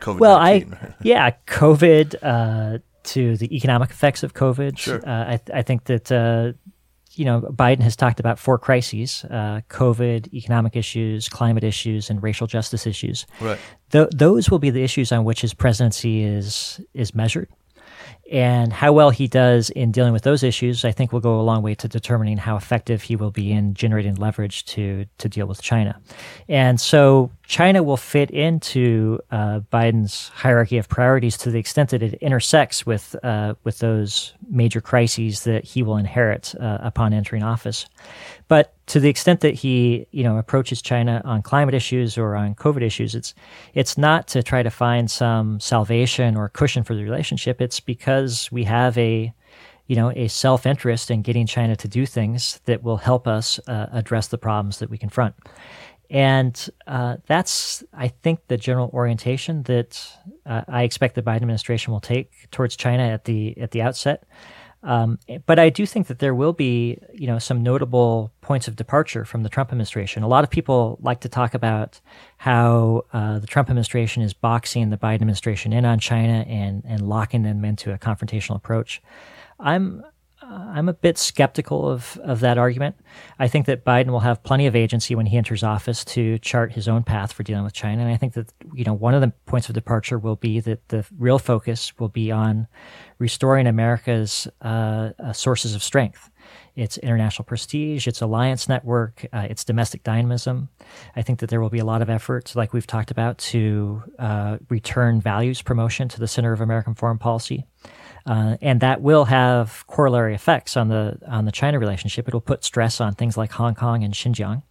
COVID. 0.00 0.18
Well, 0.18 0.36
I 0.36 0.66
yeah, 1.02 1.32
COVID. 1.46 2.16
Uh, 2.22 2.78
to 3.06 3.36
the 3.36 3.54
economic 3.54 3.90
effects 3.90 4.24
of 4.24 4.34
COVID, 4.34 4.76
sure. 4.76 5.00
uh, 5.08 5.34
I, 5.34 5.40
I, 5.54 5.62
think 5.62 5.84
that 5.84 6.10
uh, 6.10 6.54
you 7.16 7.24
know, 7.24 7.40
Biden 7.40 7.80
has 7.80 7.96
talked 7.96 8.20
about 8.20 8.38
four 8.38 8.58
crises: 8.58 9.24
uh, 9.30 9.60
COVID, 9.70 10.32
economic 10.32 10.76
issues, 10.76 11.28
climate 11.28 11.64
issues, 11.64 12.10
and 12.10 12.22
racial 12.22 12.46
justice 12.46 12.86
issues. 12.86 13.26
Right. 13.40 13.58
Th- 13.90 14.08
those 14.14 14.50
will 14.50 14.58
be 14.58 14.70
the 14.70 14.82
issues 14.82 15.12
on 15.12 15.24
which 15.24 15.40
his 15.40 15.54
presidency 15.54 16.22
is 16.22 16.80
is 16.94 17.14
measured. 17.14 17.48
And 18.32 18.72
how 18.72 18.92
well 18.92 19.10
he 19.10 19.28
does 19.28 19.70
in 19.70 19.92
dealing 19.92 20.12
with 20.12 20.24
those 20.24 20.42
issues, 20.42 20.84
I 20.84 20.90
think, 20.90 21.12
will 21.12 21.20
go 21.20 21.38
a 21.40 21.42
long 21.42 21.62
way 21.62 21.76
to 21.76 21.86
determining 21.86 22.38
how 22.38 22.56
effective 22.56 23.02
he 23.02 23.14
will 23.14 23.30
be 23.30 23.52
in 23.52 23.74
generating 23.74 24.16
leverage 24.16 24.64
to 24.66 25.06
to 25.18 25.28
deal 25.28 25.46
with 25.46 25.62
China. 25.62 26.00
And 26.48 26.80
so, 26.80 27.30
China 27.46 27.84
will 27.84 27.96
fit 27.96 28.30
into 28.32 29.20
uh, 29.30 29.60
Biden's 29.72 30.28
hierarchy 30.30 30.78
of 30.78 30.88
priorities 30.88 31.36
to 31.38 31.50
the 31.50 31.60
extent 31.60 31.90
that 31.90 32.02
it 32.02 32.14
intersects 32.14 32.84
with 32.84 33.14
uh, 33.22 33.54
with 33.62 33.78
those 33.78 34.34
major 34.50 34.80
crises 34.80 35.44
that 35.44 35.64
he 35.64 35.82
will 35.84 35.96
inherit 35.96 36.54
uh, 36.60 36.78
upon 36.80 37.12
entering 37.12 37.44
office. 37.44 37.86
But 38.48 38.72
to 38.86 39.00
the 39.00 39.08
extent 39.08 39.40
that 39.40 39.54
he, 39.54 40.06
you 40.12 40.22
know, 40.22 40.38
approaches 40.38 40.80
China 40.80 41.20
on 41.24 41.42
climate 41.42 41.74
issues 41.74 42.16
or 42.16 42.36
on 42.36 42.54
COVID 42.54 42.82
issues, 42.82 43.14
it's 43.14 43.34
it's 43.74 43.98
not 43.98 44.28
to 44.28 44.42
try 44.42 44.62
to 44.62 44.70
find 44.70 45.10
some 45.10 45.58
salvation 45.60 46.36
or 46.36 46.48
cushion 46.48 46.84
for 46.84 46.94
the 46.94 47.02
relationship. 47.02 47.60
It's 47.60 47.80
because 47.80 48.15
we 48.52 48.64
have 48.64 48.96
a, 48.98 49.32
you 49.86 49.96
know, 49.96 50.10
a 50.10 50.28
self 50.28 50.66
interest 50.66 51.10
in 51.10 51.22
getting 51.22 51.46
China 51.46 51.76
to 51.76 51.88
do 51.88 52.06
things 52.06 52.60
that 52.64 52.82
will 52.82 52.96
help 52.98 53.26
us 53.26 53.58
uh, 53.66 53.86
address 53.92 54.28
the 54.28 54.38
problems 54.38 54.78
that 54.78 54.90
we 54.90 54.98
confront. 54.98 55.34
And 56.08 56.70
uh, 56.86 57.16
that's, 57.26 57.82
I 57.92 58.08
think, 58.08 58.40
the 58.46 58.56
general 58.56 58.90
orientation 58.92 59.64
that 59.64 60.06
uh, 60.44 60.62
I 60.68 60.84
expect 60.84 61.16
the 61.16 61.22
Biden 61.22 61.36
administration 61.36 61.92
will 61.92 62.00
take 62.00 62.50
towards 62.50 62.76
China 62.76 63.02
at 63.02 63.24
the 63.24 63.58
at 63.58 63.72
the 63.72 63.82
outset. 63.82 64.24
Um, 64.82 65.18
but 65.46 65.58
I 65.58 65.68
do 65.70 65.84
think 65.84 66.06
that 66.06 66.20
there 66.20 66.34
will 66.34 66.52
be, 66.52 66.98
you 67.12 67.26
know, 67.26 67.38
some 67.38 67.62
notable 67.62 68.32
points 68.40 68.68
of 68.68 68.76
departure 68.76 69.24
from 69.24 69.42
the 69.42 69.48
Trump 69.48 69.70
administration. 69.70 70.22
A 70.22 70.28
lot 70.28 70.44
of 70.44 70.50
people 70.50 70.98
like 71.00 71.20
to 71.20 71.28
talk 71.28 71.54
about 71.54 72.00
how 72.36 73.04
uh, 73.12 73.38
the 73.38 73.46
Trump 73.46 73.68
administration 73.68 74.22
is 74.22 74.32
boxing 74.32 74.90
the 74.90 74.96
Biden 74.96 75.14
administration 75.14 75.72
in 75.72 75.84
on 75.84 75.98
China 75.98 76.44
and 76.46 76.82
and 76.86 77.08
locking 77.08 77.42
them 77.42 77.64
into 77.64 77.92
a 77.92 77.98
confrontational 77.98 78.56
approach. 78.56 79.02
I'm 79.58 80.04
I'm 80.48 80.88
a 80.88 80.94
bit 80.94 81.18
skeptical 81.18 81.88
of, 81.88 82.18
of 82.22 82.40
that 82.40 82.58
argument. 82.58 82.96
I 83.38 83.48
think 83.48 83.66
that 83.66 83.84
Biden 83.84 84.08
will 84.08 84.20
have 84.20 84.42
plenty 84.42 84.66
of 84.66 84.76
agency 84.76 85.14
when 85.14 85.26
he 85.26 85.36
enters 85.36 85.62
office 85.62 86.04
to 86.06 86.38
chart 86.38 86.72
his 86.72 86.86
own 86.88 87.02
path 87.02 87.32
for 87.32 87.42
dealing 87.42 87.64
with 87.64 87.72
China. 87.72 88.02
And 88.02 88.12
I 88.12 88.16
think 88.16 88.34
that, 88.34 88.52
you 88.72 88.84
know, 88.84 88.94
one 88.94 89.14
of 89.14 89.20
the 89.20 89.32
points 89.46 89.68
of 89.68 89.74
departure 89.74 90.18
will 90.18 90.36
be 90.36 90.60
that 90.60 90.88
the 90.88 91.04
real 91.18 91.38
focus 91.38 91.98
will 91.98 92.08
be 92.08 92.30
on 92.30 92.68
restoring 93.18 93.66
America's 93.66 94.46
uh, 94.62 95.10
uh, 95.18 95.32
sources 95.32 95.74
of 95.74 95.82
strength. 95.82 96.30
Its 96.76 96.98
international 96.98 97.44
prestige, 97.44 98.06
its 98.06 98.20
alliance 98.20 98.68
network, 98.68 99.26
uh, 99.32 99.46
its 99.48 99.64
domestic 99.64 100.04
dynamism. 100.04 100.68
I 101.16 101.22
think 101.22 101.40
that 101.40 101.48
there 101.48 101.60
will 101.60 101.70
be 101.70 101.78
a 101.78 101.84
lot 101.84 102.02
of 102.02 102.10
efforts, 102.10 102.54
like 102.54 102.72
we've 102.72 102.86
talked 102.86 103.10
about, 103.10 103.38
to 103.38 104.02
uh, 104.18 104.58
return 104.68 105.20
values 105.20 105.62
promotion 105.62 106.08
to 106.10 106.20
the 106.20 106.28
center 106.28 106.52
of 106.52 106.60
American 106.60 106.94
foreign 106.94 107.18
policy. 107.18 107.64
Uh, 108.26 108.56
and 108.60 108.80
that 108.80 109.00
will 109.00 109.26
have 109.26 109.86
corollary 109.86 110.34
effects 110.34 110.76
on 110.76 110.88
the 110.88 111.18
on 111.28 111.44
the 111.44 111.52
China 111.52 111.78
relationship. 111.78 112.26
It'll 112.26 112.40
put 112.40 112.64
stress 112.64 113.00
on 113.00 113.14
things 113.14 113.36
like 113.36 113.52
Hong 113.52 113.74
Kong 113.76 114.02
and 114.02 114.12
Xinjiang. 114.12 114.62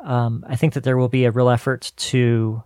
Um, 0.00 0.44
I 0.48 0.56
think 0.56 0.74
that 0.74 0.82
there 0.82 0.96
will 0.96 1.08
be 1.08 1.24
a 1.24 1.30
real 1.30 1.50
effort 1.50 1.92
to 1.96 2.64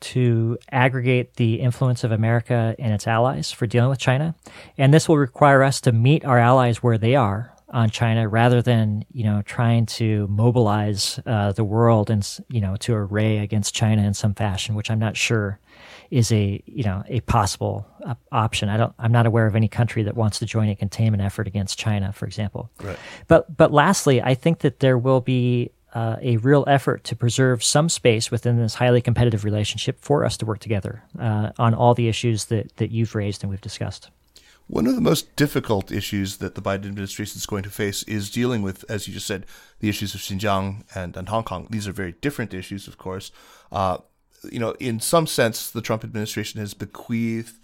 to 0.00 0.58
aggregate 0.70 1.34
the 1.34 1.54
influence 1.54 2.04
of 2.04 2.12
America 2.12 2.76
and 2.78 2.92
its 2.92 3.06
allies 3.06 3.50
for 3.50 3.66
dealing 3.66 3.90
with 3.90 3.98
China, 3.98 4.36
and 4.78 4.94
this 4.94 5.08
will 5.08 5.18
require 5.18 5.64
us 5.64 5.80
to 5.80 5.92
meet 5.92 6.24
our 6.24 6.38
allies 6.38 6.82
where 6.82 6.98
they 6.98 7.16
are 7.16 7.54
on 7.70 7.90
China 7.90 8.28
rather 8.28 8.62
than 8.62 9.04
you 9.10 9.24
know 9.24 9.42
trying 9.42 9.84
to 9.86 10.28
mobilize 10.28 11.18
uh, 11.26 11.50
the 11.50 11.64
world 11.64 12.08
and 12.08 12.38
you 12.48 12.60
know 12.60 12.76
to 12.76 12.94
array 12.94 13.38
against 13.38 13.74
China 13.74 14.02
in 14.02 14.14
some 14.14 14.34
fashion, 14.34 14.76
which 14.76 14.92
I'm 14.92 15.00
not 15.00 15.16
sure 15.16 15.58
is 16.14 16.30
a 16.30 16.62
you 16.64 16.84
know 16.84 17.02
a 17.08 17.20
possible 17.22 17.84
uh, 18.06 18.14
option. 18.30 18.68
I 18.68 18.76
don't. 18.76 18.94
I'm 19.00 19.10
not 19.10 19.26
aware 19.26 19.46
of 19.46 19.56
any 19.56 19.66
country 19.66 20.04
that 20.04 20.16
wants 20.16 20.38
to 20.38 20.46
join 20.46 20.68
a 20.68 20.76
containment 20.76 21.20
effort 21.22 21.48
against 21.48 21.76
China, 21.76 22.12
for 22.12 22.24
example. 22.24 22.70
Right. 22.80 22.96
But 23.26 23.56
but 23.56 23.72
lastly, 23.72 24.22
I 24.22 24.34
think 24.34 24.60
that 24.60 24.78
there 24.78 24.96
will 24.96 25.20
be 25.20 25.72
uh, 25.92 26.16
a 26.22 26.36
real 26.36 26.64
effort 26.68 27.02
to 27.04 27.16
preserve 27.16 27.64
some 27.64 27.88
space 27.88 28.30
within 28.30 28.58
this 28.58 28.74
highly 28.74 29.00
competitive 29.00 29.44
relationship 29.44 29.98
for 30.00 30.24
us 30.24 30.36
to 30.36 30.46
work 30.46 30.60
together 30.60 31.02
uh, 31.18 31.50
on 31.58 31.74
all 31.74 31.94
the 31.94 32.06
issues 32.06 32.44
that 32.44 32.76
that 32.76 32.92
you've 32.92 33.16
raised 33.16 33.42
and 33.42 33.50
we've 33.50 33.60
discussed. 33.60 34.10
One 34.68 34.86
of 34.86 34.94
the 34.94 35.00
most 35.00 35.34
difficult 35.34 35.90
issues 35.90 36.36
that 36.36 36.54
the 36.54 36.62
Biden 36.62 36.86
administration 36.86 37.36
is 37.38 37.44
going 37.44 37.64
to 37.64 37.70
face 37.70 38.02
is 38.04 38.30
dealing 38.30 38.62
with, 38.62 38.82
as 38.88 39.06
you 39.06 39.12
just 39.12 39.26
said, 39.26 39.44
the 39.80 39.90
issues 39.90 40.14
of 40.14 40.22
Xinjiang 40.22 40.84
and, 40.94 41.16
and 41.16 41.28
Hong 41.28 41.44
Kong. 41.44 41.66
These 41.68 41.86
are 41.86 41.92
very 41.92 42.12
different 42.22 42.54
issues, 42.54 42.88
of 42.88 42.96
course. 42.96 43.30
Uh, 43.70 43.98
you 44.50 44.58
know, 44.58 44.72
in 44.80 45.00
some 45.00 45.26
sense, 45.26 45.70
the 45.70 45.82
Trump 45.82 46.04
administration 46.04 46.60
has 46.60 46.74
bequeathed 46.74 47.58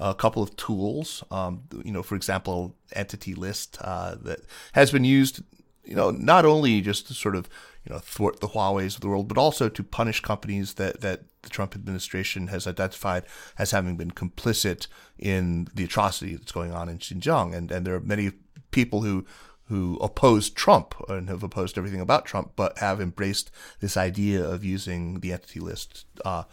a 0.00 0.14
couple 0.14 0.42
of 0.42 0.54
tools. 0.56 1.24
Um, 1.30 1.62
you 1.84 1.92
know, 1.92 2.02
for 2.02 2.14
example, 2.14 2.76
entity 2.92 3.34
list 3.34 3.78
uh, 3.80 4.16
that 4.22 4.40
has 4.72 4.90
been 4.90 5.04
used. 5.04 5.42
You 5.84 5.96
know, 5.96 6.10
not 6.10 6.44
only 6.44 6.80
just 6.82 7.06
to 7.08 7.14
sort 7.14 7.34
of 7.34 7.48
you 7.84 7.92
know 7.92 7.98
thwart 7.98 8.40
the 8.40 8.48
Huawei's 8.48 8.96
of 8.96 9.00
the 9.00 9.08
world, 9.08 9.28
but 9.28 9.38
also 9.38 9.68
to 9.68 9.82
punish 9.82 10.20
companies 10.20 10.74
that 10.74 11.00
that 11.00 11.22
the 11.42 11.48
Trump 11.48 11.74
administration 11.74 12.48
has 12.48 12.66
identified 12.66 13.24
as 13.58 13.70
having 13.70 13.96
been 13.96 14.10
complicit 14.10 14.86
in 15.18 15.68
the 15.74 15.84
atrocity 15.84 16.36
that's 16.36 16.52
going 16.52 16.72
on 16.72 16.88
in 16.88 16.98
Xinjiang. 16.98 17.56
And 17.56 17.72
and 17.72 17.86
there 17.86 17.94
are 17.94 18.00
many 18.00 18.32
people 18.70 19.02
who 19.02 19.24
who 19.68 19.98
oppose 20.00 20.50
Trump 20.50 20.94
and 21.08 21.28
have 21.28 21.42
opposed 21.42 21.76
everything 21.76 22.00
about 22.00 22.24
Trump, 22.24 22.52
but 22.56 22.78
have 22.78 23.00
embraced 23.00 23.50
this 23.80 23.96
idea 23.96 24.44
of 24.44 24.64
using 24.64 25.20
the 25.20 25.32
entity 25.32 25.60
list. 25.60 26.06
Uh, 26.24 26.44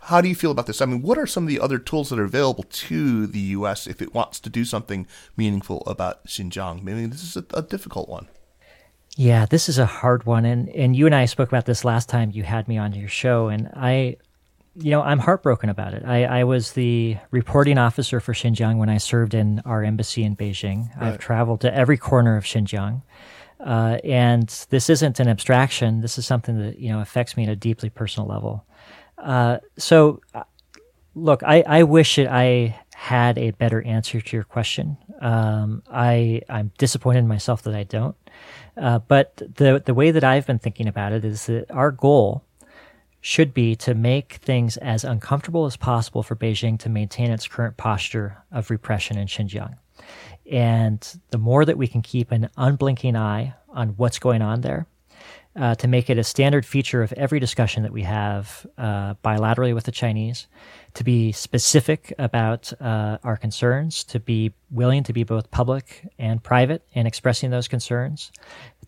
how 0.00 0.20
do 0.20 0.28
you 0.28 0.34
feel 0.34 0.50
about 0.50 0.66
this? 0.66 0.80
I 0.80 0.86
mean, 0.86 1.02
what 1.02 1.18
are 1.18 1.26
some 1.26 1.44
of 1.44 1.48
the 1.48 1.60
other 1.60 1.78
tools 1.78 2.10
that 2.10 2.18
are 2.18 2.24
available 2.24 2.64
to 2.64 3.26
the 3.26 3.40
U.S. 3.40 3.86
if 3.86 4.00
it 4.00 4.14
wants 4.14 4.38
to 4.40 4.50
do 4.50 4.64
something 4.64 5.06
meaningful 5.36 5.82
about 5.86 6.26
Xinjiang? 6.26 6.80
I 6.80 6.82
mean, 6.82 7.10
this 7.10 7.22
is 7.22 7.36
a, 7.36 7.44
a 7.54 7.62
difficult 7.62 8.08
one. 8.08 8.28
Yeah, 9.16 9.46
this 9.46 9.68
is 9.68 9.78
a 9.78 9.86
hard 9.86 10.26
one, 10.26 10.44
and 10.44 10.68
and 10.68 10.94
you 10.94 11.06
and 11.06 11.14
I 11.14 11.24
spoke 11.24 11.48
about 11.48 11.64
this 11.64 11.86
last 11.86 12.08
time 12.08 12.30
you 12.32 12.42
had 12.42 12.68
me 12.68 12.76
on 12.76 12.92
your 12.92 13.08
show, 13.08 13.48
and 13.48 13.70
I 13.74 14.18
you 14.78 14.90
know, 14.90 15.02
I'm 15.02 15.18
heartbroken 15.18 15.68
about 15.68 15.94
it. 15.94 16.02
I, 16.04 16.24
I, 16.24 16.44
was 16.44 16.72
the 16.72 17.16
reporting 17.30 17.78
officer 17.78 18.20
for 18.20 18.32
Xinjiang 18.32 18.76
when 18.76 18.88
I 18.88 18.98
served 18.98 19.34
in 19.34 19.60
our 19.64 19.82
embassy 19.82 20.22
in 20.22 20.36
Beijing. 20.36 20.94
Right. 20.96 21.12
I've 21.12 21.18
traveled 21.18 21.62
to 21.62 21.74
every 21.74 21.96
corner 21.96 22.36
of 22.36 22.44
Xinjiang. 22.44 23.02
Uh, 23.58 23.98
and 24.04 24.48
this 24.70 24.90
isn't 24.90 25.18
an 25.18 25.28
abstraction. 25.28 26.00
This 26.00 26.18
is 26.18 26.26
something 26.26 26.58
that, 26.58 26.78
you 26.78 26.90
know, 26.90 27.00
affects 27.00 27.36
me 27.36 27.44
at 27.44 27.48
a 27.48 27.56
deeply 27.56 27.88
personal 27.88 28.28
level. 28.28 28.66
Uh, 29.16 29.58
so, 29.78 30.20
uh, 30.34 30.42
look, 31.14 31.42
I, 31.42 31.64
I 31.66 31.82
wish 31.84 32.16
that 32.16 32.30
I 32.30 32.78
had 32.94 33.38
a 33.38 33.52
better 33.52 33.82
answer 33.82 34.20
to 34.20 34.36
your 34.36 34.44
question. 34.44 34.98
Um, 35.20 35.82
I 35.90 36.42
I'm 36.48 36.72
disappointed 36.78 37.20
in 37.20 37.28
myself 37.28 37.62
that 37.62 37.74
I 37.74 37.84
don't. 37.84 38.16
Uh, 38.76 38.98
but 38.98 39.36
the 39.36 39.82
the 39.84 39.94
way 39.94 40.10
that 40.10 40.24
I've 40.24 40.46
been 40.46 40.58
thinking 40.58 40.86
about 40.86 41.12
it 41.12 41.24
is 41.24 41.46
that 41.46 41.70
our 41.70 41.90
goal 41.90 42.44
should 43.26 43.52
be 43.52 43.74
to 43.74 43.92
make 43.92 44.34
things 44.34 44.76
as 44.76 45.02
uncomfortable 45.02 45.66
as 45.66 45.76
possible 45.76 46.22
for 46.22 46.36
Beijing 46.36 46.78
to 46.78 46.88
maintain 46.88 47.32
its 47.32 47.48
current 47.48 47.76
posture 47.76 48.36
of 48.52 48.70
repression 48.70 49.18
in 49.18 49.26
Xinjiang. 49.26 49.74
And 50.48 51.20
the 51.30 51.38
more 51.38 51.64
that 51.64 51.76
we 51.76 51.88
can 51.88 52.02
keep 52.02 52.30
an 52.30 52.48
unblinking 52.56 53.16
eye 53.16 53.54
on 53.68 53.88
what's 53.96 54.20
going 54.20 54.42
on 54.42 54.60
there, 54.60 54.86
uh, 55.56 55.74
to 55.74 55.88
make 55.88 56.08
it 56.08 56.18
a 56.18 56.24
standard 56.24 56.64
feature 56.64 57.02
of 57.02 57.12
every 57.14 57.40
discussion 57.40 57.82
that 57.82 57.92
we 57.92 58.02
have 58.02 58.64
uh, 58.78 59.14
bilaterally 59.24 59.74
with 59.74 59.84
the 59.84 59.92
Chinese, 59.92 60.46
to 60.94 61.02
be 61.02 61.32
specific 61.32 62.12
about 62.20 62.72
uh, 62.80 63.18
our 63.24 63.36
concerns, 63.36 64.04
to 64.04 64.20
be 64.20 64.52
willing 64.70 65.02
to 65.02 65.12
be 65.12 65.24
both 65.24 65.50
public 65.50 66.06
and 66.18 66.44
private 66.44 66.82
in 66.92 67.06
expressing 67.06 67.50
those 67.50 67.66
concerns, 67.66 68.30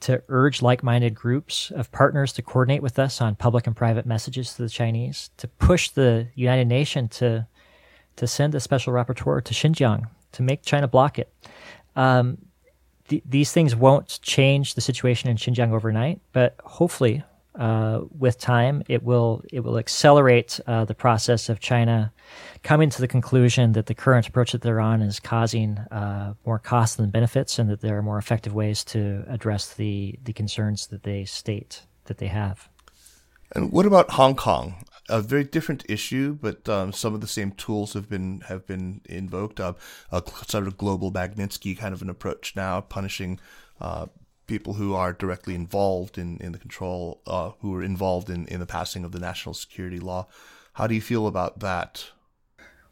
to 0.00 0.22
urge 0.28 0.62
like 0.62 0.82
minded 0.82 1.14
groups 1.14 1.70
of 1.70 1.90
partners 1.92 2.32
to 2.34 2.42
coordinate 2.42 2.82
with 2.82 2.98
us 2.98 3.20
on 3.20 3.34
public 3.34 3.66
and 3.66 3.76
private 3.76 4.06
messages 4.06 4.54
to 4.54 4.62
the 4.62 4.68
Chinese, 4.68 5.30
to 5.36 5.48
push 5.48 5.90
the 5.90 6.28
United 6.34 6.66
Nations 6.66 7.16
to, 7.18 7.46
to 8.16 8.26
send 8.26 8.54
a 8.54 8.60
special 8.60 8.92
rapporteur 8.92 9.42
to 9.44 9.54
Xinjiang 9.54 10.04
to 10.32 10.42
make 10.42 10.62
China 10.62 10.88
block 10.88 11.18
it. 11.18 11.32
Um, 11.96 12.38
th- 13.08 13.22
these 13.24 13.52
things 13.52 13.74
won't 13.74 14.20
change 14.22 14.74
the 14.74 14.80
situation 14.80 15.30
in 15.30 15.36
Xinjiang 15.36 15.72
overnight, 15.72 16.20
but 16.32 16.56
hopefully 16.62 17.24
uh, 17.58 18.02
with 18.16 18.38
time, 18.38 18.82
it 18.88 19.02
will 19.02 19.42
it 19.52 19.60
will 19.60 19.78
accelerate 19.78 20.60
uh, 20.66 20.84
the 20.84 20.94
process 20.94 21.48
of 21.48 21.58
China 21.58 22.12
coming 22.62 22.88
to 22.90 23.00
the 23.00 23.08
conclusion 23.08 23.72
that 23.72 23.86
the 23.86 23.94
current 23.94 24.28
approach 24.28 24.52
that 24.52 24.62
they're 24.62 24.80
on 24.80 25.02
is 25.02 25.18
causing 25.18 25.78
uh, 25.90 26.34
more 26.46 26.60
costs 26.60 26.96
than 26.96 27.10
benefits, 27.10 27.58
and 27.58 27.68
that 27.68 27.80
there 27.80 27.98
are 27.98 28.02
more 28.02 28.18
effective 28.18 28.54
ways 28.54 28.84
to 28.84 29.24
address 29.28 29.74
the 29.74 30.18
the 30.22 30.32
concerns 30.32 30.86
that 30.86 31.02
they 31.02 31.24
state 31.24 31.82
that 32.04 32.18
they 32.18 32.28
have. 32.28 32.68
And 33.54 33.72
what 33.72 33.86
about 33.86 34.12
Hong 34.12 34.36
Kong? 34.36 34.84
A 35.08 35.22
very 35.22 35.44
different 35.44 35.84
issue, 35.88 36.38
but 36.40 36.68
um, 36.68 36.92
some 36.92 37.14
of 37.14 37.22
the 37.22 37.26
same 37.26 37.52
tools 37.52 37.94
have 37.94 38.08
been 38.08 38.40
have 38.42 38.66
been 38.66 39.00
invoked. 39.06 39.58
Uh, 39.58 39.72
a 40.12 40.22
sort 40.46 40.66
of 40.66 40.76
global 40.76 41.10
Magnitsky 41.10 41.76
kind 41.76 41.94
of 41.94 42.02
an 42.02 42.10
approach 42.10 42.54
now, 42.54 42.82
punishing 42.82 43.40
uh, 43.80 44.06
people 44.48 44.74
who 44.74 44.94
are 44.94 45.12
directly 45.12 45.54
involved 45.54 46.18
in, 46.18 46.38
in 46.38 46.50
the 46.50 46.58
control, 46.58 47.20
uh, 47.26 47.52
who 47.60 47.72
are 47.76 47.82
involved 47.84 48.28
in, 48.28 48.46
in 48.48 48.58
the 48.58 48.66
passing 48.66 49.04
of 49.04 49.12
the 49.12 49.20
national 49.20 49.54
security 49.54 50.00
law. 50.00 50.26
How 50.72 50.88
do 50.88 50.94
you 50.94 51.00
feel 51.00 51.28
about 51.28 51.60
that? 51.60 52.06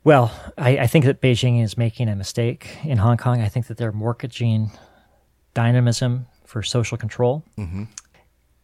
Well, 0.04 0.30
I, 0.56 0.78
I 0.78 0.86
think 0.86 1.04
that 1.06 1.20
Beijing 1.20 1.60
is 1.60 1.76
making 1.76 2.08
a 2.08 2.14
mistake 2.14 2.78
in 2.84 2.98
Hong 2.98 3.16
Kong. 3.16 3.42
I 3.42 3.48
think 3.48 3.66
that 3.66 3.76
they're 3.76 3.90
mortgaging 3.90 4.70
dynamism 5.54 6.26
for 6.44 6.62
social 6.62 6.96
control. 6.96 7.42
Mm-hmm. 7.58 7.84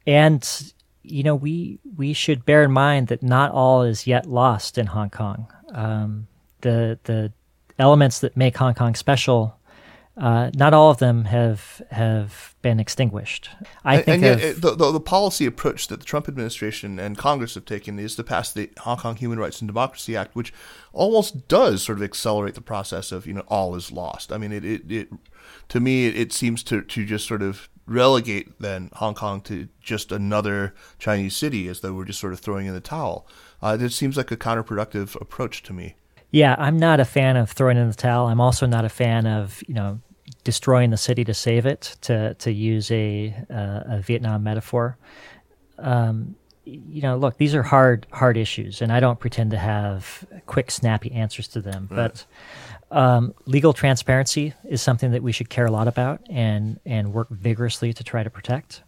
And, 0.06 0.72
you 1.02 1.24
know, 1.24 1.34
we, 1.34 1.80
we 1.96 2.12
should 2.12 2.44
bear 2.44 2.62
in 2.62 2.70
mind 2.70 3.08
that 3.08 3.22
not 3.22 3.50
all 3.50 3.82
is 3.82 4.06
yet 4.06 4.26
lost 4.26 4.78
in 4.78 4.86
Hong 4.86 5.10
Kong. 5.10 5.52
Um, 5.72 6.28
the, 6.60 6.98
the 7.04 7.32
elements 7.78 8.20
that 8.20 8.36
make 8.36 8.56
Hong 8.56 8.74
Kong 8.74 8.94
special 8.94 9.58
uh, 10.16 10.50
not 10.54 10.74
all 10.74 10.90
of 10.90 10.98
them 10.98 11.24
have 11.24 11.80
have 11.90 12.54
been 12.60 12.78
extinguished. 12.78 13.48
I 13.82 13.96
and, 13.96 14.04
think 14.04 14.22
and 14.22 14.40
yet, 14.40 14.60
the, 14.60 14.74
the, 14.74 14.92
the, 14.92 15.00
policy 15.00 15.46
approach 15.46 15.88
that 15.88 16.00
the 16.00 16.04
Trump 16.04 16.28
administration 16.28 16.98
and 16.98 17.16
Congress 17.16 17.54
have 17.54 17.64
taken 17.64 17.98
is 17.98 18.14
to 18.16 18.24
pass 18.24 18.52
the 18.52 18.70
Hong 18.80 18.98
Kong 18.98 19.16
Human 19.16 19.38
Rights 19.38 19.62
and 19.62 19.68
Democracy 19.68 20.14
Act, 20.14 20.36
which 20.36 20.52
almost 20.92 21.48
does 21.48 21.82
sort 21.82 21.98
of 21.98 22.04
accelerate 22.04 22.54
the 22.54 22.60
process 22.60 23.10
of 23.10 23.26
you 23.26 23.32
know 23.32 23.44
all 23.48 23.74
is 23.74 23.90
lost. 23.90 24.32
I 24.32 24.38
mean, 24.38 24.52
it 24.52 24.66
it, 24.66 24.92
it 24.92 25.08
to 25.68 25.80
me 25.80 26.06
it, 26.06 26.16
it 26.16 26.32
seems 26.32 26.62
to 26.64 26.82
to 26.82 27.06
just 27.06 27.26
sort 27.26 27.42
of 27.42 27.70
relegate 27.86 28.60
then 28.60 28.90
Hong 28.94 29.14
Kong 29.14 29.40
to 29.42 29.68
just 29.80 30.12
another 30.12 30.74
Chinese 30.98 31.34
city 31.34 31.68
as 31.68 31.80
though 31.80 31.94
we're 31.94 32.04
just 32.04 32.20
sort 32.20 32.34
of 32.34 32.40
throwing 32.40 32.66
in 32.66 32.74
the 32.74 32.80
towel. 32.80 33.26
Uh, 33.62 33.78
it 33.80 33.90
seems 33.90 34.18
like 34.18 34.30
a 34.30 34.36
counterproductive 34.36 35.18
approach 35.20 35.62
to 35.62 35.72
me. 35.72 35.96
Yeah, 36.32 36.56
I'm 36.58 36.78
not 36.78 36.98
a 36.98 37.04
fan 37.04 37.36
of 37.36 37.50
throwing 37.50 37.76
in 37.76 37.86
the 37.88 37.94
towel. 37.94 38.26
I'm 38.26 38.40
also 38.40 38.66
not 38.66 38.84
a 38.84 38.88
fan 38.88 39.26
of 39.26 39.62
you 39.68 39.74
know 39.74 40.00
destroying 40.44 40.90
the 40.90 40.96
city 40.96 41.24
to 41.24 41.34
save 41.34 41.66
it. 41.66 41.96
To 42.02 42.34
to 42.34 42.50
use 42.50 42.90
a 42.90 43.34
uh, 43.50 43.96
a 43.96 44.00
Vietnam 44.00 44.42
metaphor. 44.42 44.96
Um, 45.78 46.34
you 46.64 47.02
know, 47.02 47.16
look, 47.16 47.36
these 47.36 47.54
are 47.54 47.62
hard 47.62 48.06
hard 48.10 48.36
issues, 48.36 48.80
and 48.80 48.90
I 48.90 48.98
don't 48.98 49.20
pretend 49.20 49.50
to 49.50 49.58
have 49.58 50.24
quick, 50.46 50.70
snappy 50.70 51.12
answers 51.12 51.48
to 51.48 51.60
them. 51.60 51.86
Right. 51.90 51.96
But 52.90 52.96
um, 52.96 53.34
legal 53.46 53.74
transparency 53.74 54.54
is 54.64 54.80
something 54.80 55.10
that 55.12 55.22
we 55.22 55.32
should 55.32 55.50
care 55.50 55.66
a 55.66 55.70
lot 55.70 55.86
about 55.86 56.22
and 56.30 56.80
and 56.86 57.12
work 57.12 57.28
vigorously 57.28 57.92
to 57.92 58.02
try 58.02 58.22
to 58.22 58.30
protect 58.30 58.82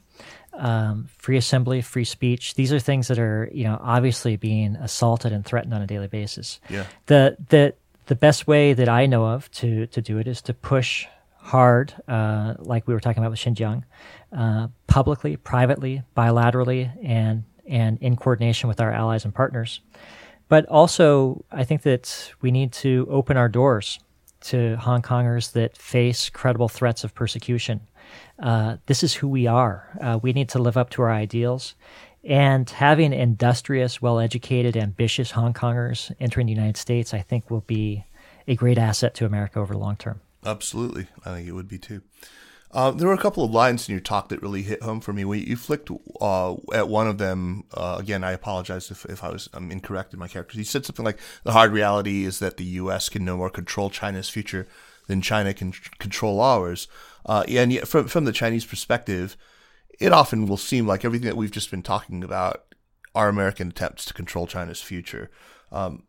um, 0.57 1.09
free 1.19 1.37
assembly, 1.37 1.83
free 1.83 2.05
speech. 2.05 2.55
These 2.55 2.73
are 2.73 2.79
things 2.79 3.09
that 3.09 3.19
are, 3.19 3.49
you 3.53 3.65
know, 3.65 3.79
obviously 3.81 4.37
being 4.37 4.77
assaulted 4.77 5.33
and 5.33 5.45
threatened 5.45 5.75
on 5.75 5.83
a 5.83 5.87
daily 5.87 6.09
basis. 6.09 6.61
Yeah. 6.69 6.87
The 7.07 7.37
the 7.49 7.75
the 8.07 8.15
best 8.15 8.47
way 8.47 8.73
that 8.73 8.89
I 8.89 9.07
know 9.07 9.27
of 9.27 9.51
to 9.53 9.87
to 9.87 10.01
do 10.01 10.19
it 10.19 10.29
is 10.29 10.43
to 10.43 10.55
push 10.55 11.07
hard, 11.37 11.93
uh, 12.09 12.55
like 12.59 12.87
we 12.87 12.95
were 12.95 13.01
talking 13.01 13.23
about 13.23 13.31
with 13.31 13.41
Xinjiang, 13.41 13.85
uh, 14.33 14.69
publicly, 14.87 15.37
privately, 15.37 16.03
bilaterally, 16.17 16.91
and 17.05 17.45
and 17.67 17.99
in 18.01 18.17
coordination 18.17 18.69
with 18.69 18.81
our 18.81 18.93
allies 18.93 19.25
and 19.25 19.35
partners. 19.35 19.81
But 20.49 20.67
also, 20.67 21.45
I 21.51 21.65
think 21.65 21.83
that 21.83 22.33
we 22.41 22.51
need 22.51 22.73
to 22.75 23.07
open 23.11 23.37
our 23.37 23.49
doors 23.49 23.99
to 24.43 24.77
Hong 24.77 25.01
Kongers 25.01 25.53
that 25.53 25.77
face 25.77 26.29
credible 26.29 26.69
threats 26.69 27.03
of 27.03 27.15
persecution 27.15 27.81
uh, 28.39 28.77
this 28.87 29.03
is 29.03 29.15
who 29.15 29.29
we 29.29 29.47
are. 29.47 29.89
Uh, 30.01 30.19
we 30.23 30.33
need 30.33 30.49
to 30.51 30.59
live 30.59 30.77
up 30.77 30.91
to 30.91 31.03
our 31.03 31.13
ideals. 31.13 31.75
And 32.23 32.69
having 32.69 33.13
industrious, 33.13 34.01
well 34.01 34.19
educated, 34.19 34.77
ambitious 34.77 35.33
Hong 35.33 35.53
Kongers 35.53 36.15
entering 36.19 36.47
the 36.47 36.53
United 36.53 36.77
States, 36.77 37.13
I 37.13 37.21
think, 37.21 37.51
will 37.51 37.61
be 37.61 38.05
a 38.49 38.55
great 38.55 38.79
asset 38.79 39.15
to 39.17 39.27
America 39.27 39.59
over 39.59 39.75
the 39.75 39.81
long 39.81 39.97
term. 39.97 40.21
Absolutely. 40.45 41.07
I 41.25 41.35
think 41.35 41.49
it 41.49 41.53
would 41.53 41.69
be 41.69 41.79
too. 41.79 42.03
Uh, 42.75 42.91
there 42.91 43.07
were 43.07 43.15
a 43.15 43.19
couple 43.19 43.45
of 43.45 43.53
lines 43.53 43.89
in 43.89 43.93
your 43.93 44.01
talk 44.01 44.29
that 44.29 44.43
really 44.43 44.63
hit 44.63 44.83
home 44.83 45.01
for 45.01 45.13
me. 45.13 45.25
When 45.25 45.39
you 45.39 45.55
flicked 45.55 45.91
uh, 46.21 46.55
at 46.73 46.89
one 46.89 47.07
of 47.07 47.19
them, 47.19 47.65
uh, 47.73 47.97
again, 48.01 48.25
I 48.25 48.33
apologize 48.33 48.91
if, 48.91 49.05
if 49.05 49.23
I 49.23 49.31
was 49.31 49.49
um, 49.55 49.71
incorrect 49.71 50.13
in 50.13 50.19
my 50.19 50.27
characters. 50.27 50.57
You 50.57 50.65
said 50.65 50.85
something 50.85 51.05
like, 51.05 51.21
the 51.45 51.53
hard 51.53 51.71
reality 51.71 52.25
is 52.25 52.41
that 52.41 52.57
the 52.57 52.65
U.S. 52.65 53.09
can 53.09 53.25
no 53.25 53.37
more 53.37 53.49
control 53.49 53.91
China's 53.91 54.29
future 54.29 54.67
than 55.07 55.23
China 55.23 55.55
can 55.55 55.73
control 55.99 56.41
ours. 56.41 56.89
Uh, 57.27 57.45
and 57.49 57.73
yet, 57.73 57.89
from 57.89 58.09
from 58.09 58.25
the 58.25 58.33
Chinese 58.33 58.65
perspective, 58.65 59.37
it 59.99 60.13
often 60.13 60.47
will 60.47 60.57
seem 60.57 60.87
like 60.87 61.05
everything 61.05 61.27
that 61.27 61.37
we've 61.37 61.51
just 61.51 61.71
been 61.71 61.83
talking 61.83 62.23
about 62.23 62.65
are 63.15 63.29
American 63.29 63.69
attempts 63.69 64.05
to 64.07 64.15
control 64.15 64.47
China's 64.47 64.81
future. 64.81 65.31
Um, 65.71 66.05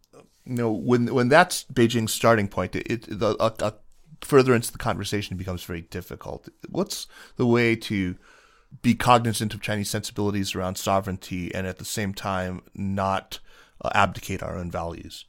you 0.45 0.55
know, 0.55 0.72
when 0.72 1.13
when 1.13 1.30
that's 1.30 1.66
Beijing's 1.66 2.13
starting 2.13 2.47
point, 2.47 2.76
it, 2.76 2.91
it 2.91 3.20
the, 3.20 3.36
a, 3.39 3.53
a 3.66 3.74
further 4.22 4.53
into 4.53 4.72
the 4.72 4.78
conversation 4.78 5.38
becomes 5.38 5.63
very 5.63 5.82
difficult. 5.82 6.49
What's 6.70 7.07
the 7.38 7.45
way 7.45 7.76
to 7.76 8.16
be 8.82 8.95
cognizant 8.95 9.53
of 9.53 9.61
Chinese 9.61 9.89
sensibilities 9.89 10.55
around 10.55 10.76
sovereignty 10.76 11.53
and 11.53 11.66
at 11.68 11.78
the 11.78 11.86
same 11.86 12.13
time 12.13 12.61
not 12.74 13.39
uh, 13.82 13.89
abdicate 13.93 14.43
our 14.43 14.57
own 14.57 14.72
values? 14.72 15.26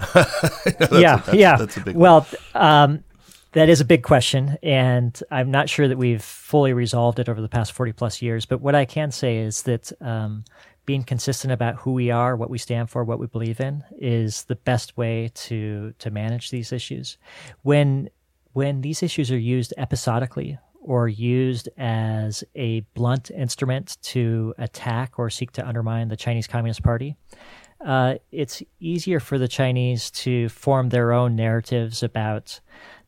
yeah, 0.14 1.16
that's, 1.16 1.34
yeah. 1.34 1.56
That's 1.56 1.78
well, 1.94 2.26
um, 2.54 3.04
that 3.52 3.68
is 3.68 3.80
a 3.80 3.84
big 3.84 4.02
question, 4.02 4.56
and 4.62 5.20
I'm 5.30 5.50
not 5.50 5.68
sure 5.68 5.88
that 5.88 5.98
we've 5.98 6.22
fully 6.22 6.72
resolved 6.72 7.18
it 7.18 7.28
over 7.28 7.40
the 7.40 7.48
past 7.48 7.72
40 7.72 7.92
plus 7.92 8.22
years. 8.22 8.46
But 8.46 8.60
what 8.60 8.74
I 8.74 8.84
can 8.84 9.10
say 9.10 9.38
is 9.38 9.62
that 9.62 9.90
um, 10.00 10.44
being 10.86 11.02
consistent 11.02 11.52
about 11.52 11.76
who 11.76 11.92
we 11.92 12.10
are, 12.10 12.36
what 12.36 12.50
we 12.50 12.58
stand 12.58 12.90
for, 12.90 13.02
what 13.04 13.18
we 13.18 13.26
believe 13.26 13.60
in, 13.60 13.82
is 13.98 14.44
the 14.44 14.56
best 14.56 14.96
way 14.96 15.30
to 15.34 15.94
to 15.98 16.10
manage 16.10 16.50
these 16.50 16.72
issues. 16.72 17.18
When 17.62 18.08
when 18.52 18.80
these 18.82 19.02
issues 19.02 19.30
are 19.30 19.38
used 19.38 19.74
episodically 19.76 20.58
or 20.82 21.08
used 21.08 21.68
as 21.76 22.42
a 22.54 22.80
blunt 22.94 23.30
instrument 23.30 23.98
to 24.02 24.54
attack 24.58 25.18
or 25.18 25.28
seek 25.28 25.52
to 25.52 25.66
undermine 25.66 26.08
the 26.08 26.16
Chinese 26.16 26.46
Communist 26.46 26.82
Party, 26.82 27.16
uh, 27.84 28.14
it's 28.32 28.62
easier 28.78 29.20
for 29.20 29.38
the 29.38 29.48
Chinese 29.48 30.10
to 30.10 30.48
form 30.48 30.88
their 30.88 31.12
own 31.12 31.36
narratives 31.36 32.02
about 32.02 32.60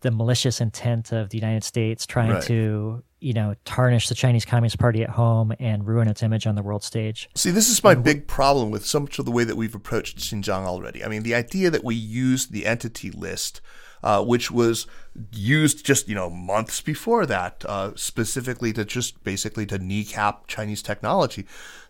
the 0.02 0.10
malicious 0.10 0.60
intent 0.60 1.12
of 1.12 1.30
the 1.30 1.38
United 1.38 1.64
States 1.64 2.06
trying 2.06 2.32
right. 2.32 2.42
to, 2.44 3.02
you 3.20 3.32
know, 3.32 3.54
tarnish 3.64 4.08
the 4.08 4.14
Chinese 4.14 4.44
Communist 4.44 4.78
Party 4.78 5.02
at 5.02 5.10
home 5.10 5.52
and 5.58 5.86
ruin 5.86 6.08
its 6.08 6.22
image 6.22 6.46
on 6.46 6.54
the 6.54 6.62
world 6.62 6.84
stage. 6.84 7.30
See, 7.34 7.50
this 7.50 7.68
is 7.68 7.82
my 7.82 7.92
and 7.92 8.04
big 8.04 8.26
problem 8.26 8.70
with 8.70 8.84
so 8.84 9.00
much 9.00 9.18
of 9.18 9.24
the 9.24 9.30
way 9.30 9.44
that 9.44 9.56
we've 9.56 9.74
approached 9.74 10.18
Xinjiang 10.18 10.64
already. 10.64 11.04
I 11.04 11.08
mean, 11.08 11.22
the 11.22 11.34
idea 11.34 11.70
that 11.70 11.84
we 11.84 11.94
used 11.94 12.52
the 12.52 12.66
entity 12.66 13.10
list 13.10 13.60
uh, 14.02 14.22
which 14.22 14.50
was 14.50 14.86
used 15.32 15.84
just 15.84 16.08
you 16.08 16.14
know 16.14 16.28
months 16.28 16.80
before 16.80 17.24
that, 17.26 17.64
uh, 17.68 17.92
specifically 17.94 18.72
to 18.72 18.84
just 18.84 19.22
basically 19.22 19.66
to 19.66 19.78
kneecap 19.78 20.46
Chinese 20.46 20.82
technology. 20.82 21.46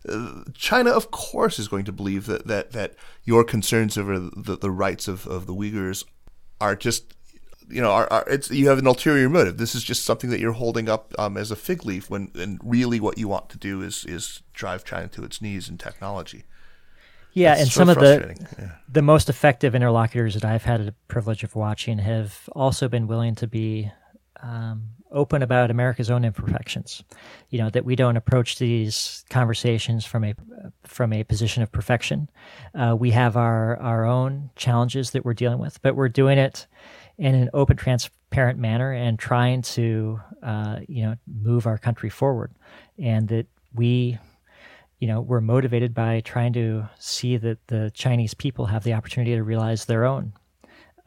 Uh, 0.07 0.43
China, 0.55 0.91
of 0.91 1.11
course, 1.11 1.59
is 1.59 1.69
going 1.69 1.85
to 1.85 1.93
believe 1.93 2.27
that 2.27 2.47
that, 2.47 2.73
that 2.73 2.95
your 3.25 3.45
concerns 3.45 3.97
over 3.97 4.19
the, 4.19 4.57
the 4.57 4.71
rights 4.71 5.09
of, 5.09 5.27
of 5.27 5.47
the 5.47 5.55
Uyghurs 5.55 6.05
are 6.61 6.77
just 6.77 7.15
you 7.69 7.81
know, 7.81 7.91
are, 7.91 8.11
are, 8.13 8.25
it's 8.29 8.51
you 8.51 8.69
have 8.69 8.79
an 8.79 8.87
ulterior 8.87 9.29
motive. 9.29 9.59
This 9.59 9.75
is 9.75 9.83
just 9.83 10.05
something 10.05 10.31
that 10.31 10.41
you're 10.41 10.53
holding 10.53 10.89
up 10.89 11.15
um, 11.19 11.37
as 11.37 11.51
a 11.51 11.57
fig 11.57 11.85
leaf, 11.85 12.11
when 12.11 12.31
and 12.35 12.61
really 12.63 13.01
what 13.01 13.19
you 13.19 13.29
want 13.29 13.49
to 13.51 13.59
do 13.59 13.83
is 13.83 14.05
is 14.05 14.43
drive 14.53 14.85
China 14.85 15.09
to 15.09 15.25
its 15.25 15.41
knees 15.41 15.69
in 15.69 15.79
technology. 15.79 16.45
Yeah, 17.33 17.57
and 17.57 17.69
so 17.69 17.81
some 17.81 17.89
of 17.89 17.99
the 17.99 18.37
yeah. 18.59 18.73
the 18.89 19.03
most 19.03 19.29
effective 19.29 19.75
interlocutors 19.75 20.35
that 20.35 20.45
I've 20.45 20.65
had 20.65 20.85
the 20.85 20.95
privilege 21.09 21.45
of 21.45 21.55
watching 21.55 21.99
have 21.99 22.49
also 22.53 22.89
been 22.89 23.07
willing 23.07 23.35
to 23.37 23.47
be 23.47 23.91
um, 24.43 24.91
open 25.11 25.43
about 25.43 25.71
America's 25.71 26.11
own 26.11 26.25
imperfections. 26.25 27.03
You 27.49 27.59
know 27.61 27.71
that 27.71 27.85
we 27.85 27.97
don't 27.97 28.17
approach 28.17 28.59
these 28.59 29.25
conversations 29.31 30.05
from 30.05 30.25
a 30.25 30.35
from 30.85 31.13
a 31.13 31.25
position 31.25 31.63
of 31.63 31.73
perfection. 31.73 32.29
Uh, 32.75 32.97
we 32.99 33.13
have 33.13 33.37
our 33.37 33.79
our 33.79 34.05
own 34.05 34.51
challenges 34.57 35.13
that 35.13 35.25
we're 35.25 35.35
dealing 35.35 35.59
with, 35.59 35.81
but 35.81 35.97
we're 35.97 36.09
doing 36.11 36.37
it 36.39 36.67
in 37.19 37.35
an 37.35 37.51
open, 37.55 37.77
transparent 37.77 38.59
manner 38.59 38.93
and 38.93 39.19
trying 39.19 39.63
to 39.63 40.21
uh, 40.43 40.81
you 40.89 41.03
know 41.03 41.17
move 41.27 41.67
our 41.67 41.79
country 41.79 42.11
forward, 42.11 42.53
and 42.99 43.29
that 43.29 43.47
we 43.75 44.19
you 45.03 45.09
know, 45.09 45.21
we're 45.21 45.41
motivated 45.41 45.95
by 45.95 46.21
trying 46.21 46.53
to 46.53 46.89
see 46.97 47.37
that 47.37 47.67
the 47.67 47.91
Chinese 47.93 48.35
people 48.35 48.67
have 48.67 48.85
the 48.85 48.93
opportunity 48.93 49.35
to 49.35 49.43
realize 49.43 49.87
their 49.87 50.05
own 50.05 50.33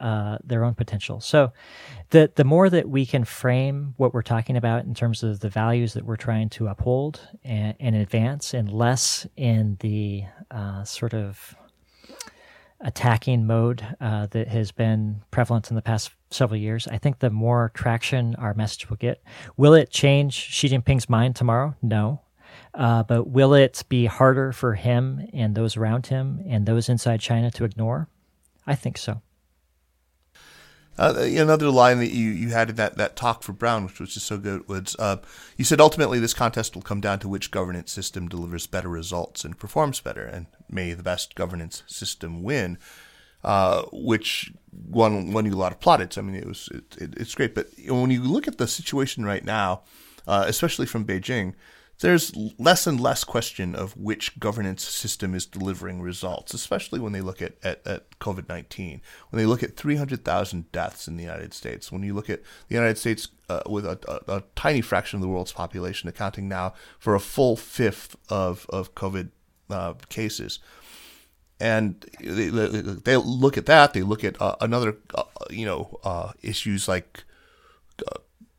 uh, 0.00 0.36
their 0.44 0.64
own 0.64 0.74
potential. 0.74 1.20
So, 1.20 1.52
the 2.10 2.30
the 2.34 2.44
more 2.44 2.68
that 2.68 2.90
we 2.90 3.06
can 3.06 3.24
frame 3.24 3.94
what 3.96 4.12
we're 4.12 4.20
talking 4.20 4.56
about 4.56 4.84
in 4.84 4.94
terms 4.94 5.22
of 5.22 5.40
the 5.40 5.48
values 5.48 5.94
that 5.94 6.04
we're 6.04 6.16
trying 6.16 6.50
to 6.50 6.66
uphold 6.66 7.20
and, 7.42 7.74
and 7.80 7.96
advance, 7.96 8.52
and 8.52 8.70
less 8.70 9.26
in 9.36 9.78
the 9.80 10.24
uh, 10.50 10.84
sort 10.84 11.14
of 11.14 11.56
attacking 12.80 13.46
mode 13.46 13.86
uh, 14.00 14.26
that 14.26 14.48
has 14.48 14.72
been 14.72 15.22
prevalent 15.30 15.70
in 15.70 15.76
the 15.76 15.82
past 15.82 16.10
several 16.30 16.58
years, 16.58 16.86
I 16.88 16.98
think 16.98 17.18
the 17.18 17.30
more 17.30 17.70
traction 17.74 18.34
our 18.36 18.54
message 18.54 18.88
will 18.90 18.96
get. 18.96 19.22
Will 19.56 19.74
it 19.74 19.90
change 19.90 20.34
Xi 20.34 20.68
Jinping's 20.68 21.08
mind 21.08 21.36
tomorrow? 21.36 21.74
No. 21.82 22.20
Uh, 22.74 23.02
but 23.02 23.28
will 23.28 23.54
it 23.54 23.82
be 23.88 24.06
harder 24.06 24.52
for 24.52 24.74
him 24.74 25.28
and 25.32 25.54
those 25.54 25.76
around 25.76 26.06
him 26.06 26.42
and 26.46 26.66
those 26.66 26.88
inside 26.88 27.20
China 27.20 27.50
to 27.52 27.64
ignore? 27.64 28.08
I 28.66 28.74
think 28.74 28.98
so. 28.98 29.22
Uh, 30.98 31.14
another 31.16 31.68
line 31.68 31.98
that 31.98 32.12
you, 32.12 32.30
you 32.30 32.48
had 32.48 32.70
in 32.70 32.76
that, 32.76 32.96
that 32.96 33.16
talk 33.16 33.42
for 33.42 33.52
Brown, 33.52 33.84
which 33.84 34.00
was 34.00 34.14
just 34.14 34.26
so 34.26 34.38
good, 34.38 34.66
was 34.68 34.96
uh, 34.98 35.18
you 35.56 35.64
said 35.64 35.80
ultimately 35.80 36.18
this 36.18 36.34
contest 36.34 36.74
will 36.74 36.82
come 36.82 37.00
down 37.00 37.18
to 37.18 37.28
which 37.28 37.50
governance 37.50 37.92
system 37.92 38.28
delivers 38.28 38.66
better 38.66 38.88
results 38.88 39.44
and 39.44 39.58
performs 39.58 40.00
better, 40.00 40.24
and 40.24 40.46
may 40.70 40.92
the 40.92 41.02
best 41.02 41.34
governance 41.34 41.82
system 41.86 42.42
win. 42.42 42.78
Uh, 43.44 43.82
which 43.92 44.52
won 44.72 45.32
won 45.32 45.46
you 45.46 45.54
a 45.54 45.54
lot 45.54 45.70
of 45.70 45.78
plaudits. 45.78 46.18
I 46.18 46.22
mean, 46.22 46.34
it 46.34 46.46
was 46.46 46.68
it, 46.74 46.96
it, 47.00 47.14
it's 47.16 47.34
great, 47.34 47.54
but 47.54 47.68
when 47.86 48.10
you 48.10 48.20
look 48.20 48.48
at 48.48 48.58
the 48.58 48.66
situation 48.66 49.24
right 49.24 49.44
now, 49.44 49.82
uh, 50.26 50.46
especially 50.48 50.86
from 50.86 51.04
Beijing, 51.04 51.54
there's 52.00 52.34
less 52.58 52.86
and 52.86 53.00
less 53.00 53.24
question 53.24 53.74
of 53.74 53.96
which 53.96 54.38
governance 54.38 54.86
system 54.86 55.34
is 55.34 55.46
delivering 55.46 56.02
results, 56.02 56.52
especially 56.52 57.00
when 57.00 57.12
they 57.12 57.22
look 57.22 57.40
at, 57.40 57.54
at, 57.62 57.86
at 57.86 58.18
COVID 58.18 58.48
19. 58.48 59.00
When 59.30 59.38
they 59.42 59.46
look 59.46 59.62
at 59.62 59.76
300,000 59.76 60.72
deaths 60.72 61.08
in 61.08 61.16
the 61.16 61.22
United 61.22 61.54
States, 61.54 61.90
when 61.90 62.02
you 62.02 62.12
look 62.12 62.28
at 62.28 62.42
the 62.68 62.74
United 62.74 62.98
States 62.98 63.28
uh, 63.48 63.62
with 63.68 63.86
a, 63.86 63.98
a, 64.08 64.36
a, 64.36 64.42
tiny 64.54 64.80
fraction 64.80 65.18
of 65.18 65.22
the 65.22 65.28
world's 65.28 65.52
population 65.52 66.08
accounting 66.08 66.48
now 66.48 66.74
for 66.98 67.14
a 67.14 67.20
full 67.20 67.56
fifth 67.56 68.16
of, 68.28 68.66
of 68.68 68.94
COVID 68.94 69.30
uh, 69.70 69.94
cases. 70.08 70.58
And 71.58 72.04
they, 72.20 72.50
they, 72.50 73.16
look 73.16 73.56
at 73.56 73.64
that, 73.66 73.94
they 73.94 74.02
look 74.02 74.24
at 74.24 74.40
uh, 74.42 74.56
another, 74.60 74.98
uh, 75.14 75.22
you 75.48 75.64
know, 75.64 75.98
uh, 76.04 76.32
issues 76.42 76.86
like 76.86 77.24
uh, 78.06 78.18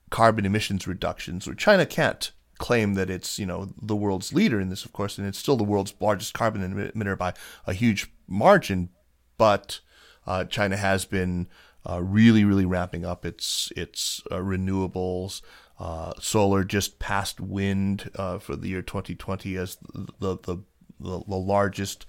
carbon 0.09 0.45
emissions 0.47 0.87
reductions, 0.87 1.45
where 1.45 1.55
China 1.55 1.85
can't 1.85 2.31
claim 2.57 2.95
that 2.95 3.09
it's 3.09 3.39
you 3.39 3.45
know 3.45 3.73
the 3.81 3.95
world's 3.95 4.33
leader 4.33 4.59
in 4.59 4.69
this, 4.69 4.85
of 4.85 4.93
course, 4.93 5.17
and 5.17 5.27
it's 5.27 5.37
still 5.37 5.57
the 5.57 5.63
world's 5.63 5.93
largest 5.99 6.33
carbon 6.33 6.91
emitter 6.95 7.17
by 7.17 7.33
a 7.65 7.73
huge 7.73 8.11
margin. 8.27 8.89
But 9.37 9.79
uh, 10.25 10.45
China 10.45 10.77
has 10.77 11.05
been 11.05 11.47
uh, 11.89 12.01
really, 12.01 12.43
really 12.43 12.65
ramping 12.65 13.05
up 13.05 13.25
its 13.25 13.71
its 13.75 14.21
uh, 14.31 14.37
renewables. 14.37 15.41
Uh, 15.79 16.13
solar 16.19 16.63
just 16.63 16.99
passed 16.99 17.39
wind 17.39 18.09
uh, 18.15 18.39
for 18.39 18.55
the 18.55 18.67
year 18.67 18.81
2020 18.81 19.55
as 19.57 19.77
the 20.19 20.37
the 20.43 20.57
the, 20.99 21.19
the 21.27 21.35
largest 21.35 22.05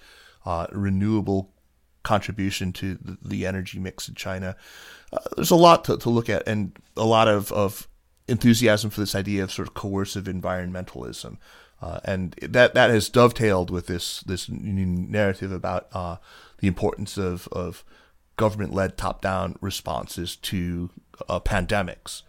uh, 0.47 0.67
renewable 0.73 1.53
contribution 2.03 2.73
to 2.73 2.95
the, 2.95 3.19
the, 3.23 3.47
energy 3.47 3.79
mix 3.79 4.09
in 4.09 4.15
China. 4.15 4.57
there's 5.37 5.51
a 5.51 5.57
lot 5.57 5.85
to, 5.85 5.99
to 5.99 6.09
look 6.09 6.31
at 6.31 6.47
and 6.49 6.75
a 6.97 7.05
lot 7.05 7.29
of, 7.29 7.53
of 7.53 7.87
enthusiasm 8.29 8.91
for 8.91 9.01
this 9.01 9.15
idea 9.15 9.43
of 9.43 9.53
sort 9.53 9.69
of 9.69 9.75
coercive 9.75 10.25
environmentalism. 10.25 11.39
Uh, 11.81 12.01
and 12.05 12.35
that 12.43 12.75
that 12.75 12.91
has 12.91 13.09
dovetailed 13.09 13.71
with 13.71 13.87
this 13.87 14.21
this 14.23 14.49
narrative 14.49 15.53
about 15.53 15.87
uh, 15.93 16.17
the 16.59 16.67
importance 16.67 17.17
of, 17.17 17.49
of 17.53 17.85
government 18.37 18.75
led 18.75 18.97
top 18.97 19.23
down 19.23 19.57
responses 19.61 20.35
to 20.37 20.91
uh, 21.29 21.39
pandemics. 21.39 22.23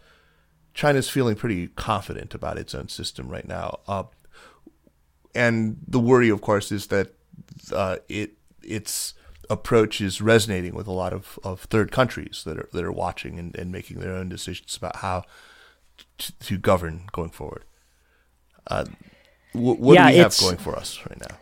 China's 0.72 1.10
feeling 1.10 1.34
pretty 1.34 1.66
confident 1.68 2.32
about 2.32 2.58
its 2.58 2.76
own 2.76 2.88
system 2.88 3.28
right 3.28 3.46
now, 3.46 3.80
uh, 3.88 4.04
and 5.34 5.78
the 5.86 5.98
worry, 5.98 6.28
of 6.28 6.40
course, 6.40 6.70
is 6.70 6.86
that 6.86 7.12
uh, 7.72 7.96
it 8.08 8.34
its 8.62 9.14
approach 9.48 10.00
is 10.00 10.20
resonating 10.20 10.74
with 10.74 10.86
a 10.86 10.92
lot 10.92 11.12
of, 11.12 11.40
of 11.42 11.62
third 11.62 11.90
countries 11.90 12.42
that 12.46 12.56
are 12.56 12.68
that 12.72 12.84
are 12.84 12.92
watching 12.92 13.36
and, 13.36 13.56
and 13.56 13.72
making 13.72 13.98
their 13.98 14.14
own 14.14 14.28
decisions 14.28 14.76
about 14.76 14.96
how 14.96 15.24
to, 16.18 16.58
govern 16.58 17.02
going 17.12 17.30
forward. 17.30 17.64
Uh, 18.66 18.84
what, 19.52 19.78
what 19.78 19.94
yeah, 19.94 20.08
do 20.08 20.14
we 20.14 20.18
have 20.18 20.38
going 20.38 20.56
for 20.56 20.76
us 20.76 21.00
right 21.08 21.20
now? 21.20 21.36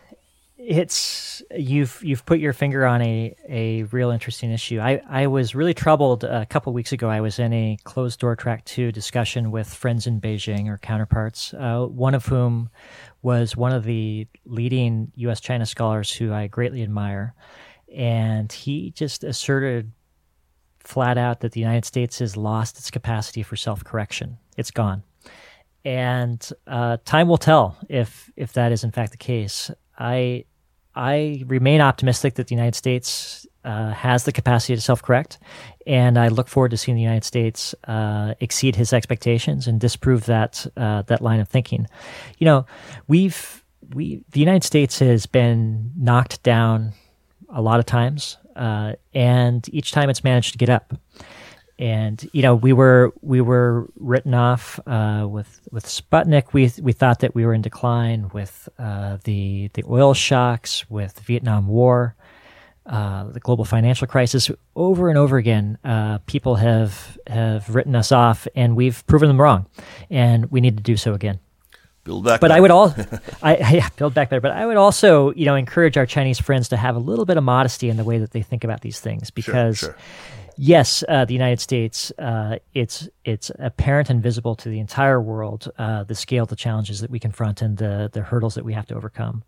It's 0.57 1.41
you've 1.55 1.99
you've 2.03 2.25
put 2.25 2.39
your 2.39 2.51
finger 2.51 2.85
on 2.85 3.01
a, 3.01 3.33
a 3.47 3.83
real 3.83 4.09
interesting 4.09 4.51
issue. 4.51 4.79
I, 4.79 5.01
I 5.09 5.27
was 5.27 5.55
really 5.55 5.73
troubled 5.73 6.25
a 6.25 6.45
couple 6.45 6.73
weeks 6.73 6.91
ago. 6.91 7.09
I 7.09 7.21
was 7.21 7.39
in 7.39 7.53
a 7.53 7.77
closed 7.85 8.19
door 8.19 8.35
track 8.35 8.65
two 8.65 8.91
discussion 8.91 9.51
with 9.51 9.73
friends 9.73 10.05
in 10.05 10.19
Beijing 10.19 10.67
or 10.67 10.77
counterparts. 10.77 11.53
Uh, 11.53 11.85
one 11.85 12.13
of 12.13 12.25
whom 12.25 12.69
was 13.21 13.55
one 13.55 13.71
of 13.71 13.85
the 13.85 14.27
leading 14.45 15.11
U.S. 15.15 15.39
China 15.39 15.65
scholars 15.65 16.11
who 16.11 16.33
I 16.33 16.47
greatly 16.47 16.83
admire, 16.83 17.33
and 17.93 18.51
he 18.51 18.91
just 18.91 19.23
asserted 19.23 19.91
flat 20.79 21.17
out 21.17 21.41
that 21.41 21.51
the 21.51 21.59
United 21.59 21.85
States 21.85 22.19
has 22.19 22.35
lost 22.37 22.77
its 22.77 22.89
capacity 22.89 23.43
for 23.43 23.55
self 23.55 23.83
correction 23.83 24.37
it's 24.59 24.71
gone. 24.71 25.03
And 25.85 26.47
uh, 26.67 26.97
time 27.05 27.29
will 27.29 27.37
tell 27.37 27.77
if 27.87 28.29
if 28.35 28.53
that 28.53 28.71
is 28.71 28.83
in 28.83 28.91
fact 28.91 29.11
the 29.11 29.17
case. 29.17 29.71
I 29.97 30.43
I 30.93 31.43
remain 31.47 31.79
optimistic 31.79 32.35
that 32.35 32.47
the 32.47 32.55
United 32.55 32.75
States 32.75 33.47
uh, 33.63 33.91
has 33.91 34.25
the 34.25 34.33
capacity 34.33 34.75
to 34.75 34.81
self 34.81 35.01
correct, 35.01 35.39
and 35.87 36.17
I 36.17 36.27
look 36.27 36.49
forward 36.49 36.71
to 36.71 36.77
seeing 36.77 36.95
the 36.95 37.01
United 37.01 37.23
States 37.23 37.73
uh, 37.85 38.33
exceed 38.41 38.75
his 38.75 38.91
expectations 38.91 39.67
and 39.67 39.79
disprove 39.79 40.25
that 40.25 40.67
uh, 40.75 41.03
that 41.03 41.21
line 41.21 41.39
of 41.39 41.47
thinking. 41.47 41.87
You 42.37 42.45
know, 42.45 42.65
we've 43.07 43.63
we 43.95 44.21
the 44.31 44.41
United 44.41 44.65
States 44.65 44.99
has 44.99 45.25
been 45.25 45.91
knocked 45.95 46.43
down 46.43 46.91
a 47.47 47.61
lot 47.61 47.79
of 47.79 47.85
times, 47.85 48.37
uh, 48.59 48.93
and 49.13 49.67
each 49.73 49.91
time 49.91 50.09
it's 50.09 50.23
managed 50.23 50.51
to 50.51 50.57
get 50.59 50.69
up 50.69 50.93
and 51.79 52.29
you 52.33 52.41
know 52.41 52.53
we 52.53 52.73
were 52.73 53.13
we 53.21 53.39
were 53.39 53.89
written 53.95 54.33
off 54.33 54.79
uh, 54.85 55.25
with 55.27 55.61
with 55.71 55.85
Sputnik. 55.85 56.53
We 56.53 56.71
we 56.81 56.91
thought 56.91 57.19
that 57.19 57.33
we 57.33 57.45
were 57.45 57.53
in 57.53 57.61
decline 57.61 58.29
with 58.33 58.67
uh, 58.77 59.17
the 59.23 59.69
the 59.73 59.83
oil 59.89 60.13
shocks, 60.13 60.87
with 60.89 61.15
the 61.15 61.21
Vietnam 61.21 61.67
War, 61.67 62.15
uh, 62.85 63.29
the 63.29 63.39
global 63.39 63.63
financial 63.63 64.07
crisis. 64.07 64.51
Over 64.75 65.07
and 65.07 65.17
over 65.17 65.37
again, 65.37 65.77
uh, 65.85 66.17
people 66.25 66.55
have 66.55 67.17
have 67.27 67.73
written 67.73 67.95
us 67.95 68.11
off, 68.11 68.45
and 68.55 68.75
we've 68.75 69.05
proven 69.07 69.29
them 69.29 69.39
wrong, 69.39 69.65
and 70.09 70.51
we 70.51 70.59
need 70.59 70.75
to 70.75 70.83
do 70.83 70.97
so 70.97 71.13
again. 71.13 71.39
Build 72.03 72.23
back. 72.23 72.39
But 72.39 72.49
better. 72.49 72.53
I 72.57 72.59
would 72.59 72.71
all, 72.71 72.95
I, 73.41 73.57
yeah, 73.73 73.89
build 73.95 74.13
back 74.13 74.29
better. 74.29 74.41
But 74.41 74.51
I 74.51 74.65
would 74.65 74.77
also, 74.77 75.31
you 75.33 75.45
know, 75.45 75.55
encourage 75.55 75.97
our 75.97 76.05
Chinese 76.05 76.39
friends 76.39 76.69
to 76.69 76.77
have 76.77 76.95
a 76.95 76.99
little 76.99 77.25
bit 77.25 77.37
of 77.37 77.43
modesty 77.43 77.89
in 77.89 77.97
the 77.97 78.03
way 78.03 78.17
that 78.17 78.31
they 78.31 78.41
think 78.41 78.63
about 78.63 78.81
these 78.81 78.99
things, 78.99 79.31
because. 79.31 79.77
Sure, 79.77 79.91
sure 79.91 79.97
yes, 80.59 81.03
uh, 81.07 81.25
the 81.25 81.33
United 81.33 81.59
States, 81.59 82.11
uh, 82.19 82.57
it's 82.73 83.07
it's 83.23 83.49
apparent 83.57 84.09
and 84.09 84.21
visible 84.21 84.55
to 84.55 84.69
the 84.69 84.79
entire 84.79 85.21
world 85.21 85.71
uh, 85.77 86.03
the 86.03 86.15
scale 86.15 86.43
of 86.43 86.49
the 86.49 86.55
challenges 86.55 86.99
that 86.99 87.09
we 87.09 87.19
confront 87.19 87.61
and 87.61 87.77
the 87.77 88.09
the 88.11 88.21
hurdles 88.21 88.55
that 88.55 88.65
we 88.65 88.73
have 88.73 88.85
to 88.87 88.95
overcome. 88.95 89.43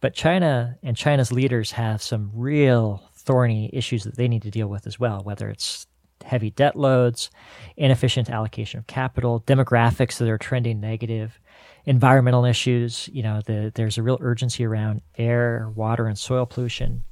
But 0.00 0.14
China 0.14 0.78
and 0.82 0.96
China's 0.96 1.30
leaders 1.30 1.72
have 1.72 2.02
some 2.02 2.30
real 2.34 3.10
thorny 3.14 3.70
issues 3.72 4.04
that 4.04 4.16
they 4.16 4.28
need 4.28 4.42
to 4.42 4.50
deal 4.50 4.68
with 4.68 4.86
as 4.86 4.98
well, 4.98 5.20
whether 5.22 5.48
it's 5.48 5.86
heavy 6.24 6.50
debt 6.50 6.76
loads, 6.76 7.30
inefficient 7.76 8.30
allocation 8.30 8.78
of 8.78 8.86
capital, 8.86 9.42
demographics 9.46 10.18
that 10.18 10.28
are 10.28 10.38
trending 10.38 10.80
negative, 10.80 11.38
environmental 11.86 12.44
issues. 12.44 13.08
You 13.12 13.22
know, 13.22 13.40
the, 13.46 13.72
there's 13.74 13.96
a 13.96 14.02
real 14.02 14.18
urgency 14.20 14.64
around 14.64 15.02
air, 15.16 15.70
water, 15.74 16.06
and 16.06 16.18
soil 16.18 16.44
pollution, 16.44 17.04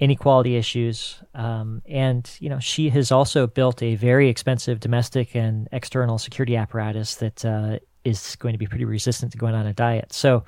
inequality 0.00 0.56
issues, 0.56 1.22
um, 1.34 1.82
and 1.86 2.28
you 2.40 2.48
know, 2.48 2.58
Xi 2.58 2.88
has 2.88 3.12
also 3.12 3.46
built 3.46 3.82
a 3.82 3.94
very 3.94 4.28
expensive 4.28 4.80
domestic 4.80 5.36
and 5.36 5.68
external 5.72 6.18
security 6.18 6.56
apparatus 6.56 7.16
that 7.16 7.44
uh, 7.44 7.78
is 8.04 8.36
going 8.36 8.54
to 8.54 8.58
be 8.58 8.66
pretty 8.66 8.84
resistant 8.84 9.32
to 9.32 9.38
going 9.38 9.54
on 9.54 9.66
a 9.66 9.74
diet. 9.74 10.12
So 10.12 10.44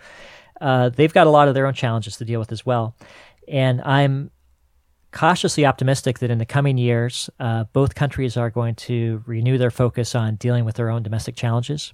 uh, 0.60 0.88
they've 0.88 1.12
got 1.12 1.26
a 1.26 1.30
lot 1.30 1.48
of 1.48 1.54
their 1.54 1.66
own 1.66 1.74
challenges 1.74 2.16
to 2.16 2.24
deal 2.24 2.40
with 2.40 2.52
as 2.52 2.64
well. 2.64 2.96
And 3.48 3.82
I'm 3.82 4.30
cautiously 5.12 5.66
optimistic 5.66 6.20
that 6.20 6.30
in 6.30 6.38
the 6.38 6.46
coming 6.46 6.78
years, 6.78 7.28
uh, 7.40 7.64
both 7.72 7.94
countries 7.94 8.36
are 8.36 8.50
going 8.50 8.76
to 8.76 9.22
renew 9.26 9.58
their 9.58 9.70
focus 9.70 10.14
on 10.14 10.36
dealing 10.36 10.64
with 10.64 10.76
their 10.76 10.90
own 10.90 11.02
domestic 11.02 11.34
challenges. 11.34 11.92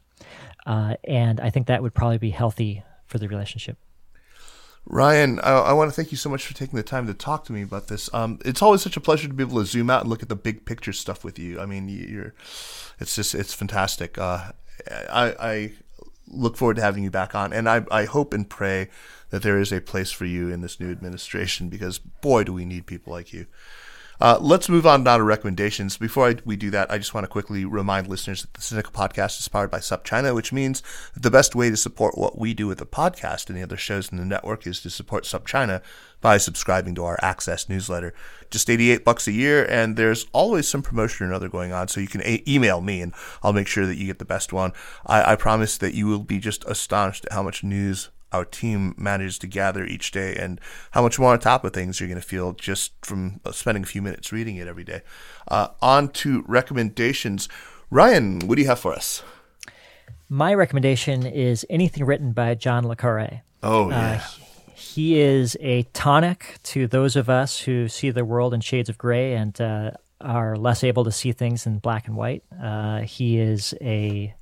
Uh, 0.67 0.97
and 1.05 1.41
I 1.41 1.51
think 1.51 1.69
that 1.69 1.83
would 1.83 1.95
probably 1.95 2.19
be 2.19 2.31
healthy 2.31 2.83
for 3.07 3.19
the 3.19 3.29
relationship. 3.29 3.79
Ryan, 4.85 5.41
I, 5.41 5.53
I, 5.53 5.73
want 5.73 5.91
to 5.91 5.95
thank 5.95 6.13
you 6.13 6.19
so 6.19 6.29
much 6.29 6.47
for 6.47 6.55
taking 6.55 6.77
the 6.77 6.83
time 6.83 7.07
to 7.07 7.15
talk 7.15 7.45
to 7.45 7.53
me 7.53 7.63
about 7.63 7.89
this. 7.89 8.13
Um, 8.15 8.39
it's 8.45 8.63
always 8.63 8.83
such 8.83 8.97
a 8.97 9.01
pleasure 9.01 9.27
to 9.27 9.35
be 9.35 9.43
able 9.43 9.59
to 9.59 9.67
zoom 9.67 9.91
out 9.91 10.03
and 10.03 10.11
look 10.11 10.23
at 10.23 10.29
the 10.29 10.37
big 10.37 10.65
picture 10.65 10.93
stuff 10.93 11.25
with 11.25 11.39
you. 11.39 11.59
I 11.59 11.67
mean, 11.67 11.89
you're, 11.89 12.35
it's 13.01 13.17
just, 13.17 13.35
it's 13.35 13.53
fantastic. 13.53 14.17
Uh, 14.17 14.53
I, 14.89 15.35
I 15.41 15.73
look 16.29 16.57
forward 16.57 16.77
to 16.77 16.83
having 16.83 17.03
you 17.03 17.11
back 17.11 17.35
on, 17.35 17.53
and 17.53 17.69
I, 17.69 17.85
I 17.91 18.05
hope 18.05 18.33
and 18.33 18.49
pray 18.49 18.89
that 19.31 19.43
there 19.43 19.59
is 19.59 19.73
a 19.73 19.81
place 19.81 20.13
for 20.13 20.25
you 20.25 20.51
in 20.51 20.61
this 20.61 20.79
new 20.79 20.91
administration 20.91 21.69
because 21.69 21.99
boy, 21.99 22.45
do 22.45 22.53
we 22.53 22.65
need 22.65 22.87
people 22.87 23.13
like 23.13 23.33
you. 23.33 23.47
Uh, 24.21 24.39
let's 24.41 24.69
move 24.69 24.87
on 24.87 25.03
now 25.03 25.19
to 25.19 25.23
recommendations. 25.23 25.97
Before 25.97 26.29
I, 26.29 26.37
we 26.45 26.57
do 26.57 26.71
that, 26.71 26.91
I 26.91 26.99
just 26.99 27.13
want 27.13 27.25
to 27.25 27.29
quickly 27.29 27.65
remind 27.65 28.09
listeners 28.09 28.43
that 28.43 28.55
the 28.55 28.61
Sinica 28.61 28.93
Podcast 28.93 29.39
is 29.41 29.49
powered 29.49 29.71
by 29.71 29.79
SupChina, 29.79 30.35
which 30.35 30.53
means 30.53 30.83
the 31.15 31.31
best 31.31 31.55
way 31.55 31.71
to 31.71 31.77
support 31.77 32.17
what 32.17 32.39
we 32.39 32.55
do 32.55 32.67
with 32.67 32.79
the 32.79 32.87
podcast 32.87 33.49
and 33.49 33.59
the 33.59 33.63
other 33.63 33.77
shows 33.77 34.11
in 34.11 34.19
the 34.19 34.25
network 34.25 34.67
is 34.67 34.81
to 34.81 34.91
support 34.91 35.25
SupChina 35.25 35.83
by 36.21 36.39
subscribing 36.39 36.95
to 36.95 37.05
our 37.05 37.19
Access 37.23 37.69
newsletter. 37.69 38.15
Just 38.51 38.71
88 38.71 39.05
bucks 39.05 39.29
a 39.29 39.33
year, 39.33 39.65
and 39.65 39.97
there's 39.97 40.27
always 40.33 40.67
some 40.67 40.83
promotion 40.83 41.27
or 41.27 41.29
another 41.29 41.49
going 41.49 41.73
on, 41.73 41.89
so 41.89 42.01
you 42.01 42.09
can 42.09 42.23
a- 42.23 42.43
email 42.49 42.81
me 42.81 43.03
and 43.03 43.13
I'll 43.43 43.53
make 43.53 43.69
sure 43.69 43.87
that 43.87 43.97
you 43.97 44.07
get 44.07 44.19
the 44.19 44.25
best 44.25 44.53
one. 44.53 44.73
I, 45.05 45.33
I 45.33 45.37
promise 45.37 45.77
that 45.79 45.95
you 45.95 46.07
will 46.07 46.21
be 46.21 46.39
just 46.39 46.65
astonished 46.65 47.27
at 47.27 47.33
how 47.33 47.43
much 47.43 47.63
news 47.63 48.11
our 48.33 48.45
team 48.45 48.95
manages 48.97 49.39
to 49.39 49.47
gather 49.47 49.85
each 49.85 50.11
day 50.11 50.35
and 50.35 50.61
how 50.93 51.03
much 51.03 51.19
more 51.19 51.33
on 51.33 51.39
top 51.39 51.65
of 51.65 51.73
things 51.73 52.01
you're 52.01 52.09
going 52.09 52.21
to 52.21 52.27
feel 52.27 52.53
just 52.53 52.93
from 53.03 53.41
uh, 53.45 53.53
spending 53.53 53.85
a 53.85 53.87
few 53.87 54.03
minutes 54.03 54.33
reading 54.33 54.57
it 54.57 54.67
every 54.67 54.85
day. 54.85 55.03
Uh, 55.49 55.69
on 55.81 56.09
to 56.09 56.45
recommendations. 56.47 57.49
Ryan, 57.91 58.41
what 58.41 58.57
do 58.57 58.63
you 58.63 58.69
have 58.69 58.81
for 58.81 58.93
us? 58.93 59.23
My 60.29 60.53
recommendation 60.55 61.25
is 61.25 61.65
anything 61.71 62.05
written 62.05 62.33
by 62.33 62.55
John 62.57 62.87
Le 62.87 62.97
Carre. 62.97 63.43
Oh, 63.63 63.87
uh, 63.87 63.91
yeah. 63.91 64.23
Uh, 64.25 64.45
he 64.75 65.21
is 65.21 65.57
a 65.61 65.85
tonic 65.95 66.59
to 66.65 66.87
those 66.87 67.17
of 67.17 67.31
us 67.31 67.61
who 67.61 67.89
see 67.89 68.11
the 68.11 68.25
world 68.25 68.53
in 68.53 68.61
shades 68.61 68.89
of 68.89 68.99
gray 68.99 69.35
and 69.35 69.59
uh, 69.61 69.93
are 70.21 70.57
less 70.57 70.85
able 70.85 71.05
to 71.05 71.13
see 71.13 71.33
things 71.33 71.67
in 71.67 71.79
black 71.79 72.07
and 72.07 72.17
white. 72.17 72.43
Uh, 72.63 73.01
he 73.01 73.39
is 73.39 73.75
a 73.81 74.35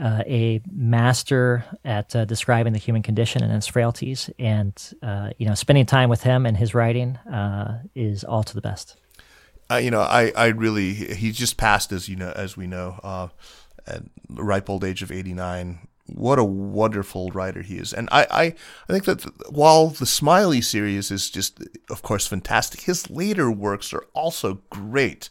uh, 0.00 0.22
a 0.26 0.60
master 0.72 1.64
at 1.84 2.16
uh, 2.16 2.24
describing 2.24 2.72
the 2.72 2.78
human 2.78 3.02
condition 3.02 3.42
and 3.42 3.52
its 3.52 3.66
frailties. 3.66 4.30
And 4.38 4.74
uh, 5.02 5.30
you 5.38 5.46
know, 5.46 5.54
spending 5.54 5.86
time 5.86 6.08
with 6.08 6.22
him 6.22 6.46
and 6.46 6.56
his 6.56 6.74
writing 6.74 7.16
uh, 7.16 7.82
is 7.94 8.24
all 8.24 8.42
to 8.44 8.54
the 8.54 8.60
best. 8.60 8.96
Uh, 9.70 9.76
you 9.76 9.90
know, 9.90 10.00
I, 10.00 10.32
I 10.34 10.46
really 10.48 10.94
he 10.94 11.30
just 11.32 11.56
passed 11.56 11.92
as 11.92 12.08
you 12.08 12.16
know 12.16 12.32
as 12.34 12.56
we 12.56 12.66
know 12.66 13.30
at 13.86 14.02
the 14.28 14.42
ripe 14.42 14.70
old 14.70 14.84
age 14.84 15.02
of 15.02 15.12
eighty 15.12 15.34
nine. 15.34 15.86
What 16.06 16.40
a 16.40 16.44
wonderful 16.44 17.30
writer 17.30 17.62
he 17.62 17.76
is, 17.76 17.92
and 17.92 18.08
I, 18.10 18.26
I, 18.30 18.42
I 18.42 18.92
think 18.92 19.04
that 19.04 19.52
while 19.52 19.90
the 19.90 20.06
Smiley 20.06 20.60
series 20.60 21.12
is 21.12 21.30
just, 21.30 21.62
of 21.88 22.02
course, 22.02 22.26
fantastic, 22.26 22.80
his 22.80 23.08
later 23.08 23.48
works 23.48 23.92
are 23.92 24.04
also 24.12 24.60
great. 24.70 25.30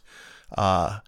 Uh, 0.57 0.99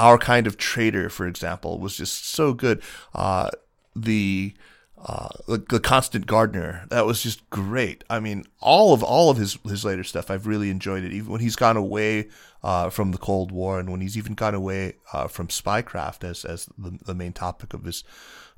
our 0.00 0.16
kind 0.16 0.46
of 0.46 0.56
traitor, 0.56 1.10
for 1.10 1.26
example, 1.26 1.78
was 1.78 1.96
just 1.96 2.26
so 2.26 2.54
good. 2.54 2.82
Uh, 3.14 3.50
the, 3.94 4.54
uh, 4.96 5.28
the, 5.46 5.58
the 5.68 5.80
constant 5.80 6.26
gardener 6.26 6.86
that 6.88 7.04
was 7.04 7.22
just 7.22 7.48
great. 7.50 8.02
I 8.08 8.18
mean, 8.18 8.44
all 8.60 8.94
of 8.94 9.02
all 9.02 9.30
of 9.30 9.36
his 9.36 9.58
his 9.64 9.84
later 9.84 10.04
stuff, 10.04 10.30
I've 10.30 10.46
really 10.46 10.70
enjoyed 10.70 11.04
it. 11.04 11.12
Even 11.12 11.30
when 11.32 11.40
he's 11.40 11.56
gone 11.56 11.76
away 11.76 12.28
uh, 12.62 12.88
from 12.88 13.12
the 13.12 13.18
Cold 13.18 13.52
War, 13.52 13.78
and 13.78 13.90
when 13.90 14.00
he's 14.00 14.16
even 14.16 14.34
gone 14.34 14.54
away 14.54 14.94
uh, 15.12 15.28
from 15.28 15.48
spycraft 15.48 16.24
as 16.24 16.44
as 16.44 16.66
the, 16.78 16.98
the 17.04 17.14
main 17.14 17.32
topic 17.32 17.74
of 17.74 17.84
his 17.84 18.02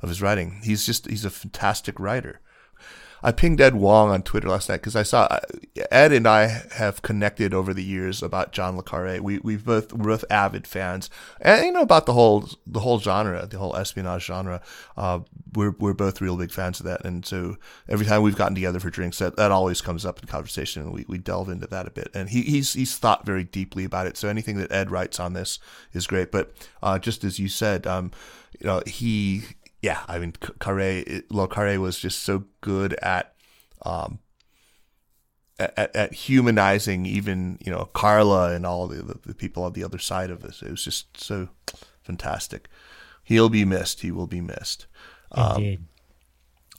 of 0.00 0.08
his 0.08 0.22
writing, 0.22 0.60
he's 0.62 0.86
just 0.86 1.08
he's 1.08 1.24
a 1.24 1.30
fantastic 1.30 1.98
writer. 1.98 2.40
I 3.22 3.32
pinged 3.32 3.60
Ed 3.60 3.76
Wong 3.76 4.10
on 4.10 4.22
Twitter 4.22 4.48
last 4.48 4.68
night 4.68 4.78
because 4.78 4.96
I 4.96 5.04
saw 5.04 5.22
uh, 5.24 5.40
Ed 5.90 6.12
and 6.12 6.26
I 6.26 6.62
have 6.74 7.02
connected 7.02 7.54
over 7.54 7.72
the 7.72 7.84
years 7.84 8.22
about 8.22 8.52
John 8.52 8.76
le 8.76 8.82
Carre. 8.82 9.20
We 9.20 9.38
we've 9.38 9.64
both 9.64 9.92
we're 9.92 10.10
both 10.10 10.24
avid 10.30 10.66
fans, 10.66 11.08
and 11.40 11.64
you 11.64 11.72
know 11.72 11.82
about 11.82 12.06
the 12.06 12.14
whole 12.14 12.48
the 12.66 12.80
whole 12.80 12.98
genre, 12.98 13.46
the 13.46 13.58
whole 13.58 13.76
espionage 13.76 14.24
genre. 14.24 14.60
Uh, 14.96 15.20
we're 15.54 15.70
we're 15.78 15.94
both 15.94 16.20
real 16.20 16.36
big 16.36 16.50
fans 16.50 16.80
of 16.80 16.86
that, 16.86 17.04
and 17.04 17.24
so 17.24 17.56
every 17.88 18.06
time 18.06 18.22
we've 18.22 18.36
gotten 18.36 18.54
together 18.54 18.80
for 18.80 18.90
drinks, 18.90 19.18
that, 19.18 19.36
that 19.36 19.52
always 19.52 19.80
comes 19.80 20.04
up 20.04 20.20
in 20.20 20.26
conversation, 20.26 20.82
and 20.82 20.92
we, 20.92 21.04
we 21.08 21.18
delve 21.18 21.48
into 21.48 21.66
that 21.68 21.86
a 21.86 21.90
bit. 21.90 22.10
And 22.14 22.28
he, 22.30 22.42
he's 22.42 22.72
he's 22.72 22.96
thought 22.96 23.24
very 23.24 23.44
deeply 23.44 23.84
about 23.84 24.06
it. 24.06 24.16
So 24.16 24.28
anything 24.28 24.56
that 24.56 24.72
Ed 24.72 24.90
writes 24.90 25.20
on 25.20 25.32
this 25.32 25.58
is 25.92 26.06
great. 26.06 26.32
But 26.32 26.52
uh, 26.82 26.98
just 26.98 27.22
as 27.22 27.38
you 27.38 27.48
said, 27.48 27.86
um, 27.86 28.10
you 28.58 28.66
know 28.66 28.82
he 28.86 29.42
yeah, 29.82 30.00
I 30.06 30.18
mean, 30.20 30.32
Carre, 30.60 31.80
was 31.80 31.98
just 31.98 32.22
so 32.22 32.44
good 32.60 32.94
at, 32.94 33.34
um, 33.84 34.20
at, 35.58 35.94
at 35.94 36.14
humanizing 36.14 37.04
even 37.04 37.58
you 37.64 37.70
know 37.70 37.90
Karla 37.92 38.52
and 38.54 38.64
all 38.64 38.86
the, 38.86 39.18
the 39.26 39.34
people 39.34 39.64
on 39.64 39.72
the 39.72 39.84
other 39.84 39.98
side 39.98 40.30
of 40.30 40.40
this. 40.40 40.62
It 40.62 40.70
was 40.70 40.84
just 40.84 41.20
so 41.20 41.48
fantastic. 42.02 42.68
He'll 43.24 43.48
be 43.48 43.64
missed. 43.64 44.00
He 44.00 44.10
will 44.10 44.26
be 44.26 44.40
missed. 44.40 44.86
Indeed. 45.36 45.78
Um, 45.78 45.88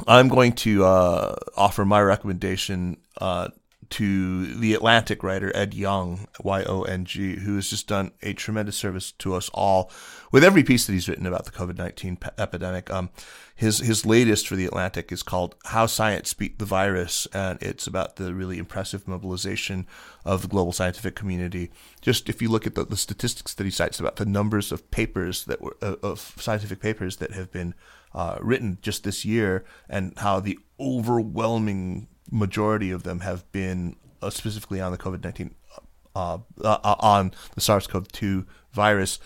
I'm 0.07 0.27
going 0.27 0.53
to 0.53 0.85
uh, 0.85 1.35
offer 1.55 1.85
my 1.85 2.01
recommendation 2.01 2.97
uh, 3.21 3.49
to 3.91 4.55
the 4.55 4.73
Atlantic 4.73 5.23
writer 5.23 5.55
Ed 5.55 5.73
Yong, 5.73 6.27
Y 6.41 6.63
O 6.63 6.81
N 6.81 7.05
G, 7.05 7.35
who 7.35 7.55
has 7.55 7.69
just 7.69 7.87
done 7.87 8.11
a 8.21 8.33
tremendous 8.33 8.75
service 8.75 9.11
to 9.13 9.35
us 9.35 9.49
all 9.53 9.91
with 10.33 10.43
every 10.43 10.63
piece 10.63 10.85
that 10.87 10.93
he's 10.93 11.07
written 11.07 11.27
about 11.27 11.45
the 11.45 11.51
COVID 11.51 11.77
nineteen 11.77 12.17
pe- 12.17 12.31
epidemic. 12.37 12.91
Um, 12.91 13.11
his 13.55 13.77
his 13.77 14.03
latest 14.05 14.47
for 14.47 14.55
the 14.55 14.65
Atlantic 14.65 15.11
is 15.11 15.23
called 15.23 15.55
"How 15.65 15.85
Science 15.85 16.33
Beat 16.33 16.57
the 16.59 16.65
Virus," 16.65 17.27
and 17.33 17.61
it's 17.61 17.87
about 17.87 18.15
the 18.15 18.33
really 18.33 18.57
impressive 18.57 19.07
mobilization 19.07 19.87
of 20.25 20.41
the 20.41 20.47
global 20.47 20.73
scientific 20.73 21.15
community. 21.15 21.71
Just 22.01 22.27
if 22.27 22.41
you 22.41 22.49
look 22.49 22.65
at 22.67 22.73
the, 22.73 22.83
the 22.83 22.97
statistics 22.97 23.53
that 23.53 23.63
he 23.63 23.69
cites 23.69 23.99
about 23.99 24.15
the 24.15 24.25
numbers 24.25 24.71
of 24.71 24.89
papers 24.89 25.45
that 25.45 25.61
were 25.61 25.77
uh, 25.81 25.95
of 26.01 26.33
scientific 26.39 26.81
papers 26.81 27.17
that 27.17 27.31
have 27.31 27.51
been 27.51 27.75
uh, 28.13 28.37
written 28.41 28.79
just 28.81 29.03
this 29.03 29.23
year, 29.23 29.63
and 29.87 30.17
how 30.17 30.39
the 30.39 30.57
overwhelming 30.79 32.07
majority 32.31 32.89
of 32.89 33.03
them 33.03 33.19
have 33.19 33.49
been 33.51 33.95
uh, 34.23 34.31
specifically 34.31 34.81
on 34.81 34.91
the 34.91 34.97
COVID 34.97 35.23
nineteen 35.23 35.53
uh, 36.15 36.39
uh, 36.63 36.79
uh, 36.83 36.95
on 36.99 37.31
the 37.53 37.61
SARS 37.61 37.85
CoV 37.85 38.07
two 38.11 38.47
virus. 38.71 39.19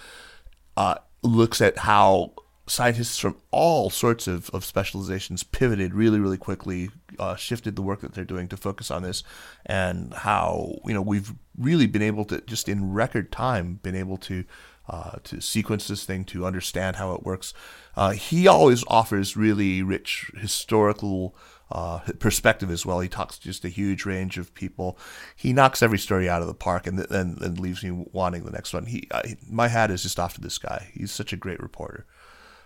Uh, 0.77 0.95
looks 1.23 1.59
at 1.59 1.79
how 1.79 2.31
scientists 2.67 3.17
from 3.17 3.35
all 3.49 3.89
sorts 3.89 4.27
of, 4.27 4.49
of 4.51 4.63
specializations 4.63 5.41
pivoted 5.41 5.93
really 5.93 6.19
really 6.19 6.37
quickly 6.37 6.89
uh, 7.17 7.35
shifted 7.35 7.75
the 7.75 7.81
work 7.81 8.01
that 8.01 8.13
they're 8.13 8.23
doing 8.23 8.47
to 8.47 8.55
focus 8.55 8.91
on 8.91 9.01
this 9.01 9.23
and 9.65 10.13
how 10.13 10.77
you 10.85 10.93
know 10.93 11.01
we've 11.01 11.33
really 11.57 11.87
been 11.87 12.01
able 12.01 12.25
to 12.25 12.39
just 12.41 12.69
in 12.69 12.93
record 12.93 13.31
time 13.31 13.79
been 13.81 13.95
able 13.95 14.17
to 14.17 14.43
uh, 14.89 15.17
to 15.23 15.41
sequence 15.41 15.87
this 15.87 16.05
thing 16.05 16.23
to 16.23 16.45
understand 16.45 16.95
how 16.95 17.13
it 17.13 17.23
works. 17.23 17.53
Uh, 17.95 18.11
he 18.11 18.47
always 18.47 18.85
offers 18.87 19.35
really 19.35 19.81
rich 19.81 20.31
historical 20.37 21.35
uh, 21.71 21.99
perspective 22.19 22.71
as 22.71 22.85
well. 22.85 22.99
He 22.99 23.09
talks 23.09 23.37
to 23.37 23.43
just 23.43 23.65
a 23.65 23.69
huge 23.69 24.05
range 24.05 24.37
of 24.37 24.53
people. 24.53 24.97
He 25.35 25.53
knocks 25.53 25.81
every 25.81 25.99
story 25.99 26.29
out 26.29 26.41
of 26.41 26.47
the 26.47 26.53
park 26.53 26.87
and 26.87 26.99
then 26.99 27.37
and 27.41 27.59
leaves 27.59 27.83
me 27.83 28.05
wanting 28.11 28.43
the 28.43 28.51
next 28.51 28.73
one. 28.73 28.85
He, 28.85 29.07
I, 29.13 29.37
my 29.49 29.67
hat 29.67 29.91
is 29.91 30.03
just 30.03 30.19
off 30.19 30.33
to 30.35 30.41
this 30.41 30.57
guy. 30.57 30.89
He's 30.93 31.11
such 31.11 31.33
a 31.33 31.37
great 31.37 31.59
reporter. 31.59 32.05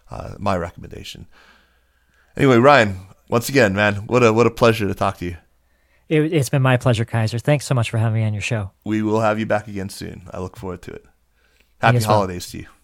Uh, 0.10 0.36
my 0.38 0.58
recommendation. 0.58 1.28
Anyway, 2.36 2.58
Ryan, 2.58 3.00
once 3.30 3.50
again, 3.50 3.74
man, 3.74 4.08
what 4.08 4.24
a 4.24 4.34
what 4.34 4.48
a 4.48 4.52
pleasure 4.52 4.88
to 4.88 4.94
talk 4.94 5.18
to 5.18 5.26
you. 5.26 5.38
It, 6.10 6.34
has 6.34 6.50
been 6.50 6.62
my 6.62 6.76
pleasure, 6.76 7.06
Kaiser. 7.06 7.40
Thanks 7.40 7.66
so 7.66 7.74
much 7.74 7.90
for 7.90 7.98
having 7.98 8.22
me 8.22 8.26
on 8.26 8.34
your 8.34 8.42
show. 8.42 8.72
We 8.84 9.02
will 9.02 9.22
have 9.22 9.40
you 9.40 9.46
back 9.46 9.70
again 9.70 9.88
soon. 9.88 10.24
I 10.32 10.40
look 10.42 10.58
forward 10.58 10.82
to 10.84 10.92
it. 10.92 11.06
Happy 11.80 12.00
holidays 12.00 12.54
well. 12.54 12.64
to 12.64 12.68
you. 12.68 12.81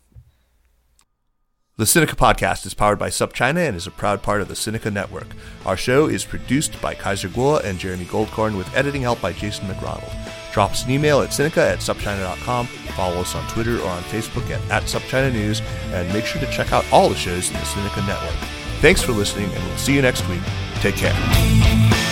The 1.78 1.84
Sinica 1.84 2.16
podcast 2.16 2.66
is 2.66 2.74
powered 2.74 2.98
by 2.98 3.10
SupChina 3.10 3.68
and 3.68 3.78
is 3.78 3.86
a 3.86 3.92
proud 3.92 4.24
part 4.24 4.42
of 4.42 4.48
the 4.48 4.56
Sinica 4.56 4.92
network. 4.92 5.28
Our 5.64 5.78
show 5.78 6.08
is 6.08 6.26
produced 6.26 6.82
by 6.82 6.96
Kaiser 6.96 7.30
Kuo 7.30 7.64
and 7.64 7.78
Jeremy 7.78 8.06
Goldkorn 8.06 8.58
with 8.58 8.76
editing 8.76 9.04
help 9.04 9.22
by 9.22 9.32
Jason 9.32 9.68
McDonald. 9.68 10.12
Drop 10.52 10.72
us 10.72 10.86
an 10.86 10.90
email 10.90 11.22
at 11.22 11.30
Sinica 11.30 11.58
at 11.58 11.78
SupChina.com, 11.78 12.66
follow 12.66 13.18
us 13.22 13.36
on 13.36 13.48
Twitter 13.48 13.80
or 13.80 13.90
on 13.90 14.02
Facebook 14.06 14.50
at, 14.50 14.72
at 14.72 14.84
SupChina 14.90 15.32
News, 15.32 15.62
and 15.92 16.12
make 16.14 16.26
sure 16.26 16.42
to 16.42 16.52
check 16.52 16.74
out 16.74 16.84
all 16.92 17.10
the 17.10 17.16
shows 17.16 17.50
in 17.50 17.54
the 17.54 17.60
Sinica 17.60 18.08
network. 18.08 18.50
Thanks 18.82 19.04
for 19.04 19.12
listening, 19.12 19.52
and 19.54 19.64
we'll 19.64 19.78
see 19.78 19.94
you 19.94 20.02
next 20.02 20.28
week. 20.30 20.42
Take 20.82 20.96
care. 20.96 22.07